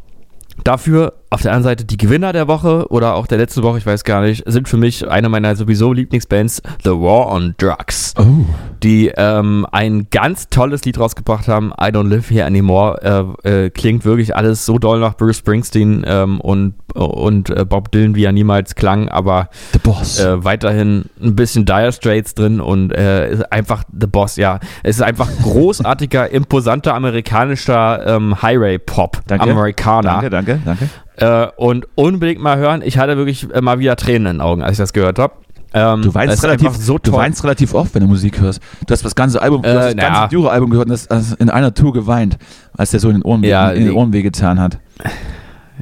Dafür 0.64 1.14
auf 1.30 1.42
der 1.42 1.52
anderen 1.52 1.64
Seite 1.64 1.84
die 1.84 1.96
Gewinner 1.96 2.32
der 2.32 2.46
Woche 2.48 2.86
oder 2.90 3.14
auch 3.14 3.26
der 3.26 3.38
letzten 3.38 3.62
Woche, 3.62 3.78
ich 3.78 3.86
weiß 3.86 4.04
gar 4.04 4.22
nicht, 4.22 4.44
sind 4.46 4.68
für 4.68 4.76
mich 4.76 5.08
eine 5.08 5.28
meiner 5.28 5.56
sowieso 5.56 5.92
Lieblingsbands, 5.92 6.62
The 6.84 6.90
War 6.90 7.28
on 7.32 7.54
Drugs, 7.58 8.14
Oh. 8.18 8.44
die 8.82 9.08
ähm, 9.16 9.66
ein 9.72 10.06
ganz 10.10 10.48
tolles 10.48 10.84
Lied 10.84 10.98
rausgebracht 11.00 11.48
haben, 11.48 11.72
I 11.80 11.86
Don't 11.86 12.08
Live 12.08 12.30
Here 12.30 12.46
Anymore. 12.46 13.36
Äh, 13.44 13.64
äh, 13.66 13.70
klingt 13.70 14.04
wirklich 14.04 14.36
alles 14.36 14.64
so 14.66 14.78
doll 14.78 15.00
nach 15.00 15.16
Bruce 15.16 15.38
Springsteen 15.38 16.04
ähm, 16.06 16.40
und, 16.40 16.74
und 16.94 17.50
äh, 17.50 17.64
Bob 17.64 17.90
Dylan, 17.90 18.14
wie 18.14 18.24
er 18.24 18.32
niemals 18.32 18.74
klang, 18.74 19.08
aber 19.08 19.48
The 19.72 19.78
Boss. 19.80 20.20
äh, 20.20 20.44
weiterhin 20.44 21.06
ein 21.20 21.34
bisschen 21.34 21.64
Dire 21.66 21.92
Straits 21.92 22.34
drin 22.34 22.60
und 22.60 22.92
äh, 22.92 23.30
ist 23.32 23.52
einfach 23.52 23.82
The 23.98 24.06
Boss, 24.06 24.36
ja. 24.36 24.60
Es 24.82 24.96
ist 24.96 25.02
einfach 25.02 25.28
großartiger, 25.42 26.30
imposanter 26.30 26.94
amerikanischer 26.94 28.06
ähm, 28.06 28.40
Highway-Pop, 28.42 29.22
Danke. 29.26 29.50
Amerikaner. 29.50 30.20
danke, 30.22 30.30
danke, 30.30 30.60
danke. 30.64 30.88
Äh, 31.16 31.46
und 31.56 31.86
unbedingt 31.94 32.40
mal 32.40 32.58
hören. 32.58 32.82
Ich 32.84 32.98
hatte 32.98 33.16
wirklich 33.16 33.46
äh, 33.52 33.60
mal 33.60 33.78
wieder 33.78 33.96
Tränen 33.96 34.26
in 34.26 34.36
den 34.36 34.40
Augen, 34.40 34.62
als 34.62 34.72
ich 34.72 34.78
das 34.78 34.92
gehört 34.92 35.18
habe. 35.18 35.34
Ähm, 35.72 36.02
Du 36.02 36.14
weinst, 36.14 36.34
ist 36.34 36.44
relativ, 36.44 36.76
so 36.76 36.96
du 36.98 37.12
weinst 37.12 37.42
relativ 37.42 37.74
oft, 37.74 37.94
wenn 37.94 38.02
du 38.02 38.08
Musik 38.08 38.40
hörst. 38.40 38.60
Du 38.86 38.92
hast 38.92 39.04
das 39.04 39.14
ganze 39.14 39.40
Album, 39.42 39.62
du 39.62 39.68
Äh, 39.68 39.74
hast 39.76 39.86
das 39.86 39.96
ganze 39.96 40.28
Duro-Album 40.34 40.70
gehört 40.70 40.86
und 40.88 40.92
hast, 40.92 41.10
hast 41.10 41.32
in 41.40 41.50
einer 41.50 41.74
Tour 41.74 41.92
geweint, 41.92 42.38
als 42.76 42.90
der 42.92 43.00
so 43.00 43.08
in 43.08 43.16
den 43.16 43.22
Ohren, 43.22 43.42
Ja, 43.44 43.70
in 43.70 43.80
den 43.80 43.88
die- 43.88 43.94
Ohren 43.94 44.12
wehgetan 44.12 44.60
hat. 44.60 44.78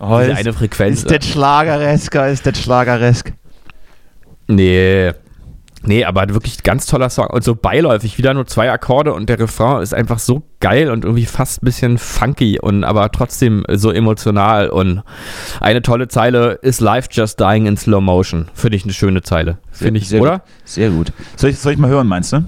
Oh, 0.01 0.19
Diese 0.21 0.35
eine 0.37 0.53
Frequenz. 0.53 0.99
ist 1.05 1.11
das 1.11 1.25
Schlageresker, 1.27 2.29
ist 2.29 2.47
das 2.47 2.59
Schlageresk. 2.59 3.33
Nee. 4.49 5.13
Nee, 5.87 6.05
aber 6.05 6.29
wirklich 6.31 6.63
ganz 6.63 6.87
toller 6.87 7.11
Song. 7.11 7.27
Und 7.27 7.45
so 7.45 7.55
beiläufig, 7.55 8.17
wieder 8.19 8.33
nur 8.33 8.47
zwei 8.47 8.71
Akkorde 8.71 9.13
und 9.13 9.29
der 9.29 9.39
Refrain 9.39 9.83
ist 9.83 9.93
einfach 9.93 10.19
so 10.19 10.43
geil 10.61 10.91
und 10.91 11.05
irgendwie 11.05 11.27
fast 11.27 11.63
ein 11.63 11.67
bisschen 11.67 11.99
funky 11.99 12.59
und 12.59 12.85
aber 12.85 13.11
trotzdem 13.13 13.65
so 13.71 13.91
emotional. 13.91 14.69
Und 14.69 15.03
eine 15.61 15.83
tolle 15.83 16.09
Zeile 16.09 16.53
ist 16.63 16.81
Life 16.81 17.09
Just 17.13 17.39
Dying 17.39 17.67
in 17.67 17.77
Slow 17.77 18.01
Motion. 18.01 18.49
Finde 18.55 18.77
ich 18.77 18.85
eine 18.85 18.93
schöne 18.95 19.23
Zeile. 19.23 19.59
Finde 19.71 20.01
ich, 20.01 20.09
Sehr 20.09 20.23
oder? 20.23 20.39
Gut. 20.39 20.49
Sehr 20.65 20.91
gut. 20.91 21.13
Soll 21.37 21.51
ich, 21.51 21.59
soll 21.59 21.73
ich 21.73 21.79
mal 21.79 21.91
hören, 21.91 22.07
meinst 22.07 22.33
du? 22.33 22.45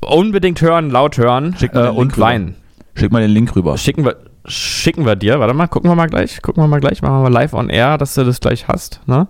Unbedingt 0.00 0.60
hören, 0.60 0.90
laut 0.90 1.18
hören 1.18 1.54
äh, 1.60 1.88
und 1.88 2.18
weinen. 2.18 2.56
Schick 2.94 3.12
mal 3.12 3.20
den 3.20 3.30
Link 3.30 3.54
rüber. 3.54 3.78
Schicken 3.78 4.04
wir, 4.04 4.16
schicken 4.46 5.06
wir 5.06 5.14
dir. 5.14 5.38
Warte 5.38 5.54
mal, 5.54 5.68
gucken 5.68 5.90
wir 5.90 5.94
mal 5.94 6.08
gleich. 6.08 6.42
Gucken 6.42 6.62
wir 6.62 6.68
mal 6.68 6.80
gleich. 6.80 7.02
Machen 7.02 7.14
wir 7.14 7.30
mal 7.30 7.32
live 7.32 7.52
on 7.52 7.68
air, 7.68 7.96
dass 7.98 8.14
du 8.14 8.24
das 8.24 8.40
gleich 8.40 8.66
hast. 8.66 9.00
Ne? 9.06 9.28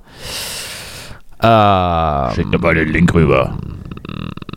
Ähm, 1.43 2.35
Schick 2.35 2.49
mir 2.51 2.59
mal 2.59 2.75
den 2.75 2.89
Link 2.89 3.13
rüber. 3.15 3.57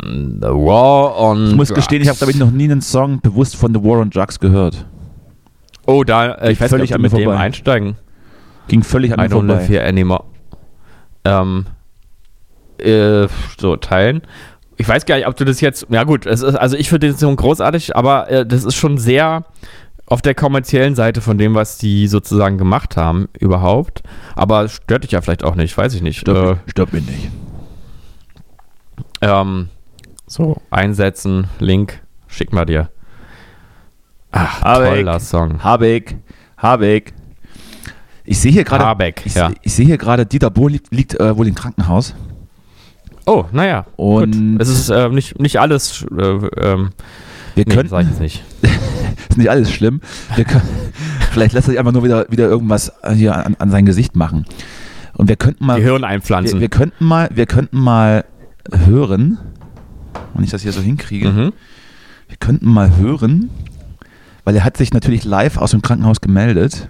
The 0.06 0.48
War 0.48 1.18
on 1.18 1.48
Ich 1.50 1.56
muss 1.56 1.68
Drugs. 1.70 1.80
gestehen, 1.80 2.02
ich 2.02 2.10
habe, 2.10 2.18
glaube 2.18 2.32
ich, 2.32 2.38
noch 2.38 2.52
nie 2.52 2.66
einen 2.66 2.82
Song 2.82 3.22
bewusst 3.22 3.56
von 3.56 3.74
The 3.74 3.82
War 3.84 4.00
on 4.00 4.10
Drugs 4.10 4.40
gehört. 4.40 4.86
Oh, 5.86 6.04
da, 6.04 6.34
äh, 6.34 6.52
ich 6.52 6.60
weiß 6.62 6.70
Völlig 6.70 6.90
nicht, 6.90 6.96
ob 6.96 7.02
mit 7.02 7.12
dem 7.14 7.24
vorbei. 7.24 7.38
einsteigen. 7.40 7.96
Ging 8.68 8.84
völlig 8.84 9.14
an 9.14 9.20
mir 9.22 9.30
vorbei. 9.30 9.66
here 9.66 9.86
anymore. 9.86 10.24
Ähm, 11.26 11.66
äh, 12.80 13.28
so, 13.60 13.76
teilen. 13.78 14.22
Ich 14.78 14.88
weiß 14.88 15.06
gar 15.06 15.16
nicht, 15.16 15.28
ob 15.28 15.36
du 15.38 15.46
das 15.46 15.62
jetzt, 15.62 15.86
ja 15.90 16.04
gut, 16.04 16.26
es 16.26 16.42
ist, 16.42 16.56
also 16.56 16.76
ich 16.76 16.90
finde 16.90 17.08
den 17.08 17.18
Song 17.18 17.36
großartig, 17.36 17.96
aber 17.96 18.30
äh, 18.30 18.46
das 18.46 18.64
ist 18.66 18.76
schon 18.76 18.98
sehr 18.98 19.46
auf 20.06 20.22
der 20.22 20.36
kommerziellen 20.36 20.96
Seite 20.96 21.22
von 21.22 21.38
dem, 21.38 21.56
was 21.56 21.78
die 21.78 22.08
sozusagen 22.08 22.58
gemacht 22.58 22.98
haben 22.98 23.30
überhaupt. 23.40 24.04
Aber 24.36 24.64
es 24.64 24.74
stört 24.74 25.04
dich 25.04 25.12
ja 25.12 25.22
vielleicht 25.22 25.44
auch 25.44 25.56
nicht, 25.56 25.78
weiß 25.78 25.94
ich 25.96 26.02
nicht. 26.02 26.20
Stirb, 26.20 26.60
stirb 26.68 26.94
mich 26.94 27.06
nicht. 27.06 27.32
Äh, 29.22 29.28
ähm, 29.28 29.70
so, 30.28 30.58
einsetzen, 30.70 31.48
Link, 31.60 32.02
schick 32.28 32.52
mal 32.54 32.66
dir. 32.66 32.90
Ach, 34.32 34.62
Hab 34.62 34.82
ich. 34.84 34.90
toller 34.90 35.20
Song. 35.20 35.64
Habeck, 35.64 36.18
Habeck. 36.58 37.14
Ich 38.26 38.40
sehe 38.40 38.52
hier 38.52 38.64
gerade, 38.64 38.86
Habeck, 38.86 39.22
ich, 39.26 39.36
ja. 39.36 39.52
ich 39.62 39.74
sehe 39.74 39.86
hier 39.86 39.98
gerade, 39.98 40.26
Dieter 40.26 40.50
Bohlen 40.50 40.74
liegt, 40.74 40.94
liegt 40.94 41.20
äh, 41.20 41.38
wohl 41.38 41.48
im 41.48 41.56
Krankenhaus. 41.56 42.16
Oh, 43.26 43.46
naja. 43.52 43.86
Und- 43.96 44.32
gut. 44.32 44.62
Es 44.62 44.70
ist 44.70 44.90
äh, 44.90 45.10
nicht, 45.10 45.40
nicht 45.40 45.60
alles, 45.60 46.06
äh, 46.18 46.24
ähm, 46.24 46.90
Wir 47.56 47.66
nee, 47.68 47.76
könnten, 47.76 47.96
jetzt 47.96 48.20
nicht. 48.20 48.44
ist 49.30 49.38
nicht 49.38 49.50
alles 49.50 49.72
schlimm. 49.72 50.02
Wir 50.36 50.46
können, 50.46 50.64
vielleicht 51.32 51.54
lässt 51.54 51.68
er 51.68 51.72
sich 51.72 51.80
einfach 51.80 51.92
nur 51.92 52.04
wieder, 52.04 52.26
wieder 52.30 52.48
irgendwas 52.48 52.92
hier 53.14 53.46
an, 53.46 53.56
an 53.60 53.70
sein 53.70 53.86
Gesicht 53.86 54.16
machen. 54.16 54.46
Und 55.16 55.30
wir 55.30 55.36
könnten 55.36 55.66
mal, 55.66 55.80
Gehirn 55.80 56.02
wir, 56.02 56.08
einpflanzen. 56.08 56.60
wir 56.60 56.70
könnten 56.70 57.06
mal, 57.06 57.30
wir 57.34 57.46
könnten 57.46 57.80
mal 57.80 58.26
hören, 58.72 59.38
wenn 60.34 60.44
ich 60.44 60.52
das 60.52 60.64
hier 60.64 60.72
so 60.72 60.82
hinkriege, 60.82 61.30
mhm. 61.30 61.54
wir 62.28 62.38
könnten 62.40 62.68
mal 62.70 62.98
hören, 62.98 63.50
weil 64.44 64.56
er 64.56 64.64
hat 64.64 64.78
sich 64.78 64.94
natürlich 64.94 65.24
live 65.24 65.58
aus 65.58 65.72
dem 65.72 65.82
Krankenhaus 65.82 66.22
gemeldet. 66.22 66.90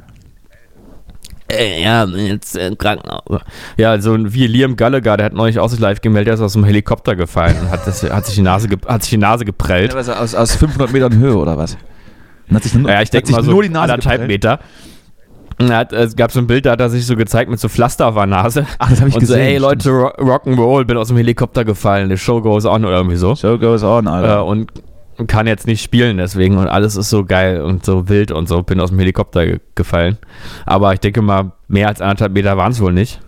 Äh, 1.58 1.84
ja, 1.84 2.06
jetzt 2.06 2.56
im 2.58 2.78
Krankenhaus. 2.78 3.42
Ja, 3.78 4.00
so 4.02 4.16
wie 4.34 4.48
Liam 4.48 4.76
Gallagher, 4.76 5.18
der 5.18 5.28
hat 5.28 5.34
neulich 5.34 5.60
aus 5.60 5.72
sich 5.72 5.80
live 5.80 6.02
gemeldet, 6.02 6.28
der 6.28 6.34
ist 6.36 6.42
aus 6.42 6.54
dem 6.54 6.64
Helikopter 6.64 7.16
gefallen 7.16 7.56
und 7.62 7.70
hat, 7.72 7.86
das, 7.88 8.04
hat, 8.04 8.26
sich, 8.26 8.36
die 8.36 8.42
Nase 8.42 8.68
ge, 8.68 8.78
hat 8.88 9.04
sich 9.04 9.12
die 9.12 9.18
Nase 9.18 9.46
geprellt. 9.46 9.96
Also 9.96 10.14
aus, 10.14 10.34
aus 10.36 10.56
500 10.56 10.92
Metern 10.92 11.18
Höhe 11.18 11.36
oder 11.38 11.58
was? 11.58 11.78
Und 12.50 12.56
hat 12.56 12.64
sich 12.64 12.74
nur, 12.74 12.90
Ja, 12.90 13.02
ich 13.02 13.10
denke 13.10 13.28
sich 13.28 13.36
mal 13.36 13.44
so 13.44 13.52
nur 13.52 13.64
die 13.64 13.70
Nase 13.70 13.94
anderthalb 13.94 14.22
geprellt. 14.22 14.28
Meter. 14.44 14.60
Und 15.60 15.70
er 15.70 15.78
hat, 15.78 15.94
es 15.94 16.16
gab 16.16 16.32
so 16.32 16.40
ein 16.40 16.48
Bild, 16.48 16.66
da 16.66 16.72
hat 16.72 16.82
er 16.82 16.90
sich 16.90 17.06
so 17.06 17.16
gezeigt 17.16 17.50
mit 17.50 17.60
so 17.60 17.70
Pflaster 17.70 18.08
auf 18.08 18.16
der 18.16 18.26
Nase. 18.26 18.66
Ach, 18.80 18.90
das 18.90 19.00
habe 19.00 19.10
ich 19.10 19.16
und 19.16 19.20
gesehen. 19.22 19.36
so, 19.38 19.42
hey. 19.42 19.58
Leute, 19.58 19.92
ro- 19.92 20.12
Rock'n'Roll, 20.18 20.86
bin 20.86 20.98
aus 20.98 21.10
dem 21.10 21.18
Helikopter 21.18 21.64
gefallen, 21.64 22.10
the 22.10 22.18
show 22.18 22.42
goes 22.42 22.66
on 22.66 22.84
oder 22.86 22.98
irgendwie 22.98 23.18
so. 23.18 23.36
Show 23.36 23.58
goes 23.60 23.84
on, 23.84 24.08
Äh, 24.08 24.10
Alter. 24.10 24.46
und 24.46 24.72
kann 25.28 25.48
jetzt 25.48 25.68
nicht 25.68 25.84
spielen 25.84 26.18
deswegen 26.18 26.58
und 26.58 26.68
alles 26.68 26.96
ist 26.96 27.10
so 27.10 27.24
geil 27.24 27.62
und 27.62 27.86
so 27.86 28.10
wild 28.10 28.32
und 28.32 28.48
so, 28.48 28.64
bin 28.64 28.80
aus 28.80 28.90
dem 28.90 29.00
Helikopter 29.00 29.46
ge 29.46 29.60
gefallen. 29.76 30.18
Aber 30.66 30.94
ich 30.94 31.00
denke 31.00 31.22
mal, 31.22 31.52
mehr 31.68 31.88
als 31.88 32.02
anderthalb 32.02 32.34
Meter 32.34 32.58
waren 32.58 32.72
es 32.72 32.82
wohl 32.82 32.94
nicht. 32.94 33.20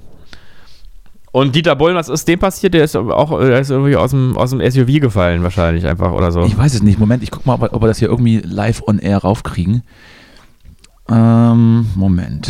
Und 1.35 1.53
Dieter 1.53 1.75
Bohlen, 1.75 1.97
was 1.97 2.07
ist 2.07 2.27
dem 2.29 2.39
passiert? 2.39 2.73
Der 2.73 2.85
ist 2.85 2.95
auch 2.95 3.39
der 3.41 3.59
ist 3.59 3.69
irgendwie 3.69 3.97
aus 3.97 4.11
dem, 4.11 4.37
aus 4.37 4.51
dem 4.51 4.61
SUV 4.61 5.01
gefallen 5.01 5.43
wahrscheinlich 5.43 5.85
einfach 5.85 6.13
oder 6.13 6.31
so. 6.31 6.45
Ich 6.45 6.57
weiß 6.57 6.73
es 6.73 6.81
nicht. 6.81 6.97
Moment, 6.97 7.23
ich 7.23 7.31
guck 7.31 7.45
mal, 7.45 7.55
ob 7.55 7.61
wir, 7.61 7.73
ob 7.73 7.83
wir 7.83 7.87
das 7.87 7.99
hier 7.99 8.07
irgendwie 8.07 8.37
live 8.37 8.81
on 8.87 8.99
air 8.99 9.17
raufkriegen. 9.17 9.83
Ähm, 11.09 11.87
Moment. 11.95 12.49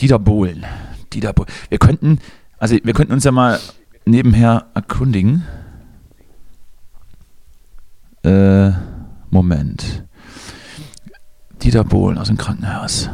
Dieter 0.00 0.18
Bohlen. 0.18 0.66
Dieter 1.12 1.32
Bohlen. 1.32 1.50
Wir 1.68 1.78
könnten, 1.78 2.18
also 2.58 2.76
wir 2.82 2.92
könnten 2.94 3.12
uns 3.12 3.22
ja 3.22 3.30
mal 3.30 3.60
nebenher 4.04 4.66
erkundigen. 4.74 5.44
Äh, 8.22 8.70
Moment. 9.30 10.04
Dieter 11.62 11.84
Bohlen 11.84 12.18
aus 12.18 12.28
dem 12.28 12.36
Krankenhaus. 12.36 13.08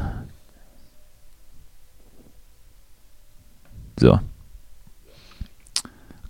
So. 3.98 4.20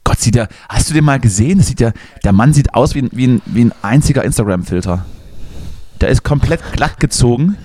Gott, 0.05 0.19
sieht 0.21 0.37
er, 0.37 0.49
hast 0.69 0.89
du 0.89 0.95
den 0.95 1.05
mal 1.05 1.19
gesehen? 1.19 1.59
Das 1.59 1.67
sieht 1.67 1.81
ja, 1.81 1.93
der 2.23 2.33
Mann 2.33 2.53
sieht 2.53 2.75
aus 2.75 2.95
wie, 2.95 3.03
ein- 3.03 3.11
wie, 3.13 3.27
ein, 3.27 3.43
wie 3.47 3.65
ein 3.65 3.73
einziger 3.83 4.23
Instagram-Filter. 4.25 5.05
Der 6.01 6.09
ist 6.11 6.23
komplett 6.23 6.61
glatt 6.73 7.01
gezogen. 7.01 7.57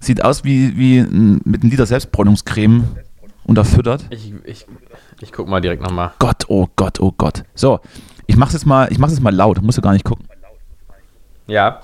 Sieht 0.00 0.24
aus 0.24 0.44
wie, 0.44 0.76
wie 0.78 0.98
ein, 1.00 1.40
mit 1.44 1.62
einem 1.62 1.70
Liter 1.70 1.84
Selbstbräunungscreme 1.86 2.84
unterfüttert. 3.44 4.06
Ich, 4.10 4.32
ich, 4.44 4.66
ich 5.20 5.32
guck 5.32 5.48
mal 5.48 5.60
direkt 5.60 5.82
nochmal. 5.82 6.12
Gott, 6.18 6.44
oh 6.48 6.68
Gott, 6.76 7.00
oh 7.00 7.12
Gott. 7.16 7.44
So, 7.54 7.80
ich 8.28 8.36
mach's 8.36 8.52
jetzt 8.52 8.66
mal, 8.66 8.92
ich 8.92 8.98
mach's 8.98 9.12
jetzt 9.12 9.22
mal 9.22 9.34
laut, 9.34 9.60
musst 9.62 9.78
du 9.78 9.82
gar 9.82 9.92
nicht 9.92 10.04
gucken. 10.04 10.28
Ja. 11.48 11.80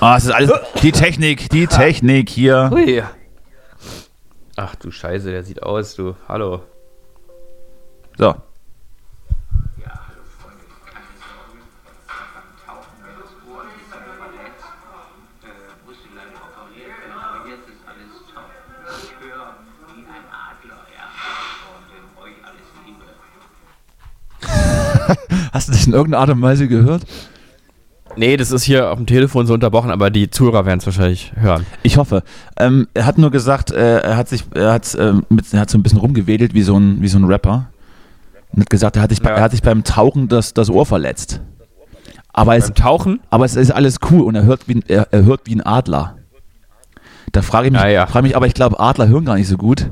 Ah, 0.00 0.16
es 0.16 0.24
ist 0.24 0.30
alles 0.30 0.50
die 0.82 0.92
Technik, 0.92 1.50
die 1.50 1.66
Technik 1.66 2.30
hier. 2.30 2.70
Hui. 2.70 3.02
Ach 4.56 4.74
du 4.76 4.90
Scheiße, 4.90 5.30
der 5.30 5.44
sieht 5.44 5.62
aus, 5.62 5.94
du. 5.94 6.16
Hallo. 6.26 6.62
So. 8.16 8.34
Hast 25.52 25.68
du 25.68 25.72
das 25.72 25.86
in 25.86 25.92
irgendeiner 25.92 26.20
Art 26.22 26.30
und 26.30 26.42
Weise 26.42 26.68
gehört? 26.68 27.02
Nee, 28.16 28.36
das 28.36 28.50
ist 28.50 28.64
hier 28.64 28.90
auf 28.90 28.96
dem 28.96 29.06
Telefon 29.06 29.46
so 29.46 29.54
unterbrochen, 29.54 29.90
aber 29.90 30.10
die 30.10 30.30
Zuhörer 30.30 30.66
werden 30.66 30.80
es 30.80 30.86
wahrscheinlich 30.86 31.32
hören. 31.36 31.64
Ich 31.84 31.96
hoffe. 31.96 32.24
Ähm, 32.56 32.88
er 32.92 33.06
hat 33.06 33.18
nur 33.18 33.30
gesagt, 33.30 33.70
äh, 33.70 33.98
er 34.00 34.16
hat 34.16 34.28
sich, 34.28 34.44
er 34.52 34.72
hat, 34.72 34.96
ähm, 34.98 35.24
mit, 35.28 35.52
er 35.54 35.60
hat 35.60 35.70
so 35.70 35.78
ein 35.78 35.82
bisschen 35.84 35.98
rumgewedelt 36.00 36.52
wie 36.52 36.62
so 36.62 36.76
ein, 36.76 37.00
wie 37.02 37.08
so 37.08 37.18
ein 37.18 37.24
Rapper. 37.24 37.68
Und 38.52 38.62
hat 38.62 38.70
gesagt, 38.70 38.96
er 38.96 39.02
hat 39.02 39.10
sich, 39.10 39.20
Ja. 39.22 39.30
er 39.30 39.42
hat 39.42 39.52
sich 39.52 39.62
beim 39.62 39.84
Tauchen 39.84 40.26
das, 40.26 40.54
das 40.54 40.70
Ohr 40.70 40.86
verletzt. 40.86 41.40
Aber 42.32 42.56
es, 42.56 42.66
Beim 42.66 42.74
Tauchen? 42.74 43.20
aber 43.30 43.44
es 43.44 43.54
ist 43.54 43.70
alles 43.70 43.98
cool 44.10 44.22
und 44.22 44.34
er 44.34 44.42
hört 44.42 44.66
wie, 44.66 44.74
ein- 44.76 44.84
er, 44.88 45.06
er 45.12 45.24
hört 45.24 45.42
wie 45.44 45.54
ein 45.54 45.60
Adler. 45.64 46.16
Da 47.30 47.42
frage 47.42 47.68
ich 47.68 47.72
mich, 47.72 47.80
Ja, 47.80 47.88
ja. 47.88 48.06
frage 48.08 48.24
mich, 48.24 48.34
aber 48.36 48.46
ich 48.48 48.54
glaube, 48.54 48.80
Adler 48.80 49.06
hören 49.08 49.24
gar 49.24 49.36
nicht 49.36 49.46
so 49.48 49.56
gut. 49.56 49.88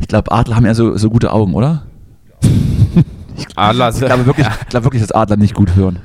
Ich 0.00 0.08
glaube, 0.08 0.32
Adler 0.32 0.56
haben 0.56 0.66
ja 0.66 0.74
so, 0.74 0.96
so 0.96 1.08
gute 1.08 1.32
Augen, 1.32 1.54
oder? 1.54 1.82
Adler 3.56 3.88
Ich 3.94 3.98
glaube 4.00 4.26
wirklich, 4.26 4.46
ich 4.46 4.68
glaube 4.68 4.84
wirklich, 4.84 5.02
dass 5.02 5.12
Adler 5.12 5.36
nicht 5.36 5.54
gut 5.54 5.74
hören. 5.76 5.98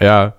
Ja. 0.00 0.34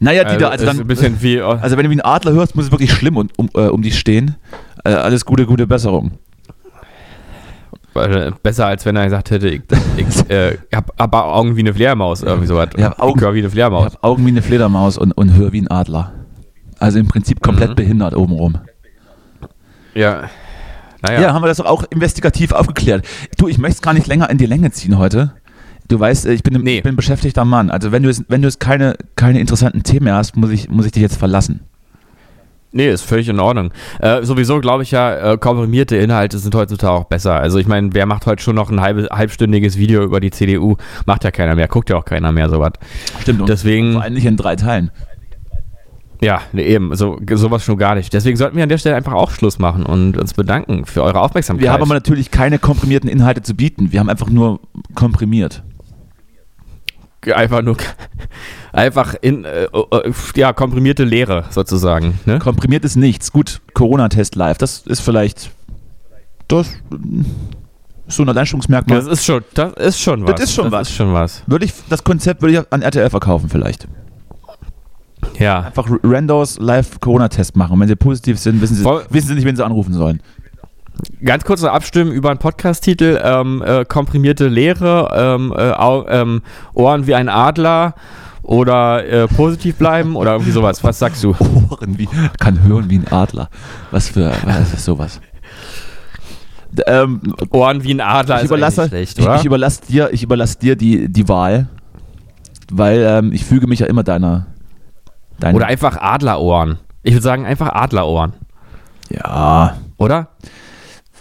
Naja, 0.00 0.24
Dieter, 0.24 0.50
also 0.50 0.64
ist 0.64 0.68
dann, 0.72 0.80
ein 0.80 0.86
bisschen 0.86 1.22
wie. 1.22 1.40
also 1.40 1.76
wenn 1.76 1.84
du 1.84 1.90
wie 1.90 1.96
ein 1.96 2.00
Adler 2.00 2.32
hörst, 2.32 2.56
muss 2.56 2.66
es 2.66 2.70
wirklich 2.72 2.92
schlimm 2.92 3.16
um, 3.16 3.28
um, 3.36 3.48
äh, 3.54 3.68
um 3.68 3.80
dich 3.82 3.98
stehen. 3.98 4.36
Äh, 4.84 4.90
alles 4.90 5.24
Gute, 5.24 5.46
gute 5.46 5.66
Besserung. 5.66 6.12
äh, 7.94 8.32
besser 8.42 8.66
als 8.66 8.84
wenn 8.84 8.96
er 8.96 9.04
gesagt 9.04 9.30
hätte, 9.30 9.48
ich, 9.48 9.62
ich 9.96 10.30
äh, 10.30 10.58
hab 10.74 10.92
aber 11.00 11.26
Augen 11.32 11.56
wie 11.56 11.60
eine 11.60 11.72
Fledermaus, 11.72 12.22
irgendwie 12.22 12.46
sowas. 12.48 12.70
Ich 12.76 12.82
hab 12.82 13.00
Augen- 13.00 13.18
ich 13.20 13.24
wie 13.24 13.38
eine 13.38 13.46
Ich 13.46 13.52
Fledermaus. 13.52 13.84
habe 13.84 14.02
Augen 14.02 14.24
wie 14.26 14.30
eine 14.30 14.42
Fledermaus 14.42 14.98
und, 14.98 15.12
und 15.12 15.34
höre 15.34 15.52
wie 15.52 15.60
ein 15.62 15.68
Adler. 15.68 16.12
Also 16.80 16.98
im 16.98 17.06
Prinzip 17.06 17.40
komplett 17.40 17.70
Mhm. 17.70 17.74
behindert 17.76 18.16
obenrum. 18.16 18.58
Ja. 19.94 20.24
Naja. 21.04 21.20
Ja. 21.20 21.32
haben 21.34 21.42
wir 21.42 21.48
das 21.48 21.58
doch 21.58 21.66
auch 21.66 21.84
investigativ 21.90 22.52
aufgeklärt. 22.52 23.06
Du, 23.38 23.48
ich 23.48 23.58
möchte 23.58 23.76
es 23.76 23.82
gar 23.82 23.94
nicht 23.94 24.06
länger 24.06 24.28
in 24.30 24.38
die 24.38 24.46
Länge 24.46 24.70
ziehen 24.72 24.98
heute. 24.98 25.32
Du 25.88 26.00
weißt, 26.00 26.26
äh, 26.26 26.32
ich 26.32 26.42
bin, 26.42 26.54
Nee. 26.62 26.78
ich 26.78 26.82
bin 26.82 26.94
ein 26.94 26.96
beschäftigter 26.96 27.44
Mann. 27.44 27.70
Also 27.70 27.92
wenn 27.92 28.02
du 28.02 28.08
jetzt, 28.08 28.24
wenn 28.28 28.42
du 28.42 28.48
jetzt 28.48 28.58
keine, 28.60 28.96
keine 29.16 29.38
interessanten 29.40 29.82
Themen 29.82 30.04
mehr 30.04 30.14
hast, 30.16 30.36
muss 30.36 30.50
ich, 30.50 30.68
muss 30.68 30.86
ich 30.86 30.92
dich 30.92 31.02
jetzt 31.02 31.16
verlassen. 31.18 31.60
Nee, 32.76 32.88
ist 32.90 33.02
völlig 33.04 33.28
in 33.28 33.38
Ordnung. 33.38 33.70
Äh, 34.00 34.24
sowieso 34.24 34.58
glaube 34.60 34.82
ich 34.82 34.90
ja, 34.90 35.34
äh, 35.34 35.38
komprimierte 35.38 35.94
Inhalte 35.96 36.38
sind 36.38 36.56
heutzutage 36.56 36.92
auch 36.92 37.04
besser. 37.04 37.34
Also 37.34 37.58
ich 37.58 37.68
meine, 37.68 37.90
wer 37.92 38.04
macht 38.04 38.26
heute 38.26 38.42
schon 38.42 38.56
noch 38.56 38.68
ein 38.68 38.80
halbe, 38.80 39.06
halbstündiges 39.12 39.76
Video 39.78 40.02
über 40.02 40.18
die 40.18 40.30
CDU? 40.32 40.74
Macht 41.06 41.22
ja 41.22 41.30
keiner 41.30 41.54
mehr, 41.54 41.68
guckt 41.68 41.88
ja 41.90 41.96
auch 41.96 42.04
keiner 42.04 42.32
mehr 42.32 42.48
sowas. 42.48 42.72
Stimmt. 43.20 43.42
Und 43.42 43.48
Deswegen- 43.48 43.92
Vor 43.92 44.02
allem 44.02 44.14
nicht 44.14 44.26
in 44.26 44.36
drei 44.36 44.56
Teilen. 44.56 44.90
Ja, 46.24 46.42
nee, 46.52 46.64
eben, 46.64 46.94
so, 46.94 47.18
sowas 47.34 47.64
schon 47.64 47.76
gar 47.76 47.94
nicht. 47.94 48.12
Deswegen 48.12 48.36
sollten 48.36 48.56
wir 48.56 48.62
an 48.62 48.68
der 48.68 48.78
Stelle 48.78 48.96
einfach 48.96 49.12
auch 49.12 49.30
Schluss 49.30 49.58
machen 49.58 49.84
und 49.84 50.16
uns 50.16 50.34
bedanken 50.34 50.84
für 50.86 51.02
eure 51.02 51.20
Aufmerksamkeit. 51.20 51.62
Wir 51.62 51.72
haben 51.72 51.82
aber 51.82 51.94
natürlich 51.94 52.30
keine 52.30 52.58
komprimierten 52.58 53.10
Inhalte 53.10 53.42
zu 53.42 53.54
bieten. 53.54 53.92
Wir 53.92 54.00
haben 54.00 54.08
einfach 54.08 54.30
nur 54.30 54.60
komprimiert. 54.94 55.62
einfach 57.34 57.62
nur 57.62 57.76
einfach 58.72 59.14
in 59.20 59.44
äh, 59.44 59.64
äh, 59.64 60.12
ja 60.36 60.52
komprimierte 60.52 61.04
Lehre 61.04 61.44
sozusagen. 61.50 62.18
Ne? 62.26 62.38
Komprimiert 62.38 62.84
ist 62.84 62.96
nichts. 62.96 63.32
Gut, 63.32 63.60
Corona-Test 63.72 64.34
live. 64.34 64.58
Das 64.58 64.78
ist 64.86 65.00
vielleicht 65.00 65.50
das 66.48 66.68
ist 68.06 68.16
so 68.16 68.22
ein 68.22 68.28
Alleinstellungsmerkmal. 68.28 68.98
Das 68.98 69.06
ist 69.06 69.24
schon, 69.24 69.42
das 69.54 69.72
ist 69.74 70.00
schon 70.00 70.26
was. 70.26 70.34
Das 70.34 70.40
ist 70.44 70.54
schon 70.54 70.70
was. 70.70 70.88
ist 70.88 70.94
schon 70.94 71.12
was. 71.12 71.42
würde 71.46 71.64
ich, 71.64 71.72
das 71.88 72.04
Konzept 72.04 72.42
würde 72.42 72.54
ich 72.54 72.72
an 72.72 72.82
RTL 72.82 73.08
verkaufen 73.10 73.48
vielleicht. 73.48 73.88
Ja. 75.38 75.60
Einfach 75.60 75.88
Randos 76.02 76.58
live 76.58 77.00
Corona-Test 77.00 77.56
machen. 77.56 77.72
Und 77.72 77.80
wenn 77.80 77.88
sie 77.88 77.96
positiv 77.96 78.38
sind, 78.38 78.60
wissen 78.60 78.76
sie, 78.76 78.84
wissen 78.84 79.28
sie 79.28 79.34
nicht, 79.34 79.44
wen 79.44 79.56
sie 79.56 79.64
anrufen 79.64 79.94
sollen. 79.94 80.20
Ganz 81.24 81.44
kurz 81.44 81.62
noch 81.62 81.72
abstimmen 81.72 82.12
über 82.12 82.30
einen 82.30 82.38
Podcast-Titel: 82.38 83.20
ähm, 83.22 83.62
äh, 83.66 83.84
komprimierte 83.84 84.46
Lehre, 84.46 85.10
ähm, 85.14 85.52
äh, 85.56 85.72
ähm, 86.08 86.42
Ohren 86.74 87.06
wie 87.06 87.14
ein 87.14 87.28
Adler 87.28 87.94
oder 88.42 89.04
äh, 89.04 89.26
positiv 89.26 89.76
bleiben 89.76 90.16
oder 90.16 90.32
irgendwie 90.32 90.52
sowas. 90.52 90.84
Was 90.84 90.98
sagst 90.98 91.24
du? 91.24 91.30
Ohren 91.70 91.98
wie, 91.98 92.08
kann 92.38 92.62
hören 92.62 92.90
wie 92.90 92.98
ein 92.98 93.08
Adler. 93.08 93.48
Was 93.90 94.08
für, 94.08 94.32
was 94.44 94.72
ist 94.72 94.84
sowas? 94.84 95.20
Ähm, 96.86 97.20
Ohren 97.50 97.84
wie 97.84 97.94
ein 97.94 98.00
Adler 98.00 98.40
ich 98.40 98.46
überlasse, 98.46 98.88
schlecht, 98.88 99.18
ich, 99.18 99.26
ich 99.26 99.44
überlasse 99.44 99.80
dir, 99.88 100.12
ich 100.12 100.22
überlasse 100.22 100.58
dir 100.58 100.76
die, 100.76 101.08
die 101.08 101.28
Wahl, 101.28 101.68
weil 102.72 103.00
ähm, 103.00 103.32
ich 103.32 103.44
füge 103.44 103.66
mich 103.66 103.80
ja 103.80 103.86
immer 103.86 104.02
deiner. 104.02 104.46
Deiner 105.44 105.56
oder 105.56 105.66
einfach 105.66 105.96
Adlerohren. 105.96 106.78
Ich 107.02 107.12
würde 107.12 107.22
sagen 107.22 107.44
einfach 107.46 107.68
Adlerohren, 107.68 108.32
ja, 109.10 109.76
oder? 109.98 110.28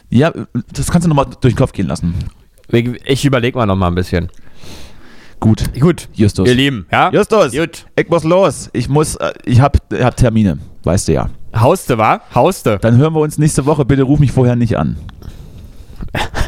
ja, 0.10 0.32
das 0.72 0.92
kannst 0.92 1.06
du 1.06 1.10
nochmal 1.10 1.26
durch 1.42 1.54
den 1.54 1.58
Kopf 1.58 1.74
gehen 1.74 1.88
lassen. 1.88 2.14
Ich, 2.70 3.26
überlege 3.26 3.58
mal 3.58 3.66
noch 3.66 3.76
mal 3.76 3.88
ein 3.88 3.96
bisschen. 3.96 4.30
Gut, 5.40 5.78
Gut, 5.78 6.08
Justus. 6.14 6.48
ihr 6.48 6.56
Lieben, 6.56 6.86
ja? 6.92 7.12
Justus, 7.12 7.52
Gut. 7.52 7.86
ich 7.98 8.10
muss 8.10 8.24
los. 8.24 8.70
Ich 8.72 8.88
muss, 8.88 9.16
äh, 9.16 9.34
ich 9.46 9.60
hab, 9.60 9.78
ich 9.92 10.02
hab 10.02 10.16
Termine, 10.16 10.58
weißt 10.84 11.10
du 11.10 11.14
ja. 11.14 11.30
Hauste, 11.56 11.98
wa? 11.98 12.22
Hauste. 12.34 12.80
Dann 12.80 12.98
hören 12.98 13.14
wir 13.14 13.20
uns 13.20 13.38
nächste 13.38 13.66
Woche. 13.66 13.86
Bitte 13.86 14.04
ruf 14.04 14.20
mich 14.20 14.32
vorher 14.32 14.56
nicht 14.56 14.78
an. 14.78 14.98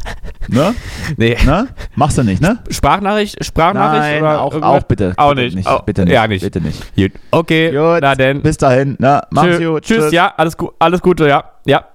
ne? 0.48 0.76
Nee. 1.18 1.38
Ne? 1.46 1.68
Machst 1.96 2.18
du 2.18 2.24
nicht, 2.24 2.42
ne? 2.42 2.60
Sprachnachricht, 2.70 3.44
Sprachnachricht 3.44 4.02
Nein, 4.02 4.22
oder 4.22 4.42
auch, 4.42 4.54
auch 4.62 4.84
bitte. 4.84 5.14
Auch 5.18 5.34
bitte 5.36 5.56
nicht. 5.56 5.68
Au- 5.68 5.80
Bitte 5.80 6.04
nicht. 6.06 6.14
Ja, 6.14 6.28
nicht. 6.28 6.42
Bitte 6.44 6.62
nicht. 6.62 6.96
Gut. 6.96 7.12
Okay, 7.32 7.72
Gut, 7.72 8.00
na 8.02 8.16
denn. 8.16 8.42
bis 8.42 8.58
dahin. 8.58 8.96
Na, 9.00 9.24
mach's 9.30 9.48
Tschö- 9.48 9.74
gut. 9.74 9.84
Tschüss, 9.84 10.12
ja, 10.12 10.34
alles, 10.38 10.58
gu 10.58 10.70
alles 10.80 11.02
Gute, 11.02 11.28
ja. 11.28 11.44
Ja. 11.66 11.86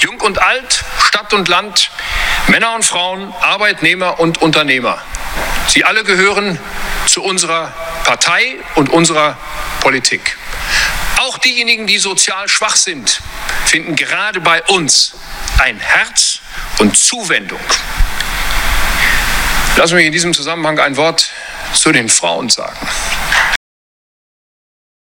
Jung 0.00 0.20
und 0.20 0.40
alt, 0.42 0.84
Stadt 0.98 1.32
und 1.32 1.48
Land, 1.48 1.90
Männer 2.48 2.74
und 2.74 2.84
Frauen, 2.84 3.32
Arbeitnehmer 3.40 4.20
und 4.20 4.42
Unternehmer. 4.42 4.98
Sie 5.68 5.84
alle 5.84 6.04
gehören 6.04 6.58
zu 7.06 7.22
unserer 7.22 7.72
Partei 8.04 8.56
und 8.74 8.90
unserer 8.90 9.36
Politik. 9.80 10.36
Auch 11.20 11.38
diejenigen, 11.38 11.86
die 11.86 11.98
sozial 11.98 12.48
schwach 12.48 12.76
sind, 12.76 13.20
finden 13.64 13.96
gerade 13.96 14.40
bei 14.40 14.62
uns 14.64 15.14
ein 15.62 15.78
Herz 15.78 16.33
und 16.78 16.96
Zuwendung. 16.96 17.60
Lassen 19.76 19.96
mich 19.96 20.06
in 20.06 20.12
diesem 20.12 20.32
Zusammenhang 20.32 20.78
ein 20.78 20.96
Wort 20.96 21.30
zu 21.72 21.92
den 21.92 22.08
Frauen 22.08 22.48
sagen. 22.48 22.76